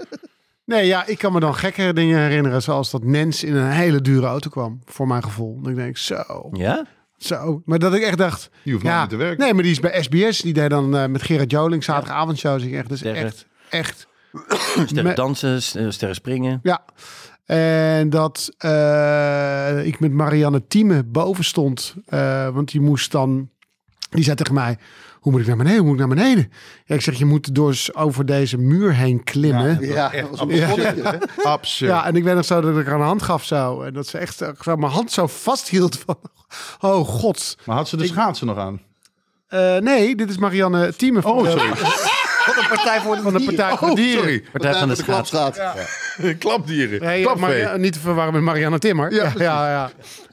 Nee, 0.64 0.86
ja, 0.86 1.06
ik 1.06 1.18
kan 1.18 1.32
me 1.32 1.40
dan 1.40 1.54
gekkere 1.54 1.92
dingen 1.92 2.20
herinneren. 2.20 2.62
Zoals 2.62 2.90
dat 2.90 3.04
Nens 3.04 3.44
in 3.44 3.54
een 3.54 3.70
hele 3.70 4.00
dure 4.00 4.26
auto 4.26 4.50
kwam. 4.50 4.80
Voor 4.84 5.06
mijn 5.06 5.22
gevoel. 5.22 5.60
Dan 5.62 5.74
denk 5.74 5.88
ik, 5.88 5.96
zo, 5.96 6.48
Ja? 6.52 6.86
zo. 7.18 7.62
Maar 7.64 7.78
dat 7.78 7.94
ik 7.94 8.02
echt 8.02 8.18
dacht... 8.18 8.50
Die 8.62 8.72
hoeft 8.72 8.84
nooit 8.84 8.96
meer 8.98 9.08
te 9.08 9.16
werken. 9.16 9.38
Nee, 9.44 9.54
maar 9.54 9.62
die 9.62 9.72
is 9.72 9.80
bij 9.80 10.02
SBS. 10.02 10.40
Die 10.40 10.52
deed 10.52 10.70
dan 10.70 10.96
eh, 10.96 11.06
met 11.06 11.22
Gerard 11.22 11.50
Joling 11.50 11.84
zaterdagavondshow. 11.84 12.62
Ik 12.62 12.72
echt. 12.72 12.88
Dat 12.88 12.96
is 12.96 13.02
echt, 13.02 13.46
echt 13.68 14.06
Sterren 14.86 15.14
dansen, 15.14 15.54
eh, 15.56 15.90
sterren 15.90 16.14
springen. 16.16 16.60
Ja. 16.62 16.84
En 17.44 18.10
dat 18.10 18.50
eh, 18.58 19.86
ik 19.86 20.00
met 20.00 20.12
Marianne 20.12 20.66
Thieme 20.66 21.04
boven 21.04 21.44
stond. 21.44 21.94
eh, 22.06 22.48
want 22.48 22.70
die 22.70 22.80
moest 22.80 23.12
dan... 23.12 23.48
Die 24.10 24.24
zei 24.24 24.36
tegen 24.36 24.54
mij... 24.54 24.78
Hoe 25.20 25.32
moet 25.32 25.40
ik 25.40 25.46
naar 25.46 25.56
beneden? 25.56 25.78
Hoe 25.78 25.86
moet 25.86 26.00
ik 26.00 26.06
naar 26.06 26.16
beneden? 26.16 26.52
Ja, 26.84 26.94
ik 26.94 27.00
zeg, 27.00 27.18
je 27.18 27.24
moet 27.24 27.54
dus 27.54 27.94
over 27.94 28.26
deze 28.26 28.56
muur 28.58 28.94
heen 28.94 29.24
klimmen. 29.24 29.78
Ja, 29.80 30.12
Ja, 30.12 30.20
dat 30.20 30.30
was 30.30 30.40
een 30.40 30.46
begonnen, 30.48 31.04
hè? 31.04 31.18
Absurd. 31.50 32.04
en 32.04 32.16
ik 32.16 32.24
weet 32.24 32.34
nog 32.34 32.44
zo 32.44 32.60
dat 32.60 32.78
ik 32.78 32.86
haar 32.86 32.94
een 32.94 33.06
hand 33.06 33.22
gaf 33.22 33.44
zo. 33.44 33.82
En 33.82 33.92
dat 33.92 34.06
ze 34.06 34.18
echt 34.18 34.36
zo, 34.60 34.76
mijn 34.76 34.92
hand 34.92 35.12
zo 35.12 35.26
vasthield 35.26 35.98
van... 35.98 36.18
Oh 36.80 37.08
god. 37.08 37.56
Maar 37.64 37.76
had 37.76 37.88
ze 37.88 37.96
de 37.96 38.06
schaatsen 38.06 38.46
nog 38.46 38.56
aan? 38.58 38.80
Eh, 39.46 39.76
nee, 39.76 40.16
dit 40.16 40.30
is 40.30 40.38
Marianne 40.38 40.94
Thieme 40.96 41.24
Oh, 41.24 41.48
sorry. 41.50 41.72
wat 42.54 42.64
een 42.64 42.68
partij 42.68 43.00
voor 43.00 43.16
de, 43.16 43.22
van 43.22 43.32
de. 43.32 43.44
Partij 43.44 43.76
voor 43.76 43.86
de 43.86 43.92
Oh, 43.92 43.96
Dieren. 43.98 44.18
sorry. 44.18 44.44
Partij 44.52 44.74
van 44.74 44.88
de 44.88 44.94
de. 46.20 46.34
Klapdieren. 46.38 47.00
Nee, 47.02 47.22
Klapvee. 47.22 47.40
Maria- 47.48 47.76
niet 47.76 47.92
te 47.92 48.00
verwarren 48.00 48.32
met 48.34 48.42
Marianne 48.42 48.78
Timmer. 48.78 49.12
Ja, 49.12 49.22
Ja, 49.24 49.32
ja, 49.36 49.70
ja. 49.70 49.90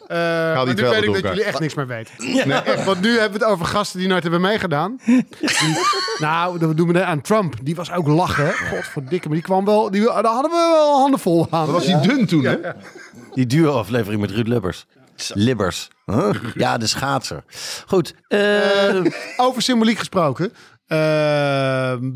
Eh, 0.08 0.18
maar 0.18 0.66
nu 0.66 0.74
weet 0.74 0.78
ik 0.78 1.06
dat 1.06 1.16
elkaar. 1.16 1.22
jullie 1.32 1.44
echt 1.44 1.60
niks 1.60 1.74
meer 1.74 1.88
weten. 1.88 2.14
Nee, 2.48 2.54
echt, 2.54 2.84
want 2.84 3.02
nu 3.02 3.20
hebben 3.20 3.40
we 3.40 3.46
het 3.46 3.54
over 3.54 3.66
gasten 3.66 4.00
die 4.00 4.08
nooit 4.08 4.22
hebben 4.24 4.42
meegedaan. 4.42 5.00
Die- 5.06 5.26
nou, 6.20 6.60
dat 6.60 6.78
doen 6.78 6.94
we 6.94 7.04
aan 7.04 7.22
Trump. 7.22 7.54
Die 7.64 7.76
was 7.76 7.92
ook 7.92 8.08
lachen. 8.08 8.54
Godverdikke, 8.54 9.28
maar 9.28 9.36
die 9.38 9.46
kwam 9.46 9.66
wel... 9.66 9.92
Die, 9.92 10.02
daar 10.04 10.26
hadden 10.26 10.52
we 10.52 10.70
wel 10.72 10.98
handen 11.00 11.20
vol 11.20 11.48
aan. 11.50 11.66
Dat 11.66 11.76
was 11.76 11.86
die 11.86 12.00
dun 12.00 12.26
toen, 12.26 12.44
hè? 12.44 12.56
Die 13.34 13.46
duo-aflevering 13.46 14.22
met 14.22 14.32
Ruud 14.32 14.48
Lubbers. 14.48 14.86
Libbers. 15.34 15.88
Huh? 16.06 16.30
Ja, 16.54 16.78
de 16.78 16.88
schaatser. 16.88 17.44
Goed. 17.88 18.14
eh, 18.28 18.40
Over 19.38 19.62
symboliek 19.62 19.98
gesproken. 19.98 20.54
Eh, 20.88 20.98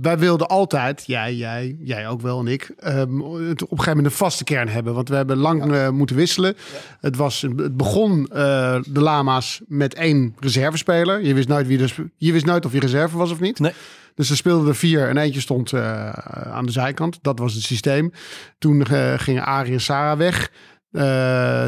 wij 0.02 0.18
wilden 0.18 0.48
altijd, 0.48 1.04
jij, 1.06 1.36
jij, 1.36 1.76
jij 1.80 2.08
ook 2.08 2.22
wel 2.22 2.40
en 2.40 2.48
ik, 2.48 2.72
ehm, 2.80 2.98
het 3.00 3.64
op 3.64 3.72
een 3.72 3.78
gegeven 3.78 3.88
moment 3.88 4.06
een 4.06 4.12
vaste 4.12 4.44
kern 4.44 4.68
hebben. 4.70 4.94
Want 4.94 5.10
we 5.10 5.16
hebben 5.16 5.38
lang 5.38 5.74
eh, 5.74 5.90
moeten 5.90 6.16
wisselen. 6.16 6.56
Het, 7.00 7.16
was, 7.16 7.42
het 7.42 7.78
begon 7.78 8.28
eh, 8.28 8.80
de 8.88 9.02
Lama's 9.02 9.62
met 9.68 9.94
één 9.94 10.36
reservespeler. 10.40 11.24
Je 11.24 11.34
wist, 11.34 11.48
nooit 11.48 11.68
wie 11.68 11.78
de, 11.78 12.10
je 12.18 12.32
wist 12.32 12.46
nooit 12.46 12.66
of 12.66 12.74
je 12.74 12.80
reserve 12.80 13.18
was 13.18 13.32
of 13.32 13.40
niet. 13.40 13.60
Nee. 13.60 13.74
Dus 14.16 14.30
er 14.30 14.36
speelden 14.36 14.68
er 14.68 14.76
vier 14.76 15.08
en 15.10 15.18
eentje 15.18 15.42
stond 15.42 15.74
eh, 15.74 16.10
aan 16.52 16.66
de 16.66 16.72
zijkant. 16.72 17.20
Dat 17.22 17.40
was 17.40 17.54
het 17.54 17.64
systeem. 17.64 18.12
Toen 18.60 18.86
gingen 19.18 19.46
Arie 19.46 19.74
en 19.74 19.82
Sarah 19.82 20.18
weg. 20.18 20.52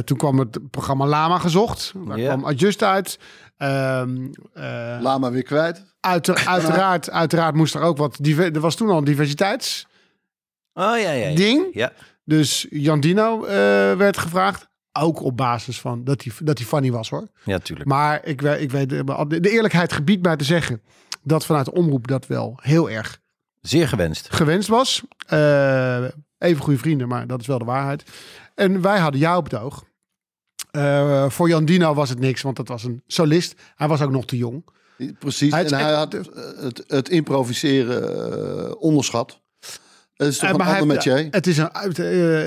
Toen 0.04 0.18
kwam 0.18 0.39
het 0.39 0.70
programma 0.72 1.06
Lama 1.06 1.38
gezocht. 1.38 1.94
Daar 2.08 2.20
Ja. 2.20 2.28
kwam 2.28 2.46
Adjust 2.46 2.84
uit. 2.84 3.20
Ehm, 3.58 4.28
eh, 4.54 4.98
Lama 5.02 5.32
weer 5.32 5.44
kwijt. 5.44 5.84
Uiter- 6.00 6.46
uiteraard, 6.56 7.10
uiteraard 7.10 7.56
moest 7.56 7.76
er 7.76 7.82
ook 7.82 7.98
wat. 7.98 8.20
Er 8.38 8.60
was 8.60 8.76
toen 8.76 8.89
al 8.89 8.98
een 8.98 9.04
diversiteitsding. 9.04 9.88
oh 10.74 10.84
ja, 11.00 11.12
ja. 11.12 11.28
ja. 11.28 11.66
Ja. 11.74 11.92
Dus 12.26 12.68
Jan 12.70 13.00
Dino 13.00 13.44
eh, 13.46 13.52
werd 13.96 14.18
gevraagd. 14.18 14.72
Ook 15.00 15.22
op 15.22 15.38
basis 15.38 15.80
van 15.82 16.04
dat 16.04 16.24
hij, 16.24 16.34
dat 16.39 16.58
hij 16.58 16.68
funny 16.68 16.92
was 16.92 17.10
hoor. 17.10 17.28
ja, 17.44 17.60
tuurlijk. 17.60 17.89
Maar 17.89 18.26
ik, 18.26 18.42
weet- 18.42 18.62
ik 18.62 18.72
weet, 18.72 18.89
de, 18.89 19.39
de 19.39 19.50
eerlijkheid 19.50 19.94
gebiedt 19.94 20.24
mij 20.26 20.36
te 20.36 20.44
zeggen 20.44 20.82
dat 21.24 21.46
vanuit 21.46 21.66
de 21.66 21.74
omroep 21.74 22.08
dat 22.08 22.28
wel 22.28 22.60
heel 22.62 22.89
erg 22.89 23.20
Zeer 23.62 23.88
gewenst. 23.88 24.34
gewenst 24.34 24.68
was. 24.68 25.02
Eh, 25.28 26.04
even 26.38 26.63
goede 26.63 26.80
vrienden, 26.80 27.08
maar 27.08 27.28
dat 27.28 27.39
is 27.42 27.48
wel 27.48 27.58
de 27.58 27.66
waarheid. 27.66 28.04
En 28.56 28.82
wij 28.82 29.00
hadden 29.00 29.20
jou 29.20 29.38
op 29.38 29.44
het 29.44 29.60
oog. 29.60 29.84
Eh, 30.77 31.29
voor 31.29 31.47
Jan 31.47 31.65
Dino 31.65 31.93
was 31.93 32.09
het 32.09 32.19
niks, 32.19 32.41
want 32.41 32.55
dat 32.55 32.67
was 32.67 32.83
een 32.83 33.01
solist. 33.07 33.55
Hij 33.75 33.88
was 33.88 34.01
ook 34.01 34.12
nog 34.12 34.25
te 34.25 34.38
jong. 34.38 34.65
Precies. 35.19 35.51
Hij 35.51 35.65
en 35.65 35.73
hij 35.73 35.93
had 35.93 36.13
het, 36.13 36.83
het 36.88 37.09
improviseren 37.09 38.27
eh, 38.67 38.71
onderschat. 38.79 39.41
Het 40.13 40.27
is 40.27 40.38
toch 40.38 40.49
Eh, 40.49 40.55
een 40.55 40.62
ander 40.62 40.75
heeft- 40.75 40.86
metier? 41.07 41.27
Het 41.31 41.47
is 41.47 41.57
een, 41.57 41.73
uit- 41.73 41.97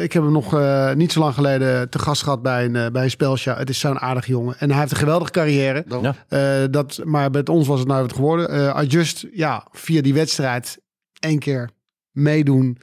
ik 0.02 0.12
heb 0.12 0.22
hem 0.22 0.32
nog 0.32 0.54
eh, 0.54 0.92
niet 0.94 1.12
zo 1.12 1.20
lang 1.20 1.34
geleden 1.34 1.90
te 1.90 1.98
gast 1.98 2.22
gehad 2.22 2.42
bij 2.42 2.64
een, 2.64 2.92
bij 2.92 3.02
een 3.04 3.10
spelshow. 3.10 3.58
Het 3.58 3.68
is 3.70 3.78
zo'n 3.78 3.98
aardig 3.98 4.26
jongen. 4.26 4.58
En 4.58 4.70
hij 4.70 4.78
heeft 4.80 4.90
een 4.90 4.96
geweldige 4.96 5.30
carrière. 5.30 5.84
Ja. 6.02 6.14
Eh, 6.28 6.64
dat, 6.70 7.00
maar 7.04 7.30
met 7.30 7.48
ons 7.48 7.66
was 7.66 7.78
het 7.78 7.88
nou 7.88 8.02
wat 8.02 8.12
geworden. 8.14 8.48
Eh 8.48 8.74
Adjust, 8.74 9.26
ja, 9.32 9.66
via 9.72 10.02
die 10.02 10.14
wedstrijd 10.14 10.78
één 11.20 11.38
keer 11.38 11.70
meedoen. 12.10 12.78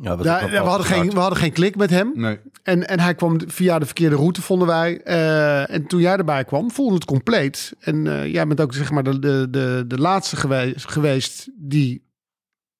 Ja, 0.00 0.16
Daar, 0.16 0.50
we, 0.50 0.56
hadden 0.56 0.86
geen, 0.86 1.10
we 1.10 1.18
hadden 1.18 1.38
geen 1.38 1.52
klik 1.52 1.76
met 1.76 1.90
hem. 1.90 2.12
Nee. 2.14 2.40
En, 2.62 2.88
en 2.88 3.00
hij 3.00 3.14
kwam 3.14 3.40
via 3.50 3.78
de 3.78 3.84
verkeerde 3.84 4.16
route, 4.16 4.42
vonden 4.42 4.66
wij. 4.68 5.00
Eh, 5.02 5.70
en 5.70 5.86
toen 5.86 6.00
jij 6.00 6.16
erbij 6.16 6.44
kwam, 6.44 6.70
voelde 6.70 6.94
het 6.94 7.04
compleet. 7.04 7.72
En 7.78 8.06
eh, 8.06 8.32
jij 8.32 8.46
bent 8.46 8.60
ook 8.60 8.74
zeg 8.74 8.90
maar 8.90 9.02
de, 9.02 9.18
de, 9.18 9.46
de, 9.50 9.84
de 9.86 9.98
laatste 9.98 10.36
geweest, 10.36 10.88
geweest 10.90 11.48
die 11.54 12.06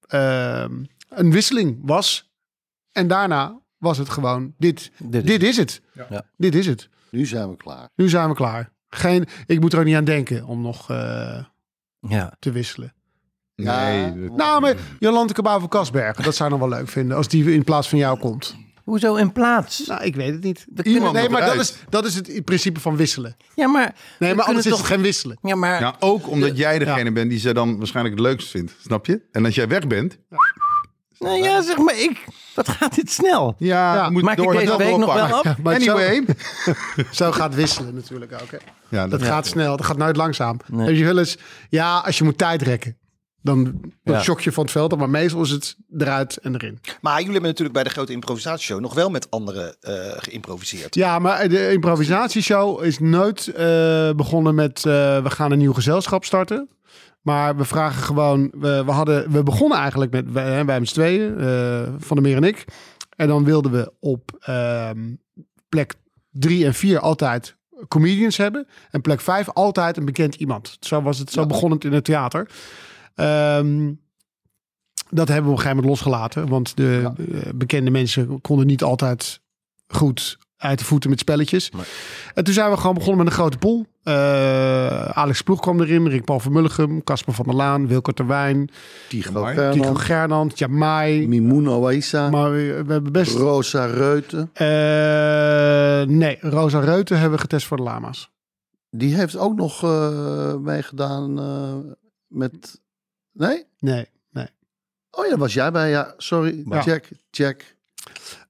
ehm, 0.06 0.84
een 1.08 1.30
wisseling 1.30 1.78
was. 1.82 2.30
En 2.92 3.08
daarna 3.08 3.60
was 3.78 3.98
het 3.98 4.08
gewoon, 4.08 4.54
dit, 4.58 4.90
Dit 4.98 5.24
is 5.24 5.30
dit 5.30 5.42
is 5.42 5.56
het. 5.56 5.82
Ja. 6.08 6.24
Dit 6.36 6.54
is 6.54 6.66
het. 6.66 6.88
Nu 7.10 7.26
zijn 7.26 7.50
we 7.50 7.56
klaar. 7.56 7.88
Nu 7.94 8.08
zijn 8.08 8.28
we 8.28 8.34
klaar. 8.34 8.72
Geen, 8.88 9.24
ik 9.46 9.60
moet 9.60 9.72
er 9.72 9.78
ook 9.78 9.84
niet 9.84 9.96
aan 9.96 10.04
denken 10.04 10.44
om 10.46 10.62
nog 10.62 10.90
eh, 10.90 11.44
Ja. 12.00 12.32
te 12.38 12.52
wisselen. 12.52 12.92
Nee. 13.64 14.00
Ja, 14.00 14.10
dat- 14.10 14.36
Nou, 14.36 14.60
maar 14.60 14.74
Jolante 14.98 15.32
Cabau 15.32 15.60
van 15.60 15.68
Kasbergen, 15.68 16.24
dat 16.24 16.34
zou 16.34 16.52
ik 16.52 16.58
nog 16.58 16.68
wel 16.68 16.78
leuk 16.78 16.88
vinden. 16.88 17.16
Als 17.16 17.28
die 17.28 17.52
in 17.52 17.64
plaats 17.64 17.88
van 17.88 17.98
jou 17.98 18.18
komt. 18.18 18.56
Hoezo 18.84 19.14
in 19.14 19.32
plaats? 19.32 19.86
Nou, 19.86 20.02
ik 20.02 20.16
weet 20.16 20.32
het 20.32 20.42
niet. 20.42 20.66
Iemand 20.82 21.12
nee, 21.12 21.28
maar 21.28 21.44
dat 21.44 21.54
is, 21.54 21.74
dat 21.88 22.04
is 22.04 22.14
het 22.14 22.44
principe 22.44 22.80
van 22.80 22.96
wisselen. 22.96 23.36
Ja, 23.54 23.66
maar... 23.66 23.94
Nee, 24.18 24.30
we 24.30 24.36
maar 24.36 24.44
anders 24.44 24.64
is 24.66 24.70
toch- 24.70 24.80
het 24.80 24.88
geen 24.88 25.00
wisselen. 25.02 25.38
Ja, 25.42 25.54
maar... 25.54 25.80
Ja, 25.80 25.94
ook 25.98 26.28
omdat 26.30 26.56
jij 26.56 26.78
degene 26.78 27.12
bent 27.12 27.30
die 27.30 27.38
ze 27.38 27.52
dan 27.52 27.78
waarschijnlijk 27.78 28.16
het 28.16 28.24
leukst 28.24 28.48
vindt. 28.48 28.72
Snap 28.80 29.06
je? 29.06 29.22
En 29.32 29.44
als 29.44 29.54
jij 29.54 29.68
weg 29.68 29.86
bent, 29.86 30.18
Nou 31.18 31.42
ja, 31.42 31.62
zeg 31.62 31.78
maar, 31.78 31.98
ik... 31.98 32.24
Wat 32.54 32.68
gaat 32.68 32.94
dit 32.94 33.10
snel? 33.10 33.54
ja, 33.58 33.94
Ja, 33.94 34.10
moet 34.10 34.22
Maak 34.22 34.38
ik 34.38 34.44
door 34.44 34.52
deze 34.52 34.76
week 34.76 34.96
nog 34.96 35.14
wel 35.14 35.74
Anyway. 35.74 36.24
Zo 37.10 37.32
gaat 37.32 37.54
wisselen 37.54 37.94
natuurlijk 37.94 38.32
ook. 38.32 38.50
Hè. 38.50 38.56
Ja, 38.88 39.08
Dat 39.08 39.22
gaat 39.22 39.46
snel, 39.46 39.76
dat 39.76 39.86
gaat 39.86 39.96
nooit 39.96 40.16
langzaam. 40.16 40.56
Nee. 40.66 40.86
Heb 40.86 40.96
je 40.96 41.04
wel 41.04 41.18
eens, 41.18 41.36
ja, 41.68 41.98
als 41.98 42.18
je 42.18 42.24
moet 42.24 42.38
tijdrekken, 42.38 42.97
dan, 43.48 43.64
dan 44.04 44.14
Ja. 44.14 44.22
shock 44.22 44.40
je 44.40 44.52
van 44.52 44.62
het 44.62 44.72
veld. 44.72 44.96
Maar 44.96 45.10
meestal 45.10 45.42
is 45.42 45.50
het 45.50 45.76
eruit 45.98 46.36
en 46.36 46.54
erin. 46.54 46.78
Maar 47.00 47.12
jullie 47.16 47.32
hebben 47.32 47.50
natuurlijk 47.50 47.74
bij 47.74 47.84
de 47.84 47.90
grote 47.90 48.12
improvisatieshow 48.12 48.80
nog 48.80 48.94
wel 48.94 49.10
met 49.10 49.30
anderen 49.30 49.76
eh, 49.80 49.94
geïmproviseerd. 50.16 50.94
Ja, 50.94 51.18
maar 51.18 51.48
de 51.48 51.72
improvisatieshow 51.72 52.84
is 52.84 52.98
nooit 52.98 53.48
eh, 53.48 54.10
begonnen 54.12 54.54
met 54.54 54.76
eh, 54.76 55.22
we 55.22 55.30
gaan 55.30 55.52
een 55.52 55.58
nieuw 55.58 55.72
gezelschap 55.72 56.24
starten. 56.24 56.68
Maar 57.22 57.56
we 57.56 57.64
vragen 57.64 58.02
gewoon, 58.02 58.50
we, 58.52 58.82
we, 58.84 58.90
hadden, 58.90 59.30
we 59.32 59.42
begonnen 59.42 59.78
eigenlijk 59.78 60.10
met 60.12 60.32
wij, 60.32 60.52
hè, 60.52 60.64
wij 60.64 60.78
met 60.78 60.88
z'n 60.88 60.94
tweeën, 60.94 61.38
eh, 61.38 61.82
Van 61.98 62.16
der 62.16 62.22
Meer 62.26 62.36
en 62.36 62.44
ik. 62.44 62.64
En 63.16 63.28
dan 63.28 63.44
wilden 63.44 63.72
we 63.72 63.92
op 64.00 64.36
ehm, 64.40 65.14
plek 65.68 65.94
drie 66.30 66.64
en 66.64 66.74
vier 66.74 66.98
altijd 67.00 67.56
comedians 67.88 68.36
hebben. 68.36 68.66
En 68.90 69.00
plek 69.00 69.20
vijf 69.20 69.48
altijd 69.50 69.96
een 69.96 70.04
bekend 70.04 70.34
iemand. 70.34 70.76
Zo 70.80 71.02
was 71.02 71.18
het, 71.18 71.30
zo 71.30 71.46
begon 71.46 71.70
het 71.70 71.84
in 71.84 71.92
het 71.92 72.04
theater. 72.04 72.50
Ehm, 73.18 73.92
dat 75.10 75.28
hebben 75.28 75.46
we 75.46 75.50
op 75.50 75.56
een 75.56 75.62
gegeven 75.62 75.76
moment 75.76 75.86
losgelaten. 75.86 76.48
Want 76.48 76.76
de 76.76 77.12
eh, 77.16 77.52
bekende 77.54 77.90
mensen 77.90 78.40
konden 78.40 78.66
niet 78.66 78.82
altijd 78.82 79.40
goed 79.86 80.38
uit 80.56 80.78
de 80.78 80.84
voeten 80.84 81.10
met 81.10 81.18
spelletjes. 81.18 81.70
Nee. 81.70 81.82
En 82.34 82.44
toen 82.44 82.54
zijn 82.54 82.70
we 82.70 82.76
gewoon 82.76 82.94
begonnen 82.94 83.24
met 83.24 83.26
een 83.26 83.38
grote 83.38 83.58
pool. 83.58 83.86
Eh, 84.02 85.04
Alex 85.04 85.42
Ploeg 85.42 85.60
kwam 85.60 85.80
erin, 85.80 86.08
Rick 86.08 86.24
Paul 86.24 86.40
van 86.40 86.52
Mulligem, 86.52 87.04
Casper 87.04 87.34
van 87.34 87.44
der 87.44 87.54
Laan, 87.54 87.86
Wilco 87.86 88.12
Terwijn, 88.12 88.70
Mooi. 89.32 89.70
Tycho 89.72 89.94
Gernand, 89.94 90.58
Jamai. 90.58 91.28
Mimoun 91.28 91.68
Oaisa, 91.68 92.30
Maar 92.30 92.50
we, 92.50 92.82
we 92.86 92.92
hebben 92.92 93.12
best... 93.12 93.36
Rosa 93.36 93.84
Reuten. 93.84 94.50
Eh, 94.52 96.16
nee, 96.16 96.38
Rosa 96.40 96.80
Reuten 96.80 97.18
hebben 97.18 97.36
we 97.36 97.42
getest 97.42 97.66
voor 97.66 97.76
de 97.76 97.82
lama's. 97.82 98.30
Die 98.90 99.14
heeft 99.14 99.36
ook 99.36 99.56
nog 99.56 99.82
eh, 99.82 100.54
meegedaan 100.54 101.38
eh, 101.38 101.74
met... 102.26 102.80
Nee? 103.38 103.64
Nee, 103.78 104.06
nee. 104.30 104.46
Oh 105.10 105.24
ja, 105.24 105.30
daar 105.30 105.38
was 105.38 105.54
jij 105.54 105.70
bij. 105.72 105.90
Ja, 105.90 106.14
sorry. 106.16 106.62
Ja. 106.68 106.82
Jack, 106.82 107.04
Jack. 107.30 107.76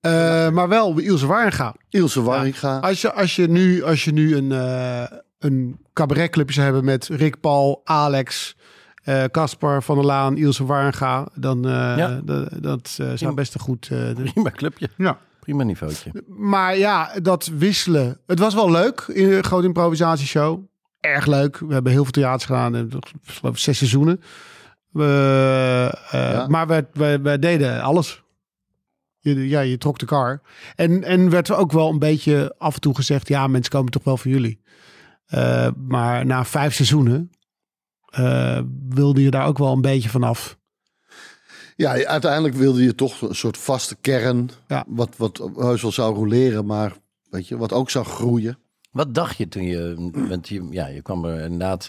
Eh, 0.00 0.50
maar 0.50 0.68
wel 0.68 0.98
Ilse 0.98 1.26
Waringa. 1.26 1.74
Ilse 1.88 2.22
Warringa. 2.22 2.78
Als 2.78 3.00
je, 3.00 3.12
als 3.12 3.36
je 3.36 3.48
nu, 3.48 3.82
als 3.82 4.04
je 4.04 4.12
nu 4.12 4.36
een, 4.36 4.52
eh 4.52 5.18
een 5.38 5.78
cabaretclubje 5.92 6.52
zou 6.54 6.64
hebben 6.66 6.84
met 6.84 7.06
Rick 7.06 7.40
Paul, 7.40 7.80
Alex, 7.84 8.56
eh, 9.04 9.24
Caspar 9.24 9.82
van 9.82 9.96
der 9.96 10.04
Laan, 10.04 10.36
Ilse 10.36 10.64
Waringa, 10.64 11.28
dan 11.34 11.66
uh, 11.66 11.72
Ja. 11.96 12.20
dat 12.60 12.96
eh, 13.00 13.12
zou 13.14 13.34
best 13.34 13.54
een 13.54 13.60
goed... 13.60 13.82
eh, 13.90 13.98
de- 13.98 14.22
Prima 14.32 14.50
clubje. 14.50 14.88
Ja. 14.96 15.18
Prima 15.40 15.62
niveautje. 15.62 16.10
maar 16.26 16.76
ja, 16.78 17.10
dat 17.22 17.46
wisselen. 17.46 18.20
Het 18.26 18.38
was 18.38 18.54
wel 18.54 18.70
leuk 18.70 19.00
in 19.00 19.32
een 19.32 19.44
grote 19.44 19.66
improvisatieshow. 19.66 20.60
Erg 21.00 21.26
leuk. 21.26 21.58
We 21.58 21.72
hebben 21.72 21.92
heel 21.92 22.02
veel 22.02 22.12
theaters 22.12 22.44
gedaan. 22.44 22.74
En, 22.76 22.86
ik 22.86 23.06
geloof 23.24 23.54
ik, 23.54 23.60
zes 23.60 23.76
seizoenen. 23.78 24.20
We, 24.90 25.98
eh, 26.10 26.32
Ja. 26.32 26.46
Maar 26.46 26.66
wij, 26.66 26.86
wij, 26.92 27.22
wij 27.22 27.38
deden 27.38 27.82
alles. 27.82 28.22
Je, 29.18 29.48
ja, 29.48 29.60
je 29.60 29.78
trok 29.78 29.98
de 29.98 30.06
kar. 30.06 30.40
En, 30.74 31.04
en 31.04 31.30
werd 31.30 31.50
ook 31.50 31.72
wel 31.72 31.90
een 31.90 31.98
beetje 31.98 32.54
af 32.58 32.74
en 32.74 32.80
toe 32.80 32.94
gezegd... 32.94 33.28
ja, 33.28 33.46
mensen 33.46 33.72
komen 33.72 33.92
toch 33.92 34.04
wel 34.04 34.16
voor 34.16 34.30
jullie. 34.30 34.60
Eh, 35.26 35.68
maar 35.76 36.26
na 36.26 36.44
vijf 36.44 36.74
seizoenen... 36.74 37.30
eh, 38.08 38.60
wilde 38.88 39.22
je 39.22 39.30
daar 39.30 39.46
ook 39.46 39.58
wel 39.58 39.72
een 39.72 39.80
beetje 39.80 40.08
vanaf. 40.08 40.58
Ja, 41.76 42.04
uiteindelijk 42.04 42.54
wilde 42.54 42.82
je 42.82 42.94
toch 42.94 43.22
een 43.22 43.34
soort 43.34 43.56
vaste 43.56 43.96
kern. 44.00 44.50
Ja. 44.66 44.84
Wat, 44.86 45.16
wat 45.16 45.50
heus 45.56 45.82
wel 45.82 45.92
zou 45.92 46.14
roleren, 46.14 46.66
maar 46.66 46.92
weet 47.30 47.48
je, 47.48 47.56
wat 47.56 47.72
ook 47.72 47.90
zou 47.90 48.04
groeien. 48.04 48.58
Wat 48.90 49.14
dacht 49.14 49.36
je 49.36 49.48
toen 49.48 49.64
je... 49.64 50.10
Want 50.28 50.48
je, 50.48 50.66
ja, 50.70 50.86
je 50.86 51.02
kwam 51.02 51.24
er 51.24 51.40
inderdaad... 51.40 51.88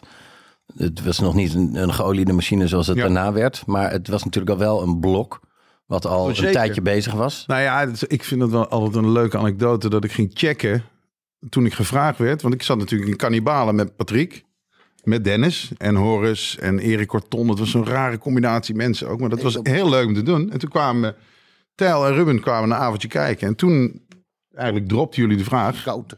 Het 0.77 1.03
was 1.03 1.19
nog 1.19 1.33
niet 1.33 1.53
een, 1.53 1.75
een 1.75 1.93
geoliede 1.93 2.33
machine 2.33 2.67
zoals 2.67 2.87
het 2.87 2.95
Ja. 2.97 3.01
daarna 3.01 3.31
werd. 3.31 3.63
Maar 3.65 3.91
het 3.91 4.07
was 4.07 4.23
natuurlijk 4.23 4.51
al 4.53 4.57
wel 4.57 4.81
een 4.81 4.99
blok... 4.99 5.39
wat 5.85 6.05
al 6.05 6.23
Oh, 6.23 6.35
een 6.35 6.51
tijdje 6.51 6.81
bezig 6.81 7.13
was. 7.13 7.43
Nou 7.47 7.61
ja, 7.61 7.87
ik 8.07 8.23
vind 8.23 8.41
het 8.41 8.51
wel 8.51 8.67
altijd 8.67 8.95
een 8.95 9.11
leuke 9.11 9.37
anekdote 9.37 9.89
dat 9.89 10.03
ik 10.03 10.11
ging 10.11 10.31
checken 10.33 10.83
toen 11.49 11.65
ik 11.65 11.73
gevraagd 11.73 12.17
werd. 12.17 12.41
Want 12.41 12.53
ik 12.53 12.63
zat 12.63 12.77
natuurlijk 12.77 13.11
in 13.11 13.17
Cannibalen 13.17 13.75
met 13.75 13.95
Patrick, 13.95 14.43
met 15.03 15.23
Dennis 15.23 15.71
en 15.77 15.95
Horace 15.95 16.61
en 16.61 16.79
Erik 16.79 17.07
Corton. 17.07 17.49
Het 17.49 17.59
was 17.59 17.73
een 17.73 17.85
rare 17.85 18.17
combinatie 18.17 18.75
mensen 18.75 19.07
ook, 19.09 19.19
maar 19.19 19.29
dat 19.29 19.41
was 19.41 19.57
heel 19.63 19.89
leuk 19.89 20.07
om 20.07 20.13
te 20.13 20.23
doen. 20.23 20.51
En 20.51 20.59
toen 20.59 20.69
kwamen 20.69 21.15
Tijl 21.75 22.05
en 22.07 22.13
Ruben 22.13 22.39
kwamen 22.41 22.69
een 22.71 22.77
avondje 22.77 23.07
kijken. 23.07 23.47
En 23.47 23.55
toen 23.55 24.01
eigenlijk 24.55 24.87
dropten 24.87 25.21
jullie 25.21 25.37
de 25.37 25.43
vraag. 25.43 25.83
Koud. 25.83 26.15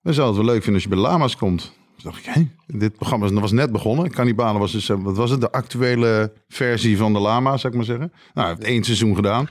We 0.00 0.12
zouden 0.12 0.36
het 0.36 0.44
wel 0.44 0.54
leuk 0.54 0.62
vinden 0.64 0.74
als 0.74 0.82
je 0.82 0.88
bij 0.88 1.10
Lama's 1.10 1.36
komt. 1.36 1.72
Dacht 2.02 2.26
ik, 2.26 2.46
dit 2.66 2.96
programma 2.96 3.30
was 3.40 3.52
net 3.52 3.72
begonnen. 3.72 4.10
Cannibalen 4.10 4.60
was 4.60 4.72
dus, 4.72 4.88
eh, 4.88 4.96
wat 5.00 5.16
was 5.16 5.30
het, 5.30 5.40
de 5.40 5.50
actuele 5.50 6.32
versie 6.48 6.96
van 6.96 7.12
de 7.12 7.18
Lama, 7.18 7.56
zou 7.56 7.72
ik 7.72 7.78
maar 7.78 7.86
zeggen. 7.86 8.12
Nou, 8.34 8.48
heeft 8.48 8.64
één 8.64 8.84
seizoen 8.84 9.14
gedaan. 9.14 9.48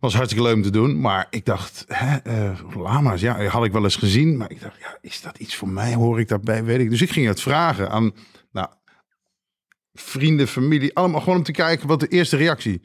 Was 0.00 0.14
hartstikke 0.14 0.44
leuk 0.44 0.54
om 0.54 0.62
te 0.62 0.70
doen. 0.70 1.00
Maar 1.00 1.26
ik 1.30 1.44
dacht, 1.44 1.84
hè, 1.88 2.16
eh, 2.16 2.58
Lama's, 2.76 3.20
ja, 3.20 3.44
had 3.44 3.64
ik 3.64 3.72
wel 3.72 3.84
eens 3.84 3.96
gezien. 3.96 4.36
Maar 4.36 4.50
ik 4.50 4.60
dacht, 4.60 4.78
ja, 4.80 4.98
is 5.00 5.20
dat 5.20 5.38
iets 5.38 5.54
voor 5.54 5.68
mij? 5.68 5.94
Hoor 5.94 6.20
ik 6.20 6.28
daarbij? 6.28 6.64
Weet 6.64 6.80
ik. 6.80 6.90
Dus 6.90 7.02
ik 7.02 7.10
ging 7.10 7.26
het 7.26 7.40
vragen 7.40 7.90
aan 7.90 8.12
nou, 8.52 8.68
vrienden, 9.94 10.48
familie. 10.48 10.94
Allemaal 10.94 11.20
gewoon 11.20 11.36
om 11.36 11.42
te 11.42 11.52
kijken 11.52 11.88
wat 11.88 12.00
de 12.00 12.08
eerste 12.08 12.36
reactie. 12.36 12.82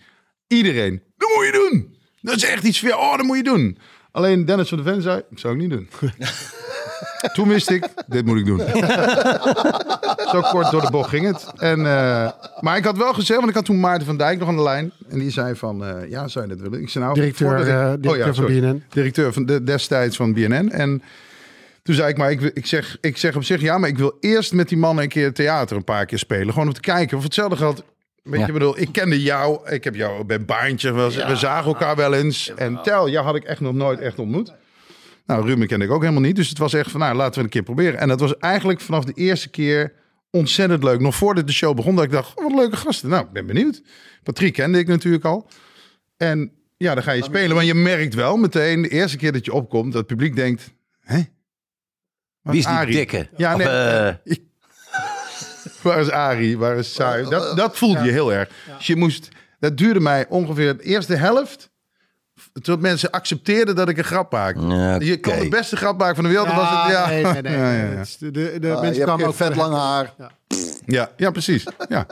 Iedereen, 0.48 1.04
dat 1.18 1.30
moet 1.36 1.46
je 1.46 1.70
doen. 1.70 1.98
Dat 2.22 2.36
is 2.36 2.46
echt 2.46 2.64
iets 2.64 2.80
voor. 2.80 2.94
Oh, 2.94 3.18
dat 3.18 3.26
moet 3.26 3.38
je 3.38 3.44
doen. 3.44 3.78
Alleen 4.12 4.46
Dennis 4.46 4.70
van 4.70 4.78
de 4.78 4.84
Ven 4.84 5.02
zei, 5.02 5.22
zou 5.34 5.54
ik 5.54 5.60
niet 5.60 5.70
doen. 5.70 5.90
Toen 7.34 7.48
wist 7.48 7.70
ik, 7.70 7.88
dit 8.08 8.26
moet 8.26 8.38
ik 8.38 8.46
doen. 8.46 8.60
Zo 10.32 10.42
kort 10.42 10.72
door 10.72 10.82
de 10.82 10.88
bocht 10.92 11.10
ging 11.10 11.26
het. 11.28 11.52
En, 11.58 11.78
eh, 11.86 12.30
maar 12.60 12.78
ik 12.78 12.84
had 12.84 12.98
wel 12.98 13.14
gezegd, 13.14 13.38
want 13.40 13.50
ik 13.50 13.56
had 13.56 13.66
toen 13.66 13.80
Maarten 13.80 14.06
van 14.06 14.18
Dijk 14.18 14.40
nog 14.40 14.48
aan 14.48 14.56
de 14.56 14.62
lijn. 14.64 14.92
En 15.10 15.20
die 15.20 15.32
zei 15.32 15.56
van, 15.56 15.86
eh, 15.86 16.10
ja, 16.10 16.28
zou 16.28 16.48
je 16.48 16.56
dat 16.56 16.62
willen? 16.62 16.82
Ik 16.82 16.90
zei 16.90 17.04
nou, 17.04 17.16
Directeur, 17.16 17.68
eh, 17.68 17.76
Oh 17.76 17.94
directeur 18.02 18.28
ja, 18.28 18.34
van. 18.34 18.46
BNN. 18.46 18.84
Directeur 18.90 19.34
van 19.34 19.46
de, 19.46 19.64
destijds 19.64 20.16
van 20.16 20.34
BNN. 20.34 20.72
En 20.72 21.02
toen 21.84 21.96
zei 21.96 22.10
ik, 22.10 22.18
maar 22.18 22.32
ik, 22.32 22.42
ik, 22.42 22.66
zeg, 22.66 22.98
ik 23.02 23.18
zeg 23.18 23.36
op 23.36 23.44
zich, 23.44 23.62
ja, 23.62 23.78
maar 23.78 23.90
ik 23.90 23.98
wil 23.98 24.18
eerst 24.20 24.54
met 24.54 24.70
die 24.70 24.78
mannen 24.78 25.04
een 25.04 25.10
keer 25.10 25.34
theater 25.34 25.78
een 25.78 25.84
paar 25.84 26.06
keer 26.06 26.20
spelen. 26.20 26.54
Gewoon 26.54 26.68
om 26.68 26.74
te 26.74 26.80
kijken. 26.82 27.18
Of 27.18 27.24
hetzelfde 27.24 27.56
geldt. 27.58 27.84
Weet 28.24 28.34
Ja. 28.34 28.40
je, 28.40 28.48
ik 28.48 28.54
bedoel, 28.54 28.80
ik 28.80 28.92
kende 28.92 29.22
jou. 29.22 29.70
Ik 29.70 29.84
heb 29.84 29.96
jou 29.96 30.24
bij 30.24 30.46
Baantje. 30.46 30.92
We, 30.94 31.26
we 31.28 31.36
zagen 31.36 31.66
elkaar 31.66 31.96
wel 31.96 32.14
eens. 32.14 32.54
En 32.56 32.80
Tel, 32.84 33.10
jou 33.10 33.26
had 33.26 33.36
ik 33.36 33.44
echt 33.44 33.60
nog 33.60 33.74
nooit 33.74 34.00
echt 34.00 34.20
ontmoet. 34.20 34.54
Nou, 35.26 35.46
Ruben 35.46 35.68
kende 35.68 35.86
ik 35.86 35.92
ook 35.92 36.02
helemaal 36.02 36.22
niet. 36.22 36.36
Dus 36.36 36.50
het 36.50 36.58
was 36.58 36.74
echt 36.74 36.92
van, 36.92 37.00
nou, 37.00 37.16
laten 37.16 37.34
we 37.34 37.36
het 37.36 37.44
een 37.44 37.50
keer 37.50 37.76
proberen. 37.76 38.00
En 38.00 38.08
dat 38.08 38.20
was 38.20 38.38
eigenlijk 38.38 38.82
vanaf 38.82 39.04
de 39.06 39.14
eerste 39.14 39.50
keer 39.50 39.94
ontzettend 40.30 40.84
leuk. 40.84 41.00
Nog 41.00 41.16
voordat 41.16 41.48
de 41.48 41.54
show 41.54 41.76
begon, 41.76 41.96
dat 41.96 42.04
ik 42.06 42.12
dacht, 42.12 42.38
oh, 42.38 42.44
wat 42.44 42.54
leuke 42.56 42.76
gasten. 42.76 43.10
Nou, 43.10 43.26
ik 43.26 43.32
ben 43.32 43.46
benieuwd. 43.46 43.82
Patrick 44.24 44.54
kende 44.54 44.80
ik 44.80 44.88
natuurlijk 44.88 45.26
al. 45.26 45.50
En 46.18 46.52
ja, 46.78 46.94
dan 46.94 47.04
ga 47.04 47.12
je 47.12 47.24
spelen. 47.24 47.56
Maar 47.56 47.66
je 47.66 47.74
merkt 47.74 48.14
wel 48.14 48.38
meteen, 48.38 48.82
de 48.82 48.90
eerste 48.90 49.18
keer 49.18 49.32
dat 49.32 49.46
je 49.46 49.54
opkomt, 49.54 49.92
dat 49.92 50.02
het 50.02 50.08
publiek 50.08 50.36
denkt, 50.36 50.74
hè? 51.00 51.22
Wie 52.42 52.58
is 52.60 52.66
die 52.66 52.74
Arie? 52.74 52.96
dikke? 52.96 53.30
Ja, 53.38 53.54
Of, 53.54 53.58
nee. 53.58 53.68
eh, 53.68 54.14
Waar 55.82 56.00
is 56.00 56.10
Arie? 56.10 56.58
Waar 56.58 56.78
is 56.78 56.94
Saai? 56.94 57.30
Dat, 57.30 57.58
dat 57.58 57.78
voelde 57.78 58.04
je 58.04 58.12
heel 58.12 58.34
erg. 58.34 58.50
Dus 58.78 58.88
je 58.88 58.96
moest 58.96 59.30
Dat 59.60 59.78
duurde 59.78 60.00
mij 60.00 60.26
ongeveer 60.30 60.78
de 60.78 60.84
eerste 60.84 61.16
helft. 61.16 61.71
Tot 62.62 62.82
mensen 62.82 63.10
accepteerden 63.12 63.76
dat 63.76 63.90
ik 63.90 63.98
een 63.98 64.04
grap 64.04 64.32
maakte. 64.32 64.62
Ja, 64.62 64.96
Je 65.00 65.20
kon 65.20 65.34
oké. 65.34 65.42
de 65.44 65.50
beste 65.50 65.76
grap 65.76 65.98
maken 66.00 66.16
van 66.16 66.24
de 66.24 66.30
wereld. 66.30 66.48
dan 66.48 66.56
was 66.56 66.70
het, 66.70 66.92
ja. 66.92 67.08
nee, 67.08 67.24
nee, 67.24 67.42
nee. 67.42 67.58
Ja, 67.58 67.72
ja, 67.72 67.84
ja. 67.84 67.98
Het 67.98 68.18
De, 68.20 68.32
de, 68.32 68.58
de 68.60 68.72
Ah, 68.74 68.82
mensen 68.82 68.82
je 68.82 68.86
hebt 68.94 69.04
kwamen 69.04 69.26
ook 69.28 69.34
vet 69.34 69.56
lang 69.56 69.74
haar. 69.74 70.14
Ja, 70.86 71.10
ja, 71.18 71.32
precies. 71.32 71.66
Ja. 71.90 72.06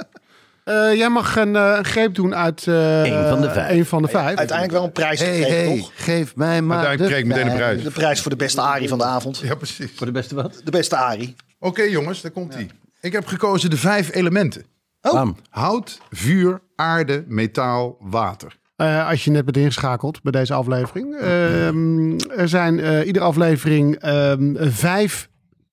Eh, 0.64 0.94
jij 0.96 1.10
mag 1.10 1.36
een, 1.36 1.56
eh, 1.56 1.74
een 1.78 1.86
greep 1.86 2.16
doen 2.16 2.36
uit 2.36 2.68
eh 2.68 3.04
Eén 3.04 3.30
van 3.30 3.42
de 3.42 3.50
vijf. 3.52 3.70
één 3.70 3.86
van 3.86 4.02
de 4.02 4.08
vijf. 4.08 4.38
Uiteindelijk 4.38 4.72
wel 4.72 4.84
een 4.84 4.92
prijs 4.92 5.20
Hey, 5.20 5.38
gekregen, 5.38 5.68
hey, 5.70 5.78
toch? 5.78 5.92
geef 5.96 6.36
mij 6.36 6.62
maar 6.62 6.78
Uiteindelijk 6.78 7.12
kreeg 7.14 7.24
ik 7.26 7.28
meteen 7.38 7.52
een 7.52 7.58
prijs. 7.58 7.84
De 7.84 7.92
prijs 7.92 8.22
voor 8.22 8.32
de 8.32 8.38
beste 8.38 8.62
Ari 8.62 8.88
van 8.88 8.98
de 8.98 9.04
avond. 9.04 9.38
ja, 9.38 9.56
precies. 9.56 9.92
Voor 9.96 10.06
de 10.06 10.12
beste 10.12 10.36
wat? 10.36 10.62
De 10.64 10.72
beste 10.72 10.96
Ari. 10.98 11.36
Oké 11.60 11.82
jongens, 11.82 12.22
daar 12.22 12.32
komt 12.32 12.56
ie. 12.56 12.70
Ik 13.02 13.12
heb 13.12 13.26
gekozen 13.28 13.70
de 13.70 13.78
vijf 13.78 14.14
elementen. 14.16 14.66
Bam. 15.02 15.36
Hout, 15.50 16.00
vuur, 16.10 16.62
aarde, 16.76 17.24
metaal, 17.28 17.98
water. 18.00 18.58
Eh, 18.80 19.08
als 19.08 19.24
je 19.24 19.32
net 19.32 19.46
bent 19.46 19.58
ingeschakeld 19.58 20.22
bij 20.22 20.32
deze 20.32 20.54
aflevering. 20.54 21.16
Ehm, 21.16 22.18
er 22.40 22.50
zijn 22.50 22.80
eh, 22.80 23.06
iedere 23.06 23.26
aflevering 23.26 23.96
ehm, 23.96 24.70
vijf 24.70 25.30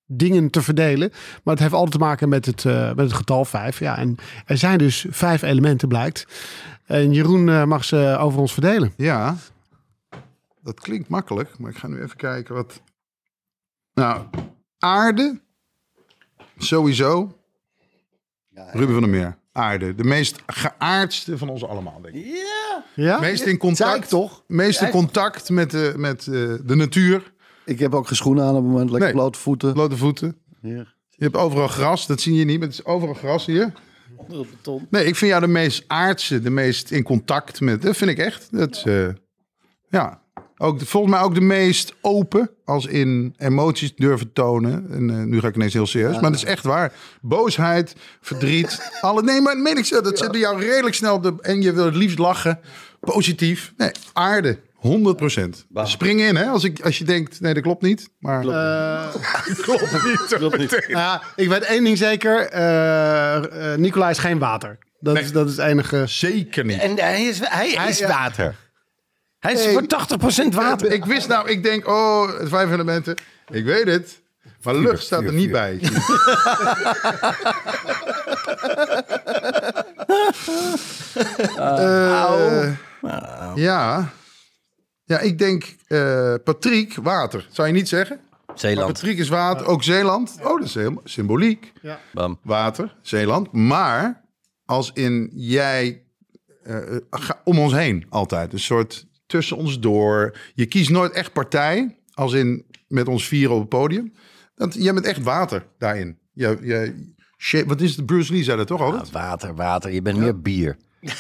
dingen 0.07 0.51
te 0.51 0.63
verdelen. 0.63 1.11
Maar 1.45 1.55
het 1.55 1.63
heeft 1.63 1.73
altijd 1.73 1.93
te 1.93 1.99
maken 1.99 2.29
met 2.29 2.47
het, 2.47 2.65
eh, 2.65 2.87
met 2.87 2.99
het 2.99 3.13
getal 3.13 3.45
vijf. 3.45 3.79
Ja, 3.79 3.99
en 3.99 4.17
er 4.47 4.59
zijn 4.59 4.79
dus 4.79 5.07
vijf 5.11 5.43
elementen, 5.43 5.89
blijkt. 5.89 6.27
En 6.85 7.13
Jeroen 7.13 7.49
eh, 7.49 7.65
mag 7.65 7.85
ze 7.85 8.17
over 8.21 8.41
ons 8.41 8.53
verdelen. 8.53 8.93
Ja, 8.97 9.37
dat 10.63 10.81
klinkt 10.81 11.09
makkelijk, 11.09 11.59
maar 11.59 11.71
ik 11.71 11.77
ga 11.77 11.89
nu 11.89 12.03
even 12.03 12.17
kijken 12.17 12.55
wat. 12.55 12.83
Nou, 13.95 14.27
aarde, 14.79 15.41
sowieso. 16.59 17.39
Ruben 18.73 18.93
van 18.93 19.03
der 19.03 19.11
Meer, 19.11 19.39
aarde. 19.57 19.95
De 19.95 20.05
meest 20.05 20.43
geaardste 20.47 21.39
van 21.39 21.49
ons 21.49 21.65
allemaal, 21.65 22.01
denk 22.03 22.15
ik. 22.15 22.25
Ja? 22.95 23.19
Meest 23.21 23.43
in 23.45 23.57
contact, 23.59 24.09
toch? 24.09 24.43
meest 24.47 24.83
in 24.83 24.91
contact 24.91 25.51
met, 25.51 25.71
de, 25.71 25.93
met 25.97 26.27
eh, 26.27 26.33
de 26.65 26.75
natuur. 26.75 27.33
Ik 27.65 27.79
heb 27.79 27.95
ook 27.95 28.07
geen 28.07 28.17
schoenen 28.17 28.45
aan 28.45 28.51
op 28.55 28.63
het 28.63 28.71
moment. 28.71 28.91
Lekker 28.91 29.09
Nee. 29.09 29.17
blote 29.19 29.39
voeten. 29.39 29.73
Blote 29.73 29.97
voeten. 29.97 30.37
Hier. 30.61 30.95
Je 31.11 31.25
hebt 31.25 31.37
overal 31.37 31.69
gras, 31.69 32.07
dat 32.07 32.21
zie 32.21 32.35
je 32.35 32.45
niet, 32.45 32.59
maar 32.59 32.69
het 32.69 32.79
is 32.79 32.85
overal 32.85 33.15
gras 33.15 33.47
hier. 33.47 33.73
Onder 34.17 34.39
het 34.39 34.51
beton. 34.51 34.87
Nee, 34.91 35.05
ik 35.05 35.17
vind 35.17 35.31
jou 35.31 35.43
de 35.45 35.49
meest 35.53 35.85
aardse, 35.87 36.41
de 36.41 36.51
meest 36.51 36.91
in 36.91 37.03
contact 37.03 37.61
met. 37.61 37.83
Dat 37.83 37.97
vind 37.97 38.11
ik 38.11 38.19
echt. 38.19 38.49
Dat 38.51 38.75
is, 38.77 38.83
eh, 38.83 39.09
ja. 39.89 40.21
Ook, 40.59 40.79
de- 40.79 40.87
volgens 40.87 41.13
mij 41.15 41.23
ook 41.23 41.35
de 41.35 41.41
meest 41.41 41.95
open, 42.01 42.51
als 42.65 42.87
in 42.87 43.35
emoties 43.39 43.95
durven 43.97 44.33
tonen. 44.33 44.87
En 44.91 45.11
eh, 45.11 45.17
nu 45.17 45.41
ga 45.41 45.49
ik 45.49 45.55
ineens 45.55 45.73
heel 45.73 45.87
serieus, 45.87 46.13
maar 46.21 46.31
dat 46.31 46.35
is 46.41 46.45
echt 46.45 46.65
waar. 46.65 46.93
Boosheid, 47.21 47.95
verdriet, 48.21 48.91
alle. 49.01 49.23
Nee, 49.23 49.41
maar 49.41 49.57
meen 49.59 49.77
ik 49.77 49.85
zo, 49.85 50.01
dat 50.01 50.19
zit 50.19 50.31
bij 50.31 50.41
jou 50.41 50.61
redelijk 50.61 50.95
snel 50.95 51.15
op 51.15 51.23
de. 51.23 51.35
En 51.41 51.63
je 51.63 51.73
wil 51.73 51.85
het 51.85 51.95
liefst 51.95 52.19
lachen, 52.19 52.59
positief. 53.01 53.73
Nee, 53.77 53.91
aarde, 54.13 54.59
100 54.75 55.17
procent. 55.17 55.67
Spring 55.75 56.21
in, 56.21 56.37
hè, 56.37 56.45
als, 56.47 56.65
ik, 56.65 56.81
als 56.81 56.99
je 56.99 57.05
denkt, 57.05 57.41
nee, 57.41 57.55
dat 57.55 57.63
klopt 57.63 57.83
niet. 57.83 58.09
Maar 58.19 58.41
klopt 58.41 60.05
niet. 60.05 60.27
Klopt 60.39 60.59
niet. 60.59 60.85
Ja, 60.89 61.23
ik 61.37 61.49
weet 61.49 61.63
één 61.63 61.85
ding 61.85 61.99
zeker. 61.99 62.39
eh 62.49 63.73
eh, 63.73 63.79
Nicolai 63.79 64.11
is 64.11 64.19
geen 64.19 64.39
water. 64.39 64.79
Dat, 65.01 65.19
is, 65.19 65.33
dat 65.33 65.49
is 65.49 65.57
het 65.57 65.67
enige. 65.67 66.03
Zeker 66.07 66.65
niet. 66.65 66.79
En 66.81 66.99
hij 66.99 67.25
is, 67.25 67.41
hij 67.43 67.89
is 67.89 67.99
ja. 67.99 68.09
water. 68.09 68.55
Hij 69.47 69.55
is 69.55 69.65
Hey. 69.65 69.73
voor 69.73 69.87
80% 69.87 70.55
water. 70.55 70.93
Ik 70.93 71.05
wist 71.05 71.29
nou, 71.29 71.49
ik 71.49 71.63
denk, 71.63 71.89
oh, 71.89 72.31
vijf 72.43 72.71
elementen. 72.71 73.17
Ik 73.51 73.65
weet 73.65 73.87
het. 73.87 74.21
Maar 74.63 74.75
lucht 74.75 75.03
staat 75.03 75.23
er 75.23 75.33
niet 75.33 75.51
bij. 75.51 75.81
Eh, 81.57 82.73
ja. 83.55 84.13
Ja, 85.05 85.19
ik 85.19 85.39
denk 85.39 85.75
eh, 85.87 86.35
Patrick, 86.45 86.95
water. 87.03 87.47
Zou 87.51 87.69
je 87.69 87.75
niet 87.75 87.89
zeggen? 87.89 88.21
Maar 88.47 88.59
Zeeland. 88.59 88.93
Patrick 88.93 89.19
is 89.19 89.29
water, 89.29 89.67
ook 89.67 89.83
Zeeland. 89.83 90.37
Oh, 90.43 90.59
dat 90.59 90.65
is 90.65 90.75
heel 90.75 91.01
symboliek. 91.05 91.73
Bam. 92.13 92.39
Water, 92.43 92.97
Zeeland. 93.03 93.53
Maar 93.53 94.25
als 94.65 94.91
in 94.95 95.31
jij 95.35 96.03
eh, 96.63 96.79
om 97.45 97.59
ons 97.59 97.73
heen 97.73 98.07
altijd. 98.09 98.53
Een 98.53 98.59
soort 98.59 99.07
tussen 99.27 99.57
ons 99.57 99.81
door. 99.81 100.37
Je 100.55 100.67
kiest 100.67 100.91
nooit 100.91 101.13
echt 101.13 101.33
partij. 101.33 101.97
Als 102.13 102.33
in 102.33 102.65
met 102.89 103.09
ons 103.09 103.29
vieren 103.29 103.55
op 103.55 103.61
het 103.61 103.69
podium. 103.69 104.13
Dat, 104.55 104.75
jij 104.75 104.95
bent 104.95 105.07
echt 105.07 105.23
water 105.23 105.67
daarin. 105.79 106.19
Je, 106.33 107.65
wat 107.67 107.81
is 107.81 107.97
het? 107.97 108.07
Bruce 108.07 108.33
Lee 108.33 108.43
zei 108.43 108.57
dat 108.57 108.67
toch 108.67 108.81
altijd? 108.81 109.11
Water, 109.11 109.55
water. 109.55 109.93
Je 109.93 110.03
bent 110.03 110.19
meer 110.19 110.41
bier. 110.41 110.77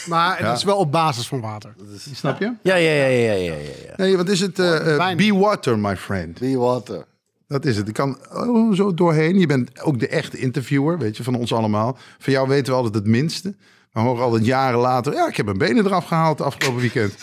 Maar 0.08 0.38
het 0.38 0.56
is 0.56 0.64
wel 0.64 0.76
op 0.76 0.92
basis 0.92 1.28
van 1.28 1.40
water. 1.40 1.74
Snap 2.12 2.38
je? 2.38 2.52
Ja, 2.62 2.74
ja, 2.74 2.92
ja, 2.92 3.06
ja, 3.06 3.32
ja, 3.32 3.54
ja. 3.54 3.54
ja. 3.86 3.94
Nee, 3.96 4.16
wat 4.16 4.28
is 4.28 4.40
het? 4.40 4.58
eh, 4.58 4.76
eh, 4.76 4.96
wijn. 4.96 5.16
be 5.16 5.34
water, 5.34 5.78
my 5.78 5.96
friend. 5.96 6.38
Be 6.38 6.56
water. 6.56 7.04
Dat 7.48 7.64
is 7.64 7.76
het. 7.76 7.88
Ik 7.88 7.94
kan 7.94 8.18
oh, 8.32 8.74
zo 8.74 8.94
doorheen. 8.94 9.38
Je 9.38 9.46
bent 9.46 9.82
ook 9.82 9.98
de 9.98 10.08
echte 10.08 10.38
interviewer, 10.38 10.98
weet 10.98 11.16
je, 11.16 11.22
van 11.22 11.34
ons 11.34 11.52
allemaal. 11.52 11.98
Van 12.18 12.32
jou 12.32 12.48
weten 12.48 12.72
we 12.72 12.78
altijd 12.78 12.94
het 12.94 13.06
minste. 13.06 13.56
We 13.92 14.00
horen 14.00 14.24
altijd 14.24 14.44
jaren 14.44 14.78
later. 14.80 15.12
Ja, 15.12 15.28
ik 15.28 15.36
heb 15.36 15.46
mijn 15.46 15.58
benen 15.58 15.86
eraf 15.86 16.04
gehaald 16.04 16.40
afgelopen 16.40 16.80
weekend. 16.80 17.14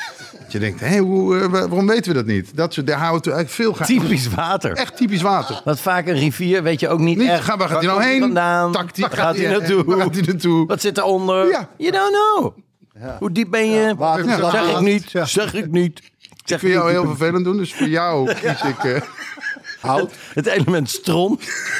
Je 0.53 0.59
denkt, 0.59 0.79
hé, 0.79 0.97
hoe, 0.97 1.35
eh, 1.39 1.41
wa- 1.41 1.67
waarom 1.67 1.87
weten 1.87 2.11
we 2.11 2.17
dat 2.17 2.25
niet? 2.25 2.55
Dat 2.55 2.73
soort, 2.73 2.87
daar 2.87 2.97
houden 2.99 3.31
we 3.31 3.37
eigenlijk 3.37 3.55
veel 3.69 3.73
gaan. 3.73 3.87
Typisch 4.01 4.27
water. 4.27 4.71
Echt 4.71 4.97
typisch 4.97 5.21
water. 5.21 5.61
Want 5.65 5.79
vaak 5.79 6.07
een 6.07 6.17
rivier 6.17 6.63
weet 6.63 6.79
je 6.79 6.89
ook 6.89 6.99
niet, 6.99 7.17
Niet, 7.17 7.29
echt. 7.29 7.43
ga, 7.43 7.57
waar 7.57 7.67
gaat 7.69 7.77
hij 7.77 7.87
nou 7.87 8.03
heen? 8.03 8.19
Vandaan? 8.19 8.71
Tactiek, 8.71 9.07
Waar 9.07 9.17
gaat 9.17 9.35
hij 9.35 9.47
naartoe? 9.49 9.83
Waar 9.85 9.97
gaat 9.99 10.13
hij 10.15 10.23
naartoe? 10.23 10.65
Wat 10.67 10.81
zit 10.81 10.97
eronder? 10.97 11.47
Ja. 11.49 11.69
You 11.77 11.91
don't 11.91 12.11
know. 12.11 12.57
Hoe 13.19 13.31
diep 13.31 13.51
ben 13.51 13.69
je? 13.69 13.95
Water- 13.95 14.51
Zeg 14.51 14.69
ik 14.71 14.79
niet. 14.79 15.09
Zeg 15.23 15.53
ik 15.53 15.71
niet. 15.71 16.01
Zeg 16.45 16.61
Ik 16.61 16.67
vind 16.67 16.73
jou 16.79 16.91
heel 16.91 17.05
vervelend 17.05 17.43
doen, 17.45 17.57
dus 17.57 17.73
voor 17.73 17.87
jou 17.87 18.33
kies 18.33 18.61
ik... 18.63 18.83
eh, 18.83 19.01
Hout. 19.81 20.11
Het 20.33 20.45
element 20.45 20.89
stron. 20.89 21.39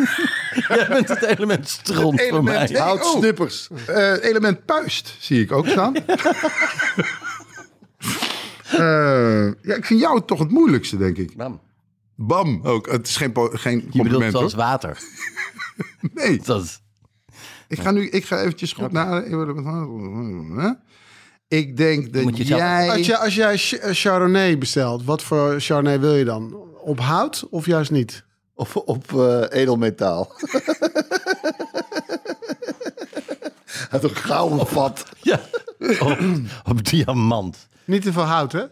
Jij 0.68 0.88
bent 0.90 1.08
het 1.10 1.22
element 1.22 1.70
stron 1.70 2.12
voor 2.18 2.20
element- 2.28 2.44
mij. 2.58 2.68
Hey, 2.72 2.80
Hout 2.80 3.04
oh. 3.06 3.18
snippers. 3.18 3.68
Eh, 3.88 4.24
element 4.24 4.66
puist 4.66 5.16
zie 5.20 5.42
ik 5.42 5.52
ook 5.52 5.68
staan. 5.68 5.94
Eh, 8.74 9.52
ja, 9.62 9.76
ik 9.76 9.86
vind 9.86 10.00
jou 10.00 10.22
toch 10.26 10.40
het 10.40 10.52
moeilijkste, 10.52 10.98
denk 10.98 11.18
ik. 11.18 11.36
Bam. 11.38 11.60
Bam, 12.16 12.60
ook. 12.64 12.92
Het 12.92 13.08
is 13.08 13.18
geen, 13.18 13.32
geen 13.36 13.76
Je 13.76 13.82
bedoelt 13.82 13.94
compliment, 13.94 14.32
zoals 14.32 14.54
hoor. 14.54 14.62
water. 14.62 14.98
Nee, 16.14 16.42
Dat, 16.46 16.82
ik 17.68 17.80
ga 17.80 17.92
nu 17.92 18.10
ik 18.10 18.26
ga 18.26 18.40
eventjes 18.40 18.74
goed 18.74 18.92
naar... 18.92 19.24
Ik 21.48 21.78
denk 21.78 22.14
dat 22.14 22.24
moet 22.24 22.38
je 22.38 22.44
zelf- 22.46 22.60
jij... 22.60 22.90
Als, 22.90 23.06
je, 23.06 23.18
als 23.18 23.36
jij 23.36 23.80
eh, 23.80 23.94
Chardonnay 23.94 24.58
bestelt, 24.58 25.04
wat 25.04 25.24
voor 25.24 25.60
Chardonnay 25.60 26.00
wil 26.00 26.16
je 26.16 26.26
dan? 26.26 26.56
Op 26.82 27.00
hout 27.00 27.48
of 27.50 27.66
juist 27.66 27.92
niet? 27.92 28.24
Of 28.54 28.76
op 28.76 29.14
eh, 29.14 29.44
edelmetaal. 29.50 30.32
Het 33.90 34.04
een 34.04 34.16
gouden 34.16 34.68
vat. 34.68 35.06
ja. 35.22 35.40
op, 36.00 36.18
op 36.70 36.84
diamant. 36.84 37.68
Niet 37.86 38.02
te 38.02 38.12
veel 38.14 38.24
hout, 38.24 38.52
hè? 38.52 38.64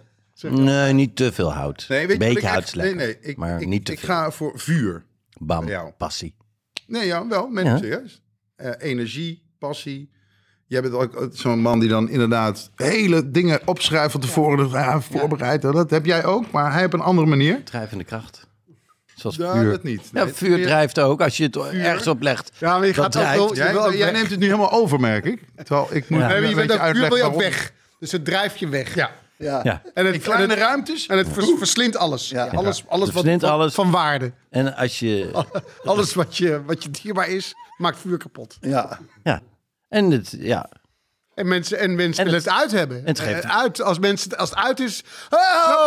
Nee, 0.49 0.93
niet 0.93 1.15
te 1.15 1.31
veel 1.31 1.53
hout. 1.53 1.85
Nee, 1.89 2.07
weet 2.07 2.11
je 2.11 2.17
Beetje 2.33 2.47
hout 2.47 2.61
echt- 2.61 2.75
lekker. 2.75 2.95
Nee, 2.95 3.05
nee, 3.05 3.17
ik, 3.21 3.37
maar 3.37 3.61
ik, 3.61 3.67
niet 3.67 3.85
te 3.85 3.91
ik 3.91 3.99
veel. 3.99 4.07
ga 4.07 4.31
voor 4.31 4.51
vuur. 4.55 5.03
Bam, 5.39 5.67
jou. 5.67 5.91
passie. 5.97 6.35
Nee, 6.87 7.05
ja, 7.05 7.27
wel. 7.27 7.49
Ja. 7.53 7.77
serieus. 7.77 8.21
Eh, 8.55 8.69
energie, 8.77 9.43
passie. 9.59 10.09
Jij 10.67 10.81
bent 10.81 10.93
ook 10.93 11.27
zo'n 11.31 11.59
man 11.59 11.79
die 11.79 11.89
dan 11.89 12.09
inderdaad 12.09 12.71
hele 12.75 13.31
dingen 13.31 13.59
opschrijft 13.65 14.11
van 14.11 14.21
tevoren. 14.21 14.57
Dus, 14.57 14.71
ja, 14.71 15.01
voorbereid. 15.01 15.61
Dat 15.61 15.89
heb 15.89 16.05
jij 16.05 16.25
ook, 16.25 16.51
maar 16.51 16.73
hij 16.73 16.85
op 16.85 16.93
een 16.93 16.99
andere 17.01 17.27
manier. 17.27 17.63
Drijvende 17.63 18.03
kracht. 18.03 18.47
Zoals 19.15 19.35
Ja, 19.35 19.53
vuur. 19.53 19.71
dat 19.71 19.83
niet. 19.83 20.09
Ja, 20.13 20.27
vuur 20.27 20.49
meer- 20.57 20.65
drijft 20.65 20.99
ook. 20.99 21.21
Als 21.21 21.37
je 21.37 21.43
het 21.43 21.55
ergens 21.57 22.07
op 22.07 22.21
legt. 22.21 22.51
Ja, 22.57 22.77
maar 22.77 22.87
je 22.87 22.93
gaat 22.93 23.11
drijft. 23.11 23.37
wel... 23.73 23.93
Jij, 23.93 24.11
neemt 24.11 24.29
het 24.29 24.39
nu 24.39 24.45
helemaal 24.45 24.71
over, 24.71 24.99
merk 24.99 25.25
ik. 25.25 25.41
Terwijl 25.55 25.87
ik 25.91 26.09
moet 26.09 26.19
Ja. 26.19 26.29
ja. 26.35 26.47
Je 26.47 26.55
bent 26.55 26.71
ook, 26.71 26.79
vuur 26.79 26.93
wil 26.93 27.01
je 27.03 27.07
ook 27.09 27.17
waarom. 27.19 27.37
weg. 27.37 27.73
Dus 28.01 28.11
het 28.11 28.25
drijft 28.25 28.59
je 28.59 28.67
weg. 28.69 28.95
Ja. 28.95 29.11
Ja. 29.37 29.59
Ja. 29.63 29.81
En 29.93 30.05
het, 30.05 30.15
In 30.15 30.21
kleine 30.21 30.43
en 30.43 30.49
het, 30.49 30.59
ruimtes. 30.59 31.07
en 31.07 31.17
het 31.17 31.27
vers- 31.33 31.51
verslindt 31.57 31.95
alles. 31.97 32.29
Ja. 32.29 32.45
Alles, 32.47 32.83
alles, 32.87 33.11
wat, 33.11 33.43
alles. 33.43 33.73
van 33.73 33.91
waarde. 33.91 34.31
En 34.49 34.75
als 34.75 34.99
je... 34.99 35.31
Alles 35.83 36.13
wat 36.13 36.37
je, 36.37 36.63
wat 36.65 36.83
je 36.83 36.89
dierbaar 36.89 37.27
is, 37.29 37.53
maakt 37.77 37.97
vuur 37.99 38.17
kapot. 38.17 38.57
Ja. 38.61 38.99
Ja. 39.23 39.41
En 39.89 40.11
het, 40.11 40.35
ja. 40.39 40.69
En 41.35 41.47
mensen, 41.47 41.79
en 41.79 41.95
mensen 41.95 42.25
En 42.25 42.31
willen 42.31 42.39
het- 42.43 42.49
het 42.51 42.59
uit 42.61 42.71
hebben. 42.71 43.01
het 43.05 43.19
geeft- 43.19 43.45
uit, 43.45 43.81
als, 43.81 43.99
mensen, 43.99 44.37
als 44.37 44.49
het 44.49 44.59
uit 44.59 44.79
is... 44.79 45.03
Snap 45.27 45.39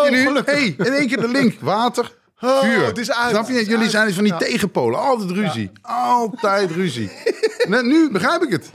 Oh, 0.03 0.05
je 0.05 0.11
nu? 0.11 0.22
gelukkig. 0.27 0.55
Hey, 0.55 0.74
in 0.87 0.92
één 0.92 1.09
keer 1.09 1.20
de 1.20 1.29
link. 1.29 1.61
Water, 1.72 2.12
Oh, 2.40 2.61
vuur. 2.61 2.87
het 2.87 2.98
is 2.98 3.11
uit. 3.12 3.31
Snap 3.31 3.46
je? 3.48 3.53
Jullie 3.55 3.79
uit. 3.79 3.90
zijn 3.90 4.12
van 4.14 4.24
die 4.24 4.33
Ja. 4.33 4.38
tegenpolen. 4.38 5.00
Altijd 5.00 5.31
ruzie. 5.31 5.70
Altijd 5.83 6.70
ruzie. 6.70 7.11
Net 7.68 7.85
nu 7.85 8.11
begrijp 8.11 8.42
ik 8.42 8.50
het. 8.50 8.70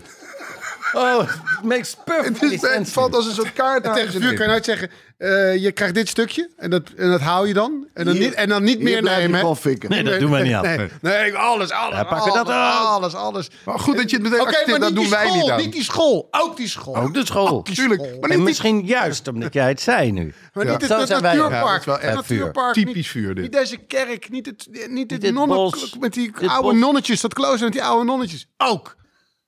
Oh, 0.93 1.23
it 1.23 1.63
makes 1.63 1.89
Het, 1.91 2.03
perfectly 2.05 2.53
is, 2.53 2.61
het 2.61 2.89
valt 2.91 3.15
als 3.15 3.25
een 3.25 3.33
soort 3.33 3.53
kaart 3.53 3.83
naar 3.83 3.93
Tegen 3.93 4.13
je 4.13 4.19
vuur 4.19 4.33
kan 4.33 4.45
je 4.45 4.51
nooit 4.51 4.65
zeggen... 4.65 4.89
eh, 5.17 5.57
je 5.57 5.71
krijgt 5.71 5.93
dit 5.93 6.07
stukje 6.09 6.49
en 6.57 6.69
dat, 6.69 6.89
en 6.97 7.09
dat 7.11 7.21
hou 7.21 7.47
je 7.47 7.53
dan. 7.53 7.87
En 7.93 8.05
dan, 8.05 8.13
Hier- 8.15 8.23
niet, 8.23 8.33
en 8.33 8.49
dan 8.49 8.63
niet 8.63 8.79
meer 8.81 9.01
blijf 9.01 9.17
nemen. 9.17 9.33
hè? 9.33 9.39
gewoon 9.39 9.57
fikken. 9.57 9.89
Nee, 9.89 10.03
dat 10.03 10.19
doen 10.19 10.31
wij 10.31 10.43
niet 10.43 10.53
aan. 10.53 10.63
Nee, 10.63 10.89
nee, 11.01 11.35
alles, 11.35 11.71
alles. 11.71 11.95
Ja, 11.95 12.03
pakken 12.03 12.31
alles, 12.31 12.33
dat 12.33 12.47
ook. 12.47 12.53
alles, 12.87 13.13
alles. 13.13 13.49
Maar 13.65 13.79
goed 13.79 13.97
dat 13.97 14.09
je 14.09 14.15
het 14.15 14.25
meteen 14.25 14.39
Oké, 14.39 14.49
accepteert, 14.49 14.79
maar 14.79 14.89
dat 14.89 14.97
niet 14.97 15.09
doen 15.09 15.17
die 15.17 15.17
wij 15.17 15.25
school, 15.27 15.41
niet 15.41 15.51
aan. 15.51 15.59
Niet 15.59 15.71
die 15.71 15.83
school, 15.83 16.27
ook 16.31 16.57
die 16.57 16.67
school. 16.67 16.95
Ook 16.95 17.13
de 17.13 17.25
school. 17.25 17.61
Tuurlijk. 17.61 17.99
Maar 18.01 18.09
En 18.09 18.19
niet 18.21 18.29
die 18.29 18.37
misschien 18.39 18.85
juist 18.85 19.27
omdat 19.27 19.53
jij 19.53 19.67
het 19.67 19.81
zei 19.81 20.11
nu. 20.11 20.33
Maar 20.53 20.65
Ja. 20.65 20.71
niet 20.71 20.81
het, 20.81 20.89
Zo 20.91 20.97
het 20.97 21.07
zijn 21.07 21.21
wij 21.21 21.31
ook. 21.31 21.37
Ja, 21.37 21.41
dat 21.41 21.51
natuurpark. 21.51 21.79
is 21.79 21.85
wel 21.85 21.95
het 21.95 22.03
echt 22.03 22.15
natuurpark. 22.15 22.73
typisch 22.73 22.93
niet- 22.95 23.07
vuur 23.07 23.33
dit. 23.35 23.43
Niet 23.43 23.53
deze 23.53 23.77
kerk, 23.77 24.29
niet 24.29 24.45
het, 24.45 24.67
niet 24.89 25.11
het 25.11 25.21
dit 25.21 25.33
nonnen, 25.33 25.57
bos, 25.57 25.95
met 25.99 26.13
die 26.13 26.31
dit 26.39 26.49
oude 26.49 26.69
bos. 26.71 26.79
nonnetjes, 26.79 27.21
dat 27.21 27.33
klooster 27.33 27.63
met 27.63 27.73
die 27.73 27.83
oude 27.83 28.05
nonnetjes. 28.05 28.47
Ook. 28.57 28.95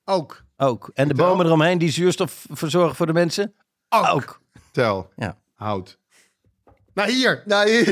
Ook. 0.04 0.42
Ook. 0.62 0.90
En 0.94 1.08
de 1.08 1.14
bomen 1.14 1.46
eromheen 1.46 1.78
die 1.78 1.90
zuurstof 1.90 2.46
verzorgen 2.50 2.96
voor 2.96 3.06
de 3.06 3.12
mensen? 3.12 3.54
Ook. 3.88 4.06
Ook. 4.06 4.40
Tel, 4.70 5.10
Ja. 5.16 5.36
hout. 5.54 5.98
Nou, 6.94 7.10
hier. 7.10 7.42
Nou, 7.46 7.70
hier. 7.70 7.84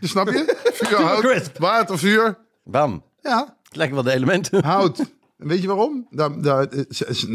Dus 0.00 0.10
snap 0.14 0.28
je? 0.28 0.56
Vuur, 0.72 1.00
hout, 1.02 1.20
crisp. 1.20 1.58
water, 1.58 1.98
vuur. 1.98 2.38
Bam. 2.64 3.04
Ja, 3.22 3.56
Het 3.62 3.76
lijken 3.76 3.94
wel 3.94 4.04
de 4.04 4.12
elementen. 4.12 4.64
hout. 4.74 4.98
En 5.38 5.46
weet 5.48 5.60
je 5.60 5.66
waarom? 5.66 6.06
Daar, 6.10 6.40
daar, 6.40 6.66
eh, 6.68 6.84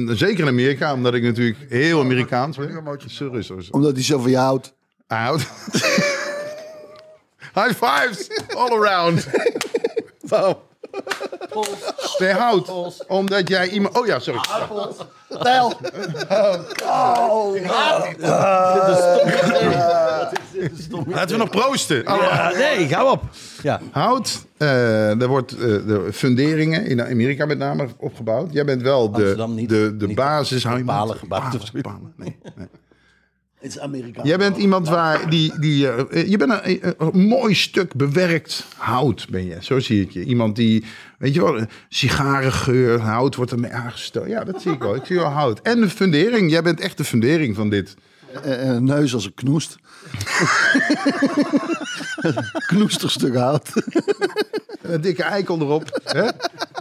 zeker 0.07 0.39
in 0.39 0.47
Amerika, 0.47 0.93
omdat 0.93 1.13
ik 1.13 1.23
natuurlijk 1.23 1.65
heel 1.69 1.99
Amerikaans 1.99 2.57
ben. 2.57 2.69
Sorry, 2.71 3.09
sorry, 3.09 3.41
sorry. 3.41 3.67
Omdat 3.71 3.93
hij 3.93 4.03
zo 4.03 4.19
van 4.19 4.29
je 4.31 4.37
houdt. 4.37 4.73
Hout. 5.07 5.41
High 7.53 7.73
fives 7.85 8.29
all 8.55 8.71
around. 8.71 9.27
Wow. 10.19 10.57
Hout. 12.37 13.05
Omdat 13.07 13.47
jij 13.49 13.69
iemand... 13.69 13.97
Oh 13.97 14.05
ja, 14.05 14.19
sorry. 14.19 14.39
Laten 21.05 21.27
we 21.27 21.37
nog 21.37 21.49
proosten. 21.49 22.03
Ja, 22.03 22.51
nee, 22.51 22.93
hou 22.93 23.11
op. 23.11 23.23
Ja. 23.61 23.81
Hout, 23.91 24.45
eh, 24.57 25.21
er 25.21 25.27
wordt 25.27 25.51
eh, 25.51 25.57
de 25.59 26.07
funderingen 26.11 26.85
in 26.85 27.01
Amerika 27.01 27.45
met 27.45 27.57
name 27.57 27.87
opgebouwd. 27.97 28.53
Jij 28.53 28.65
bent 28.65 28.81
wel 28.81 29.11
de, 29.11 29.17
Amsterdam 29.17 29.55
niet. 29.55 29.69
de, 29.69 29.97
de 29.97 30.07
Niet 30.07 30.15
basis. 30.15 30.63
Hou 30.63 30.77
je 30.77 30.83
palen 30.83 31.15
gebouwd 31.15 31.55
of 31.61 31.71
palen, 31.81 32.13
nee, 32.15 32.37
nee. 32.55 32.67
Het 33.73 33.75
is. 33.75 33.81
Jij 34.23 34.37
bent 34.37 34.57
iemand 34.57 34.89
waar 34.89 35.29
die. 35.29 35.59
die 35.59 35.89
eh, 35.91 36.29
je 36.29 36.37
bent 36.37 36.51
een, 36.63 36.93
een- 36.97 37.19
mooi 37.27 37.55
stuk 37.55 37.93
bewerkt 37.93 38.65
hout, 38.77 39.27
ben 39.29 39.45
je. 39.45 39.57
Zo 39.61 39.79
zie 39.79 40.01
ik 40.01 40.11
je. 40.11 40.23
Iemand 40.23 40.55
die. 40.55 40.85
Weet 41.17 41.33
je 41.33 41.41
wel, 41.43 41.65
sigarengeur, 41.89 42.99
hout 42.99 43.35
wordt 43.35 43.51
ermee 43.51 43.71
aangestoken. 43.71 44.29
Ja, 44.29 44.43
dat 44.43 44.61
zie 44.61 44.71
ik 44.71 44.79
wel. 44.79 44.95
Ik 44.95 45.05
zie 45.05 45.15
wel 45.15 45.25
hout. 45.29 45.61
En 45.61 45.81
de 45.81 45.89
fundering. 45.89 46.51
Jij 46.51 46.61
bent 46.63 46.79
echt 46.79 46.97
de 46.97 47.03
fundering 47.03 47.55
van 47.55 47.69
dit. 47.69 47.95
Neus 48.79 49.13
als 49.13 49.25
een 49.25 49.33
knoest. 49.33 49.75
Knoestig 52.67 53.11
stuk 53.11 53.35
hout. 53.35 53.69
En 54.81 54.93
een 54.93 55.01
dikke 55.01 55.23
eikel 55.23 55.59
erop. 55.59 55.99
Hè? 56.03 56.27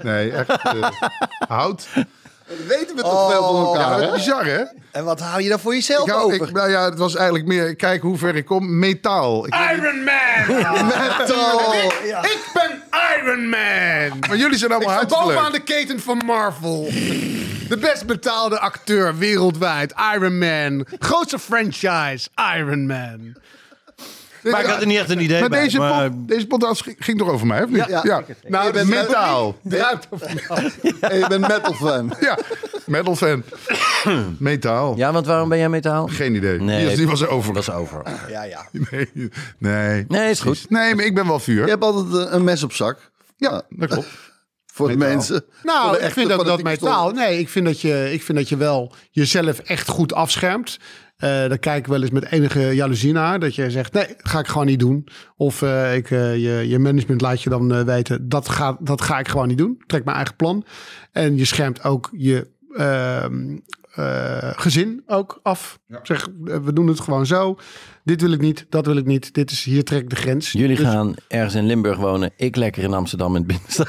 Nee, 0.02 0.30
echt. 0.30 0.48
eh, 0.48 0.90
hout. 1.48 1.88
Weten 2.66 2.96
we 2.96 3.02
toch 3.02 3.30
veel 3.30 3.42
van 3.46 3.64
elkaar, 3.64 3.90
Ja, 3.90 3.94
hè? 3.94 4.00
dat 4.06 4.08
is 4.16 4.24
bizar, 4.24 4.44
hè? 4.44 4.62
En 4.92 5.04
wat 5.04 5.20
hou 5.20 5.42
je 5.42 5.48
dan 5.48 5.58
voor 5.60 5.74
jezelf 5.74 6.06
Ik 6.06 6.12
hou- 6.12 6.24
over? 6.24 6.46
ik, 6.48 6.52
nou 6.52 6.70
ja, 6.70 6.84
het 6.84 6.98
was 6.98 7.14
eigenlijk 7.16 7.46
meer. 7.46 7.76
Kijk 7.76 8.02
hoe 8.02 8.18
ver 8.18 8.36
ik 8.36 8.44
kom. 8.44 8.78
Metaal. 8.78 9.46
Ik 9.46 9.54
Iron 9.72 10.04
Man! 10.04 10.46
Metal. 10.86 11.72
Ik 12.22 12.50
ben 12.52 12.82
Iron 13.18 13.48
Man! 13.48 14.18
maar 14.28 14.36
jullie 14.36 14.58
zijn 14.58 14.70
Ik 14.70 14.76
allemaal 14.76 15.04
sta 15.06 15.20
bovenaan 15.22 15.52
de 15.52 15.62
keten 15.62 16.00
van 16.00 16.22
Marvel. 16.26 16.88
De 17.68 17.76
best 17.80 18.06
betaalde 18.06 18.58
acteur 18.58 19.18
wereldwijd. 19.18 19.94
Iron 20.14 20.38
Man. 20.38 20.86
Grootste 20.98 21.38
franchise. 21.38 22.28
Iron 22.56 22.86
Man. 22.86 23.34
Maar 24.50 24.60
ik 24.60 24.66
had 24.66 24.80
er 24.80 24.86
niet 24.86 24.98
echt 24.98 25.10
een 25.10 25.20
idee 25.22 25.40
Maar 25.40 25.48
bij. 25.48 25.62
deze, 25.62 25.78
maar- 25.78 26.10
pod- 26.10 26.28
deze 26.28 26.46
podcast 26.46 26.82
ging, 26.82 26.96
ging 26.98 27.18
toch 27.18 27.28
over 27.28 27.46
mij, 27.46 27.62
of 27.62 27.70
niet? 27.70 27.84
Ja. 27.88 28.22
Nou, 28.48 28.66
Je 28.66 28.72
bent 28.72 28.88
metaal. 28.88 29.56
Druipt 29.62 30.08
vanaf. 30.10 30.76
En 31.00 31.18
je 31.18 31.24
bent 31.28 31.48
metal 31.48 31.72
fan. 31.72 32.14
Ja, 32.20 32.38
metal 32.86 33.16
fan. 33.16 33.42
metaal. 34.38 34.96
Ja, 34.96 35.12
want 35.12 35.26
waarom 35.26 35.48
ben 35.48 35.58
jij 35.58 35.68
metaal? 35.68 36.06
Geen 36.06 36.34
idee. 36.34 36.60
Nee, 36.60 36.86
die, 36.86 36.96
die 36.96 37.06
was 37.06 37.26
over. 37.26 37.54
Dat 37.54 37.62
is 37.62 37.70
over. 37.70 38.02
Ja, 38.28 38.42
ja. 38.42 38.66
Nee, 38.90 39.08
nee. 39.58 40.04
Nee, 40.08 40.30
is 40.30 40.40
goed. 40.40 40.70
Nee, 40.70 40.94
maar 40.94 41.04
ik 41.04 41.14
ben 41.14 41.26
wel 41.26 41.38
vuur. 41.40 41.64
Je 41.64 41.70
hebt 41.70 41.82
altijd 41.84 42.12
een- 42.12 42.34
een 42.34 42.44
mes 42.44 42.62
op 42.62 42.72
zak. 42.72 43.10
Ja, 43.36 43.62
dat 43.68 43.88
klopt. 43.88 44.08
Voor 44.74 44.88
de 44.88 44.96
mensen. 44.96 45.44
Nou, 45.62 45.98
de 45.98 46.04
ik 46.04 46.12
vind 46.12 46.28
dat, 46.28 46.44
dat 46.46 46.62
metaal. 46.62 47.10
Nee, 47.10 47.38
ik 47.38 47.48
vind 47.48 47.66
dat, 47.66 47.80
je, 47.80 48.12
ik 48.12 48.22
vind 48.22 48.38
dat 48.38 48.48
je 48.48 48.56
wel 48.56 48.92
jezelf 49.10 49.58
echt 49.58 49.88
goed 49.88 50.12
afschermt. 50.14 50.78
Eh 51.16 51.28
daar 51.28 51.58
kijk 51.58 51.78
ik 51.78 51.86
wel 51.86 52.02
eens 52.02 52.10
met 52.10 52.30
enige 52.30 52.60
jaloezie 52.60 53.12
naar. 53.12 53.38
Dat 53.38 53.54
je 53.54 53.70
zegt, 53.70 53.92
nee, 53.92 54.06
dat 54.06 54.28
ga 54.28 54.38
ik 54.38 54.46
gewoon 54.46 54.66
niet 54.66 54.78
doen. 54.78 55.08
Of 55.36 55.62
eh, 55.62 55.96
ik, 55.96 56.10
eh, 56.10 56.36
je, 56.36 56.68
je 56.68 56.78
management 56.78 57.20
laat 57.20 57.42
je 57.42 57.50
dan 57.50 57.84
weten, 57.84 58.28
dat 58.28 58.48
ga, 58.48 58.76
dat 58.80 59.00
ga 59.00 59.18
ik 59.18 59.28
gewoon 59.28 59.48
niet 59.48 59.58
doen. 59.58 59.82
Trek 59.86 60.04
mijn 60.04 60.16
eigen 60.16 60.36
plan. 60.36 60.64
En 61.12 61.36
je 61.36 61.44
schermt 61.44 61.84
ook 61.84 62.10
je 62.12 62.52
ehm, 62.76 63.58
eh, 63.94 64.50
gezin 64.56 65.02
ook 65.06 65.40
af. 65.42 65.78
Zeg, 66.02 66.28
we 66.42 66.72
doen 66.72 66.86
het 66.86 67.00
gewoon 67.00 67.26
zo. 67.26 67.58
Dit 68.04 68.20
wil 68.20 68.32
ik 68.32 68.40
niet, 68.40 68.66
dat 68.68 68.86
wil 68.86 68.96
ik 68.96 69.06
niet. 69.06 69.34
Dit 69.34 69.50
is, 69.50 69.64
hier 69.64 69.84
trek 69.84 70.10
de 70.10 70.16
grens. 70.16 70.52
Jullie 70.52 70.76
Dus- 70.76 70.86
gaan 70.86 71.14
ergens 71.28 71.54
in 71.54 71.66
Limburg 71.66 71.96
wonen. 71.96 72.30
Ik 72.36 72.56
lekker 72.56 72.82
in 72.82 72.92
Amsterdam 72.94 73.28
in 73.36 73.36
het 73.36 73.46
binnenstad. 73.46 73.88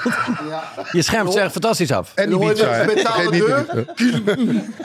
Je 0.91 1.01
schermt 1.01 1.32
zich 1.34 1.41
echt 1.41 1.51
fantastisch 1.51 1.91
af. 1.91 2.12
En 2.15 2.32
hoor 2.32 2.56
je 2.56 2.84
metalen 2.95 3.32
deur? 3.32 3.65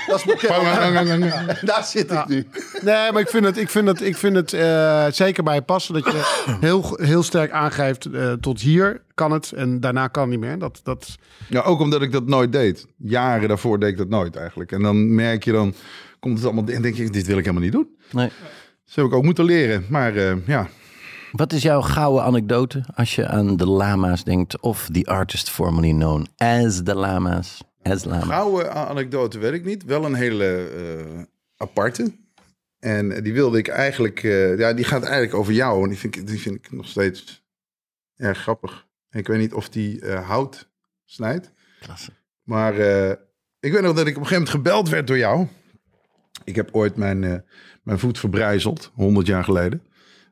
Dat 0.08 0.18
is 0.18 0.24
bekend. 0.24 1.66
Daar 1.66 1.84
zit 1.84 2.10
ik 2.10 2.26
nu. 2.26 2.46
Nee, 2.82 3.12
maar 3.12 3.20
ik 3.20 3.28
vind 3.28 3.44
het, 3.44 3.56
ik 3.58 3.68
vind 3.70 3.86
het, 3.88 4.02
ik 4.02 4.16
vind 4.16 4.36
het 4.36 4.52
eh, 4.52 5.06
zeker 5.10 5.42
bij 5.42 5.62
passen 5.62 5.94
dat 5.94 6.04
je 6.04 6.22
heel, 6.66 6.98
heel 7.02 7.22
sterk 7.22 7.50
aangeeft 7.50 8.06
eh, 8.06 8.32
tot 8.32 8.60
hier 8.60 9.02
kan 9.14 9.32
het 9.32 9.52
en 9.52 9.80
daarna 9.80 10.08
kan 10.08 10.28
niet 10.28 10.40
meer. 10.40 10.58
Dat, 10.58 10.80
dat, 10.82 11.16
Ja, 11.48 11.60
ook 11.60 11.80
omdat 11.80 12.02
ik 12.02 12.12
dat 12.12 12.26
nooit 12.26 12.52
deed. 12.52 12.86
Jaren 12.96 13.48
daarvoor 13.48 13.78
deed 13.78 13.88
ik 13.90 13.96
dat 13.98 14.08
nooit 14.08 14.36
eigenlijk. 14.36 14.72
En 14.72 14.82
dan 14.82 15.14
merk 15.14 15.44
je 15.44 15.52
dan, 15.52 15.74
komt 16.20 16.36
het 16.36 16.44
allemaal 16.46 16.64
en 16.66 16.82
denk 16.82 16.94
je, 16.96 17.10
dit 17.10 17.26
wil 17.26 17.38
ik 17.38 17.44
helemaal 17.44 17.64
niet 17.64 17.72
doen. 17.72 17.88
Nee. 18.12 18.30
Dat 18.90 18.98
heb 18.98 19.06
ik 19.06 19.12
ook 19.18 19.24
moeten 19.24 19.44
leren. 19.44 19.84
Maar 19.88 20.16
eh, 20.16 20.46
ja, 20.46 20.68
Wat 21.32 21.52
is 21.52 21.62
jouw 21.62 21.80
gouden 21.80 22.22
anekdote 22.24 22.84
als 22.94 23.14
je 23.14 23.26
aan 23.26 23.56
de 23.56 23.66
lama's 23.66 24.24
denkt? 24.24 24.60
Of 24.60 24.88
the 24.92 25.06
artist 25.06 25.50
formerly 25.50 25.90
known 25.92 26.26
as 26.36 26.82
de 26.82 26.94
lama's? 26.94 27.60
As 27.82 28.04
lama's. 28.04 28.24
Gouden 28.24 28.74
anekdote 28.74 29.38
weet 29.38 29.52
ik 29.52 29.64
niet. 29.64 29.84
Wel 29.84 30.04
een 30.04 30.14
hele 30.14 30.68
eh, 30.68 31.22
aparte. 31.56 32.12
En 32.78 33.22
die 33.22 33.32
wilde 33.32 33.58
ik 33.58 33.68
eigenlijk... 33.68 34.22
eh, 34.22 34.58
ja, 34.58 34.72
die 34.72 34.84
gaat 34.84 35.02
eigenlijk 35.02 35.34
over 35.34 35.52
jou. 35.52 35.82
En 35.82 35.88
die 35.88 35.98
vind 35.98 36.16
ik, 36.16 36.26
die 36.26 36.40
vind 36.40 36.54
ik 36.54 36.72
nog 36.72 36.88
steeds 36.88 37.44
erg 38.16 38.38
grappig. 38.38 38.86
Ik 39.10 39.26
weet 39.26 39.38
niet 39.38 39.54
of 39.54 39.68
die 39.68 40.04
hout 40.06 40.70
snijdt. 41.04 41.52
Klasse. 41.80 42.10
Maar 42.42 42.74
ik 43.60 43.72
weet 43.72 43.82
nog 43.82 43.94
dat 43.94 44.06
ik 44.06 44.16
op 44.16 44.22
een 44.22 44.26
gegeven 44.26 44.30
moment 44.32 44.48
gebeld 44.48 44.88
werd 44.88 45.06
door 45.06 45.18
jou. 45.18 45.46
Ik 46.44 46.56
heb 46.56 46.68
ooit 46.72 46.96
mijn, 46.96 47.44
mijn 47.82 47.98
voet 47.98 48.18
verbrijzeld, 48.18 48.90
100 48.94 49.26
jaar 49.26 49.44
geleden. 49.44 49.82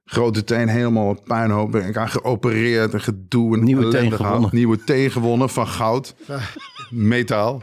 Grote 0.04 0.44
teen, 0.44 0.68
helemaal 0.68 1.10
een 1.10 1.22
puinhoop. 1.22 1.70
Ben 1.72 1.86
ik 1.88 1.96
aan 1.96 2.08
geopereerd 2.08 2.92
en 2.94 3.00
gedoe. 3.00 3.56
En 3.56 3.64
Nieuwe 3.64 3.88
teen 3.88 4.12
gehad. 4.12 4.26
gewonnen. 4.26 4.50
Nieuwe 4.52 4.84
teen 4.84 5.10
gewonnen 5.10 5.48
van 5.48 5.66
goud. 5.68 6.14
Metaal. 6.90 7.62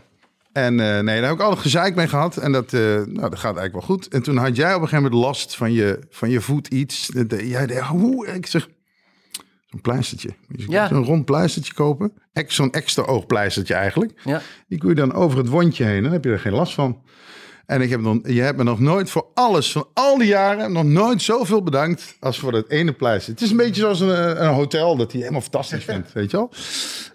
En 0.51 0.79
eh, 0.79 0.99
nee, 1.03 1.19
daar 1.19 1.29
heb 1.29 1.33
ik 1.33 1.41
altijd 1.41 1.61
gezeik 1.61 1.95
mee 1.95 2.07
gehad. 2.07 2.37
En 2.37 2.51
dat, 2.51 2.73
eh, 2.73 2.81
nou, 2.81 3.05
dat 3.13 3.35
gaat 3.39 3.57
eigenlijk 3.57 3.73
wel 3.73 3.81
goed. 3.81 4.07
En 4.07 4.23
toen 4.23 4.37
had 4.37 4.55
jij 4.55 4.73
op 4.73 4.81
een 4.81 4.87
gegeven 4.87 5.03
moment 5.03 5.21
last 5.21 5.55
van 5.55 5.71
je, 5.73 5.99
van 6.09 6.29
je 6.29 6.41
voet 6.41 6.67
iets. 6.67 7.09
Jij 7.43 7.65
deed, 7.65 7.79
hoe? 7.79 8.27
Ik 8.27 8.45
zeg, 8.45 8.69
zo'n 9.69 9.81
pleistertje. 9.81 10.29
Je 10.55 10.65
Ja. 10.69 10.87
Zo'n 10.87 11.03
rond 11.05 11.25
pleistertje 11.25 11.73
kopen. 11.73 12.11
Ex- 12.33 12.55
Zo'n 12.55 12.71
extra 12.71 13.03
oogpleistertje 13.03 13.73
eigenlijk. 13.73 14.21
Ja. 14.23 14.41
Die 14.67 14.77
kun 14.79 14.89
je 14.89 14.95
dan 14.95 15.13
over 15.13 15.37
het 15.37 15.47
wondje 15.47 15.83
heen. 15.83 16.03
Dan 16.03 16.11
heb 16.11 16.23
je 16.23 16.31
er 16.31 16.39
geen 16.39 16.53
last 16.53 16.73
van. 16.73 17.01
En 17.65 17.81
ik 17.81 17.89
heb 17.89 18.03
dan, 18.03 18.23
je 18.27 18.41
hebt 18.41 18.57
me 18.57 18.63
nog 18.63 18.79
nooit 18.79 19.09
voor 19.09 19.25
alles 19.33 19.71
van 19.71 19.87
al 19.93 20.17
die 20.17 20.27
jaren 20.27 20.71
nog 20.71 20.83
nooit 20.83 21.21
zoveel 21.21 21.63
bedankt 21.63 22.15
als 22.19 22.39
voor 22.39 22.51
dat 22.51 22.69
ene 22.69 22.91
pleister. 22.93 23.33
Het 23.33 23.41
is 23.41 23.51
een 23.51 23.57
beetje 23.57 23.81
zoals 23.81 23.99
een, 23.99 24.41
een 24.43 24.53
hotel 24.53 24.95
dat 24.95 25.11
hij 25.11 25.19
helemaal 25.21 25.41
fantastisch 25.41 25.83
vindt, 25.83 26.13
weet 26.13 26.31
je 26.31 26.37
wel. 26.37 26.51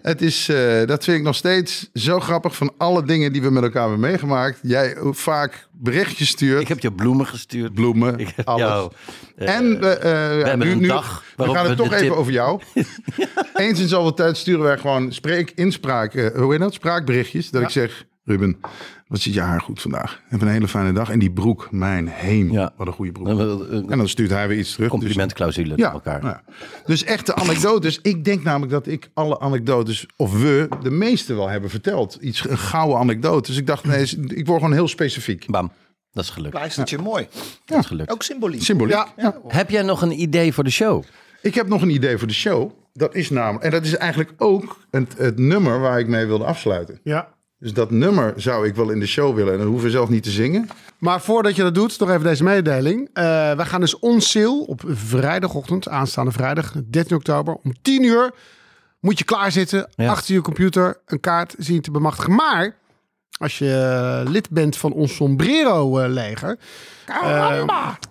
Het 0.01 0.21
is, 0.21 0.49
eh, 0.49 0.85
dat 0.87 1.03
vind 1.03 1.17
ik 1.17 1.23
nog 1.23 1.35
steeds 1.35 1.89
zo 1.93 2.19
grappig 2.19 2.55
van 2.55 2.73
alle 2.77 3.03
dingen 3.03 3.33
die 3.33 3.41
we 3.41 3.49
met 3.51 3.63
elkaar 3.63 3.81
hebben 3.81 3.99
meegemaakt. 3.99 4.59
Jij 4.61 4.95
vaak 5.01 5.67
berichtjes 5.71 6.27
stuurt, 6.29 6.61
Ik 6.61 6.67
heb 6.67 6.79
je 6.79 6.91
bloemen 6.93 7.27
gestuurd. 7.27 7.73
bloemen, 7.73 8.19
Ik 8.19 8.33
heb 8.35 8.47
alles. 8.47 8.61
jou, 8.61 8.91
eh, 9.35 9.55
en 9.55 9.79
we, 9.79 9.87
eh, 9.97 10.11
hebben 10.47 10.67
nu, 10.67 10.71
een 10.73 10.79
nu, 10.79 10.87
dag 10.87 11.23
we 11.37 11.43
gaan 11.43 11.55
het 11.65 11.67
we 11.67 11.75
toch 11.83 11.93
even 11.93 12.07
tip- 12.07 12.15
over 12.15 12.31
jou. 12.31 12.61
Eens 13.55 13.79
in 13.79 13.87
zoveel 13.87 14.13
tijd 14.13 14.37
sturen 14.37 14.63
wij 14.63 14.77
gewoon 14.77 15.13
spreek, 15.13 15.51
inspraak, 15.55 16.13
eh, 16.13 16.35
hoe 16.41 16.51
heet 16.51 16.59
dat? 16.61 16.73
Spraakberichtjes. 16.73 17.49
Dat 17.49 17.61
ik 17.61 17.69
zeg, 17.69 18.05
Ruben, 18.23 18.57
wat 19.07 19.19
zit 19.19 19.33
je 19.33 19.41
haar 19.41 19.61
goed 19.61 19.81
vandaag? 19.81 20.21
Heb 20.27 20.41
een 20.41 20.47
hele 20.47 20.67
fijne 20.67 20.93
dag. 20.93 21.09
En 21.09 21.19
die 21.19 21.31
broek, 21.31 21.67
mijn 21.71 22.07
heen. 22.07 22.51
Ja. 22.51 22.73
Wat 22.77 22.87
een 22.87 22.93
goede 22.93 23.11
broek. 23.11 23.27
En 23.89 23.97
dan 23.97 24.07
stuurt 24.07 24.29
hij 24.29 24.47
weer 24.47 24.57
iets 24.57 24.73
terug. 24.73 24.89
Dus- 24.89 24.99
complimentclausule 24.99 25.73
ja, 25.75 25.83
naar 25.83 25.93
elkaar. 25.93 26.23
ja. 26.23 26.43
Dus 26.85 27.03
echte 27.03 27.35
anekdotes. 27.35 27.99
Ik 28.01 28.25
denk 28.25 28.43
namelijk 28.43 28.71
dat 28.71 28.87
ik 28.87 29.09
alle 29.13 29.39
anekdotes, 29.39 30.05
of 30.15 30.41
we, 30.41 30.67
de 30.81 30.91
meeste 30.91 31.33
wel 31.33 31.47
hebben 31.47 31.69
verteld. 31.69 32.17
Iets, 32.21 32.49
een 32.49 32.57
gouden 32.57 32.97
anekdote. 32.97 33.49
Dus 33.49 33.59
ik 33.59 33.67
dacht, 33.67 33.83
nee, 33.83 34.03
ik 34.27 34.47
word 34.47 34.59
gewoon 34.59 34.73
heel 34.73 34.87
specifiek. 34.87 35.45
Bam. 35.47 35.71
Dat 36.11 36.23
is 36.23 36.29
gelukt. 36.29 36.53
Pleistertje 36.55 36.97
mooi. 36.97 37.27
Dat 37.65 37.79
is 37.79 37.85
gelukt. 37.85 38.11
Ook 38.11 38.23
symboliek. 38.23 38.61
Symboliek. 38.61 39.05
Ja. 39.17 39.35
Heb 39.47 39.69
jij 39.69 39.81
nog 39.81 40.01
een 40.01 40.21
idee 40.21 40.53
voor 40.53 40.63
de 40.63 40.69
show? 40.69 41.03
Ik 41.41 41.55
heb 41.55 41.67
nog 41.67 41.81
een 41.81 41.89
idee 41.89 42.17
voor 42.17 42.27
de 42.27 42.33
show. 42.33 42.71
Dat 42.93 43.15
is 43.15 43.29
namelijk, 43.29 43.63
en 43.63 43.71
dat 43.71 43.85
is 43.85 43.95
eigenlijk 43.97 44.33
ook 44.37 44.77
het, 44.89 45.17
het 45.17 45.37
nummer 45.37 45.79
waar 45.79 45.99
ik 45.99 46.07
mee 46.07 46.25
wilde 46.25 46.45
afsluiten. 46.45 46.99
Ja. 47.03 47.27
Dus 47.61 47.73
dat 47.73 47.91
nummer 47.91 48.33
zou 48.35 48.67
ik 48.67 48.75
wel 48.75 48.89
in 48.89 48.99
de 48.99 49.07
show 49.07 49.35
willen. 49.35 49.51
En 49.53 49.57
dan 49.59 49.67
hoeven 49.67 49.85
we 49.85 49.91
zelf 49.91 50.09
niet 50.09 50.23
te 50.23 50.29
zingen. 50.31 50.69
Maar 50.97 51.21
voordat 51.21 51.55
je 51.55 51.61
dat 51.61 51.75
doet, 51.75 51.99
nog 51.99 52.09
even 52.09 52.23
deze 52.23 52.43
mededeling. 52.43 53.09
Eh 53.13 53.23
wij 53.53 53.65
gaan 53.65 53.79
dus 53.81 53.99
on 53.99 54.21
sale 54.21 54.65
op 54.67 54.81
vrijdagochtend, 54.85 55.87
aanstaande 55.89 56.31
vrijdag, 56.31 56.73
13 56.89 57.15
oktober, 57.15 57.53
om 57.63 57.73
10 57.81 58.03
uur. 58.03 58.31
Moet 58.99 59.17
je 59.17 59.23
klaarzitten, 59.25 59.89
Ja. 59.95 60.09
achter 60.11 60.33
je 60.33 60.41
computer, 60.41 60.99
een 61.05 61.19
kaart 61.19 61.55
zien 61.57 61.81
te 61.81 61.91
bemachtigen. 61.91 62.35
Maar 62.35 62.75
als 63.39 63.57
je 63.57 64.23
lid 64.27 64.49
bent 64.49 64.77
van 64.77 64.93
ons 64.93 65.15
Sombrero-leger, 65.15 66.57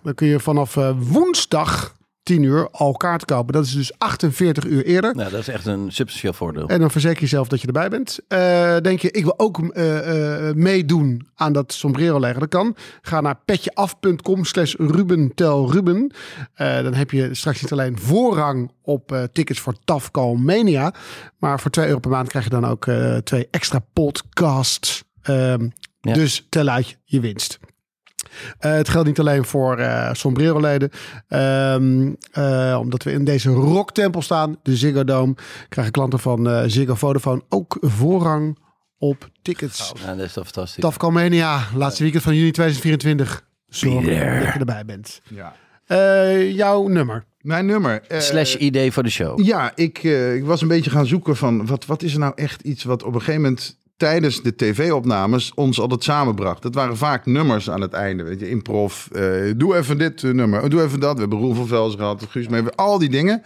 dan 0.03 0.15
kun 0.15 0.27
je 0.27 0.41
vanaf 0.41 0.77
eh, 0.77 0.91
woensdag 0.99 1.95
10 2.31 2.43
uur 2.43 2.69
al 2.71 2.93
kaart 2.93 3.25
kopen. 3.25 3.53
Dat 3.53 3.65
is 3.65 3.73
dus 3.73 3.99
48 3.99 4.65
uur 4.65 4.85
eerder. 4.85 5.15
Nou, 5.15 5.31
dat 5.31 5.41
is 5.41 5.49
echt 5.49 5.67
een 5.67 5.93
substantieel 5.93 6.33
voordeel. 6.33 6.69
En 6.69 6.81
dan 6.81 6.91
verzeker 6.91 7.23
je 7.23 7.29
zelf 7.29 7.49
dat 7.49 7.61
je 7.61 7.67
erbij 7.67 7.89
bent. 7.89 8.19
Eh, 8.29 8.77
denk 8.77 9.01
je, 9.01 9.11
ik 9.11 9.25
wil 9.25 9.35
ook 9.37 9.59
eh, 9.59 10.49
eh, 10.49 10.55
meedoen 10.55 11.29
aan 11.35 11.53
dat 11.53 11.73
sombrero 11.73 12.21
leggen. 12.21 12.41
Dat 12.41 12.49
kan. 12.49 12.77
Ga 13.03 13.21
naar 13.21 13.41
petjeaf.com 13.45 14.45
slash 14.45 14.75
rubentelruben. 14.75 16.13
Dan 16.57 16.95
heb 16.95 17.11
je 17.11 17.35
straks 17.35 17.63
niet 17.63 17.73
alleen 17.73 17.99
voorrang 17.99 18.71
op 18.83 19.29
tickets 19.33 19.61
voor 19.61 19.75
Tafcal 19.85 20.35
Mania. 20.35 20.95
Maar 21.39 21.61
voor 21.61 21.71
2 21.71 21.87
euro 21.87 21.99
per 21.99 22.11
maand 22.11 22.29
krijg 22.29 22.45
je 22.45 22.51
dan 22.51 22.67
ook 22.67 22.87
twee 23.25 23.49
extra 23.51 23.79
podcasts. 23.93 25.05
Ehm, 25.23 25.69
Ja. 26.01 26.13
Dus 26.15 26.47
tel 26.49 26.69
uit 26.69 26.99
je 27.05 27.21
winst. 27.21 27.59
Eh, 28.59 28.73
het 28.73 28.89
geldt 28.89 29.07
niet 29.09 29.19
alleen 29.21 29.45
voor 29.45 29.79
eh 29.79 30.13
sombrero-leden. 30.13 30.91
Ehm, 31.29 32.13
eh, 32.33 32.77
omdat 32.81 33.03
we 33.03 33.13
in 33.13 33.25
deze 33.25 33.51
rocktempel 33.51 34.23
staan, 34.23 34.57
de 34.63 34.77
Ziggo 34.77 35.05
Dome, 35.05 35.35
krijgen 35.69 35.93
klanten 35.93 36.19
van 36.19 36.49
eh, 36.51 36.63
Ziggo 36.67 36.95
Vodafone 36.95 37.43
ook 37.49 37.77
voorrang 37.81 38.59
op 38.99 39.29
tickets. 39.43 39.93
Nou, 40.05 40.17
dat 40.17 40.27
is 40.27 40.33
toch 40.33 40.45
fantastisch. 40.45 40.83
Tafkalmania, 40.83 41.61
laatste 41.75 42.03
weekend 42.03 42.23
van 42.25 42.35
juni 42.35 42.51
2024. 42.51 43.49
Zorg 43.69 43.95
dat 44.05 44.05
je 44.05 44.55
erbij 44.59 44.85
bent. 44.85 45.21
Ja. 45.29 45.55
Eh, 45.87 46.53
jouw 46.53 46.87
nummer. 46.89 47.25
Mijn 47.41 47.67
nummer. 47.67 48.03
eh, 48.09 48.21
Slash 48.21 48.55
idee 48.55 48.93
voor 48.93 49.03
de 49.03 49.11
show. 49.11 49.45
Ja, 49.45 49.73
ik, 49.75 49.99
eh, 49.99 50.35
ik 50.35 50.45
was 50.45 50.61
een 50.63 50.69
beetje 50.69 50.91
gaan 50.91 51.07
zoeken 51.07 51.37
van 51.37 51.67
wat, 51.67 51.87
wat 51.87 52.03
is 52.03 52.13
er 52.13 52.19
nou 52.19 52.33
echt 52.37 52.63
iets 52.63 52.85
wat 52.85 53.03
op 53.03 53.15
een 53.15 53.19
gegeven 53.21 53.43
moment 53.43 53.79
tijdens 54.01 54.43
de 54.43 54.55
tv-opnames 54.57 55.55
ons 55.55 55.81
altijd 55.81 56.05
samenbracht. 56.05 56.63
Dat 56.63 56.75
waren 56.75 56.97
vaak 56.97 57.27
nummers 57.27 57.71
aan 57.71 57.81
het 57.81 57.93
einde, 57.93 58.23
weet 58.23 58.41
je, 58.41 58.49
improv. 58.51 59.07
eh, 59.13 59.53
doe 59.57 59.77
even 59.77 59.99
dit 59.99 60.23
eh, 60.25 60.31
nummer, 60.31 60.71
doe 60.71 60.83
even 60.83 61.01
dat. 61.01 61.15
We 61.15 61.21
hebben 61.21 61.39
Roel 61.39 61.55
van 61.55 61.67
Vels 61.67 61.95
gehad, 61.95 62.27
Guus 62.29 62.49
mee, 62.49 62.63
al 62.75 62.99
die 62.99 63.09
dingen. 63.11 63.43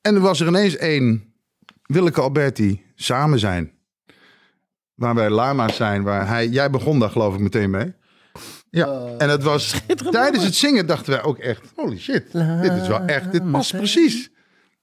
En 0.00 0.14
er 0.14 0.20
was 0.20 0.40
er 0.40 0.46
ineens 0.46 0.76
één, 0.76 1.34
Willeke 1.82 2.20
Alberti, 2.20 2.82
samen 2.94 3.38
zijn. 3.38 3.72
Waar 4.94 5.14
wij 5.14 5.30
lama's 5.30 5.76
zijn, 5.76 6.02
waar 6.02 6.28
hij, 6.28 6.48
jij 6.48 6.70
begon 6.70 6.98
daar 6.98 7.10
geloof 7.10 7.34
ik 7.34 7.40
meteen 7.40 7.70
mee. 7.70 7.94
Ja, 8.70 8.86
en 9.18 9.28
het 9.28 9.42
was 9.42 9.80
tijdens 10.10 10.44
het 10.44 10.54
zingen 10.54 10.86
dachten 10.86 11.12
wij 11.12 11.22
ook 11.22 11.38
echt, 11.38 11.72
holy 11.76 11.98
shit, 11.98 12.32
dit 12.62 12.72
is 12.72 12.88
wel 12.88 13.00
echt, 13.00 13.32
dit 13.32 13.50
past 13.50 13.76
precies. 13.76 14.30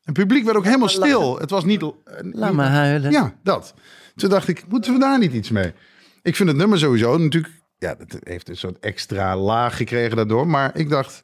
Het 0.04 0.14
publiek 0.14 0.44
werd 0.46 0.58
ook 0.58 0.64
helemaal 0.66 0.90
stil. 0.90 1.40
Het 1.40 1.50
was 1.50 1.66
niet... 1.66 1.82
eh, 1.82 1.88
Laat 2.22 2.48
niet- 2.48 2.54
maar 2.58 2.70
huilen. 2.70 3.12
Ja, 3.12 3.34
dat. 3.44 3.74
Toen 4.16 4.30
dacht 4.30 4.48
ik, 4.48 4.64
moeten 4.70 4.94
we 4.94 5.00
daar 5.00 5.20
niet 5.20 5.34
iets 5.34 5.50
mee? 5.50 5.74
Ik 6.22 6.36
vind 6.36 6.50
het 6.50 6.58
nummer 6.58 6.80
sowieso 6.80 7.18
natuurlijk... 7.18 7.54
Ja, 7.78 7.96
dat 7.96 8.18
heeft 8.24 8.50
een 8.50 8.58
soort 8.58 8.80
extra 8.80 9.38
laag 9.38 9.78
gekregen 9.78 10.16
daardoor. 10.16 10.48
Maar 10.48 10.78
ik 10.78 10.90
dacht, 10.90 11.22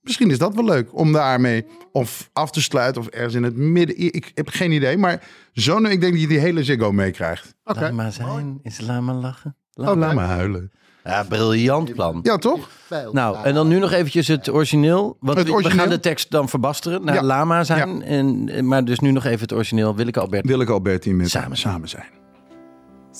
misschien 0.00 0.30
is 0.30 0.38
dat 0.38 0.54
wel 0.54 0.64
leuk 0.64 0.94
om 0.98 1.12
daarmee 1.12 1.64
of 1.92 2.30
af 2.32 2.50
te 2.50 2.62
sluiten... 2.62 3.02
of 3.02 3.08
ergens 3.08 3.34
in 3.34 3.42
het 3.42 3.56
midden... 3.56 3.98
Ik 3.98 4.30
heb 4.34 4.48
geen 4.48 4.72
idee, 4.72 4.96
maar 4.96 5.22
zo, 5.52 5.76
ik 5.78 6.00
denk 6.00 6.12
dat 6.12 6.20
je 6.20 6.26
die 6.28 6.38
hele 6.38 6.64
Ziggo 6.64 6.92
meekrijgt. 6.92 7.54
Oké. 7.64 7.80
Laat 7.80 7.92
maar 7.92 8.12
zijn. 8.12 8.58
Is 8.62 8.80
laat 8.80 9.02
maar 9.02 9.14
lachen. 9.14 9.56
Laat 9.72 9.88
Oké. 9.88 9.98
Laat 9.98 10.14
me 10.14 10.20
huilen. 10.20 10.70
Ja, 11.04 11.24
briljant 11.24 11.94
plan. 11.94 12.20
Ja, 12.22 12.36
toch? 12.36 12.68
Nou, 13.12 13.44
en 13.44 13.54
dan 13.54 13.68
nu 13.68 13.78
nog 13.78 13.92
eventjes 13.92 14.26
het 14.28 14.50
origineel. 14.50 15.16
Want 15.20 15.38
Het 15.38 15.48
we- 15.48 15.70
gaan 15.70 15.88
de 15.88 16.00
tekst 16.00 16.30
dan 16.30 16.48
verbasteren 16.48 17.04
naar 17.04 17.14
Ja. 17.14 17.22
Lama 17.22 17.64
zijn. 17.64 18.02
En, 18.02 18.66
maar 18.66 18.84
dus 18.84 18.98
nu 19.00 19.10
nog 19.10 19.24
even 19.24 19.40
het 19.40 19.52
origineel. 19.52 19.96
Willeke 19.96 20.20
Albert. 20.20 20.46
Willeke 20.46 20.72
Alberti 20.72 21.14
met 21.14 21.30
Samen. 21.30 21.56
samen 21.56 21.88
zijn. 21.88 22.06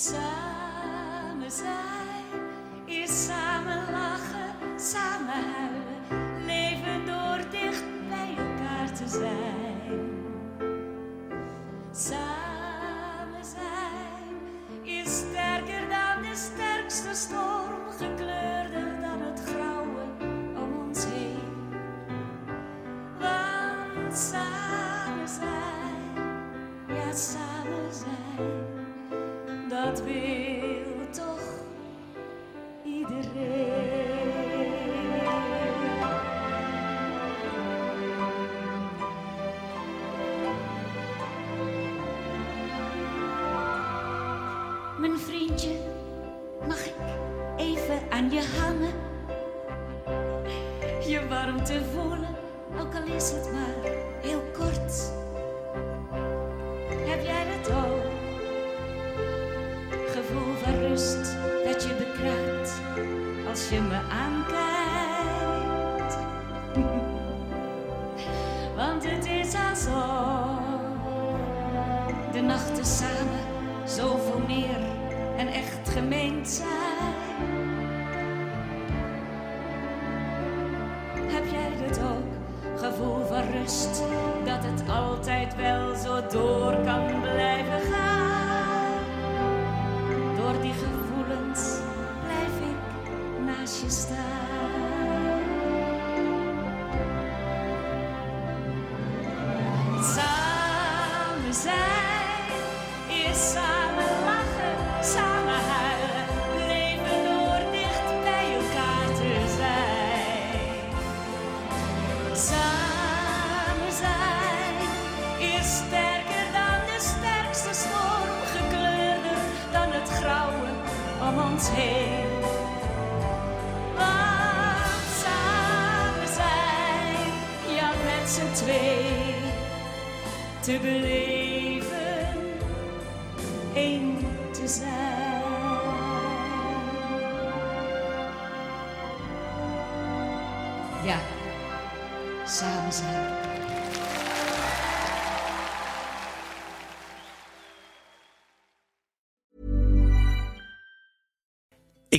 Samen 0.00 0.39
Mijn 33.10 33.22
vriendje, 45.18 45.68
mag 46.68 46.84
ik 46.86 46.94
even 47.56 48.00
aan 48.10 48.30
je 48.30 48.42
hangen? 48.58 48.92
Je 51.08 51.26
warmte 51.28 51.80
voelen, 51.92 52.36
ook 52.80 52.94
al 52.94 53.14
is 53.14 53.30
het 53.30 53.52
maar 53.52 53.92
heel 54.22 54.49
zijn. 76.10 76.68
Heb 81.14 81.44
jij 81.50 81.86
dat 81.88 82.00
ook? 82.00 82.78
Gevoel 82.78 83.24
van 83.26 83.42
rust, 83.52 84.02
dat 84.44 84.64
het 84.64 84.88
altijd 84.88 85.56
wel 85.56 85.94
zo 85.94 86.26
door 86.26 86.80
kan 86.84 87.19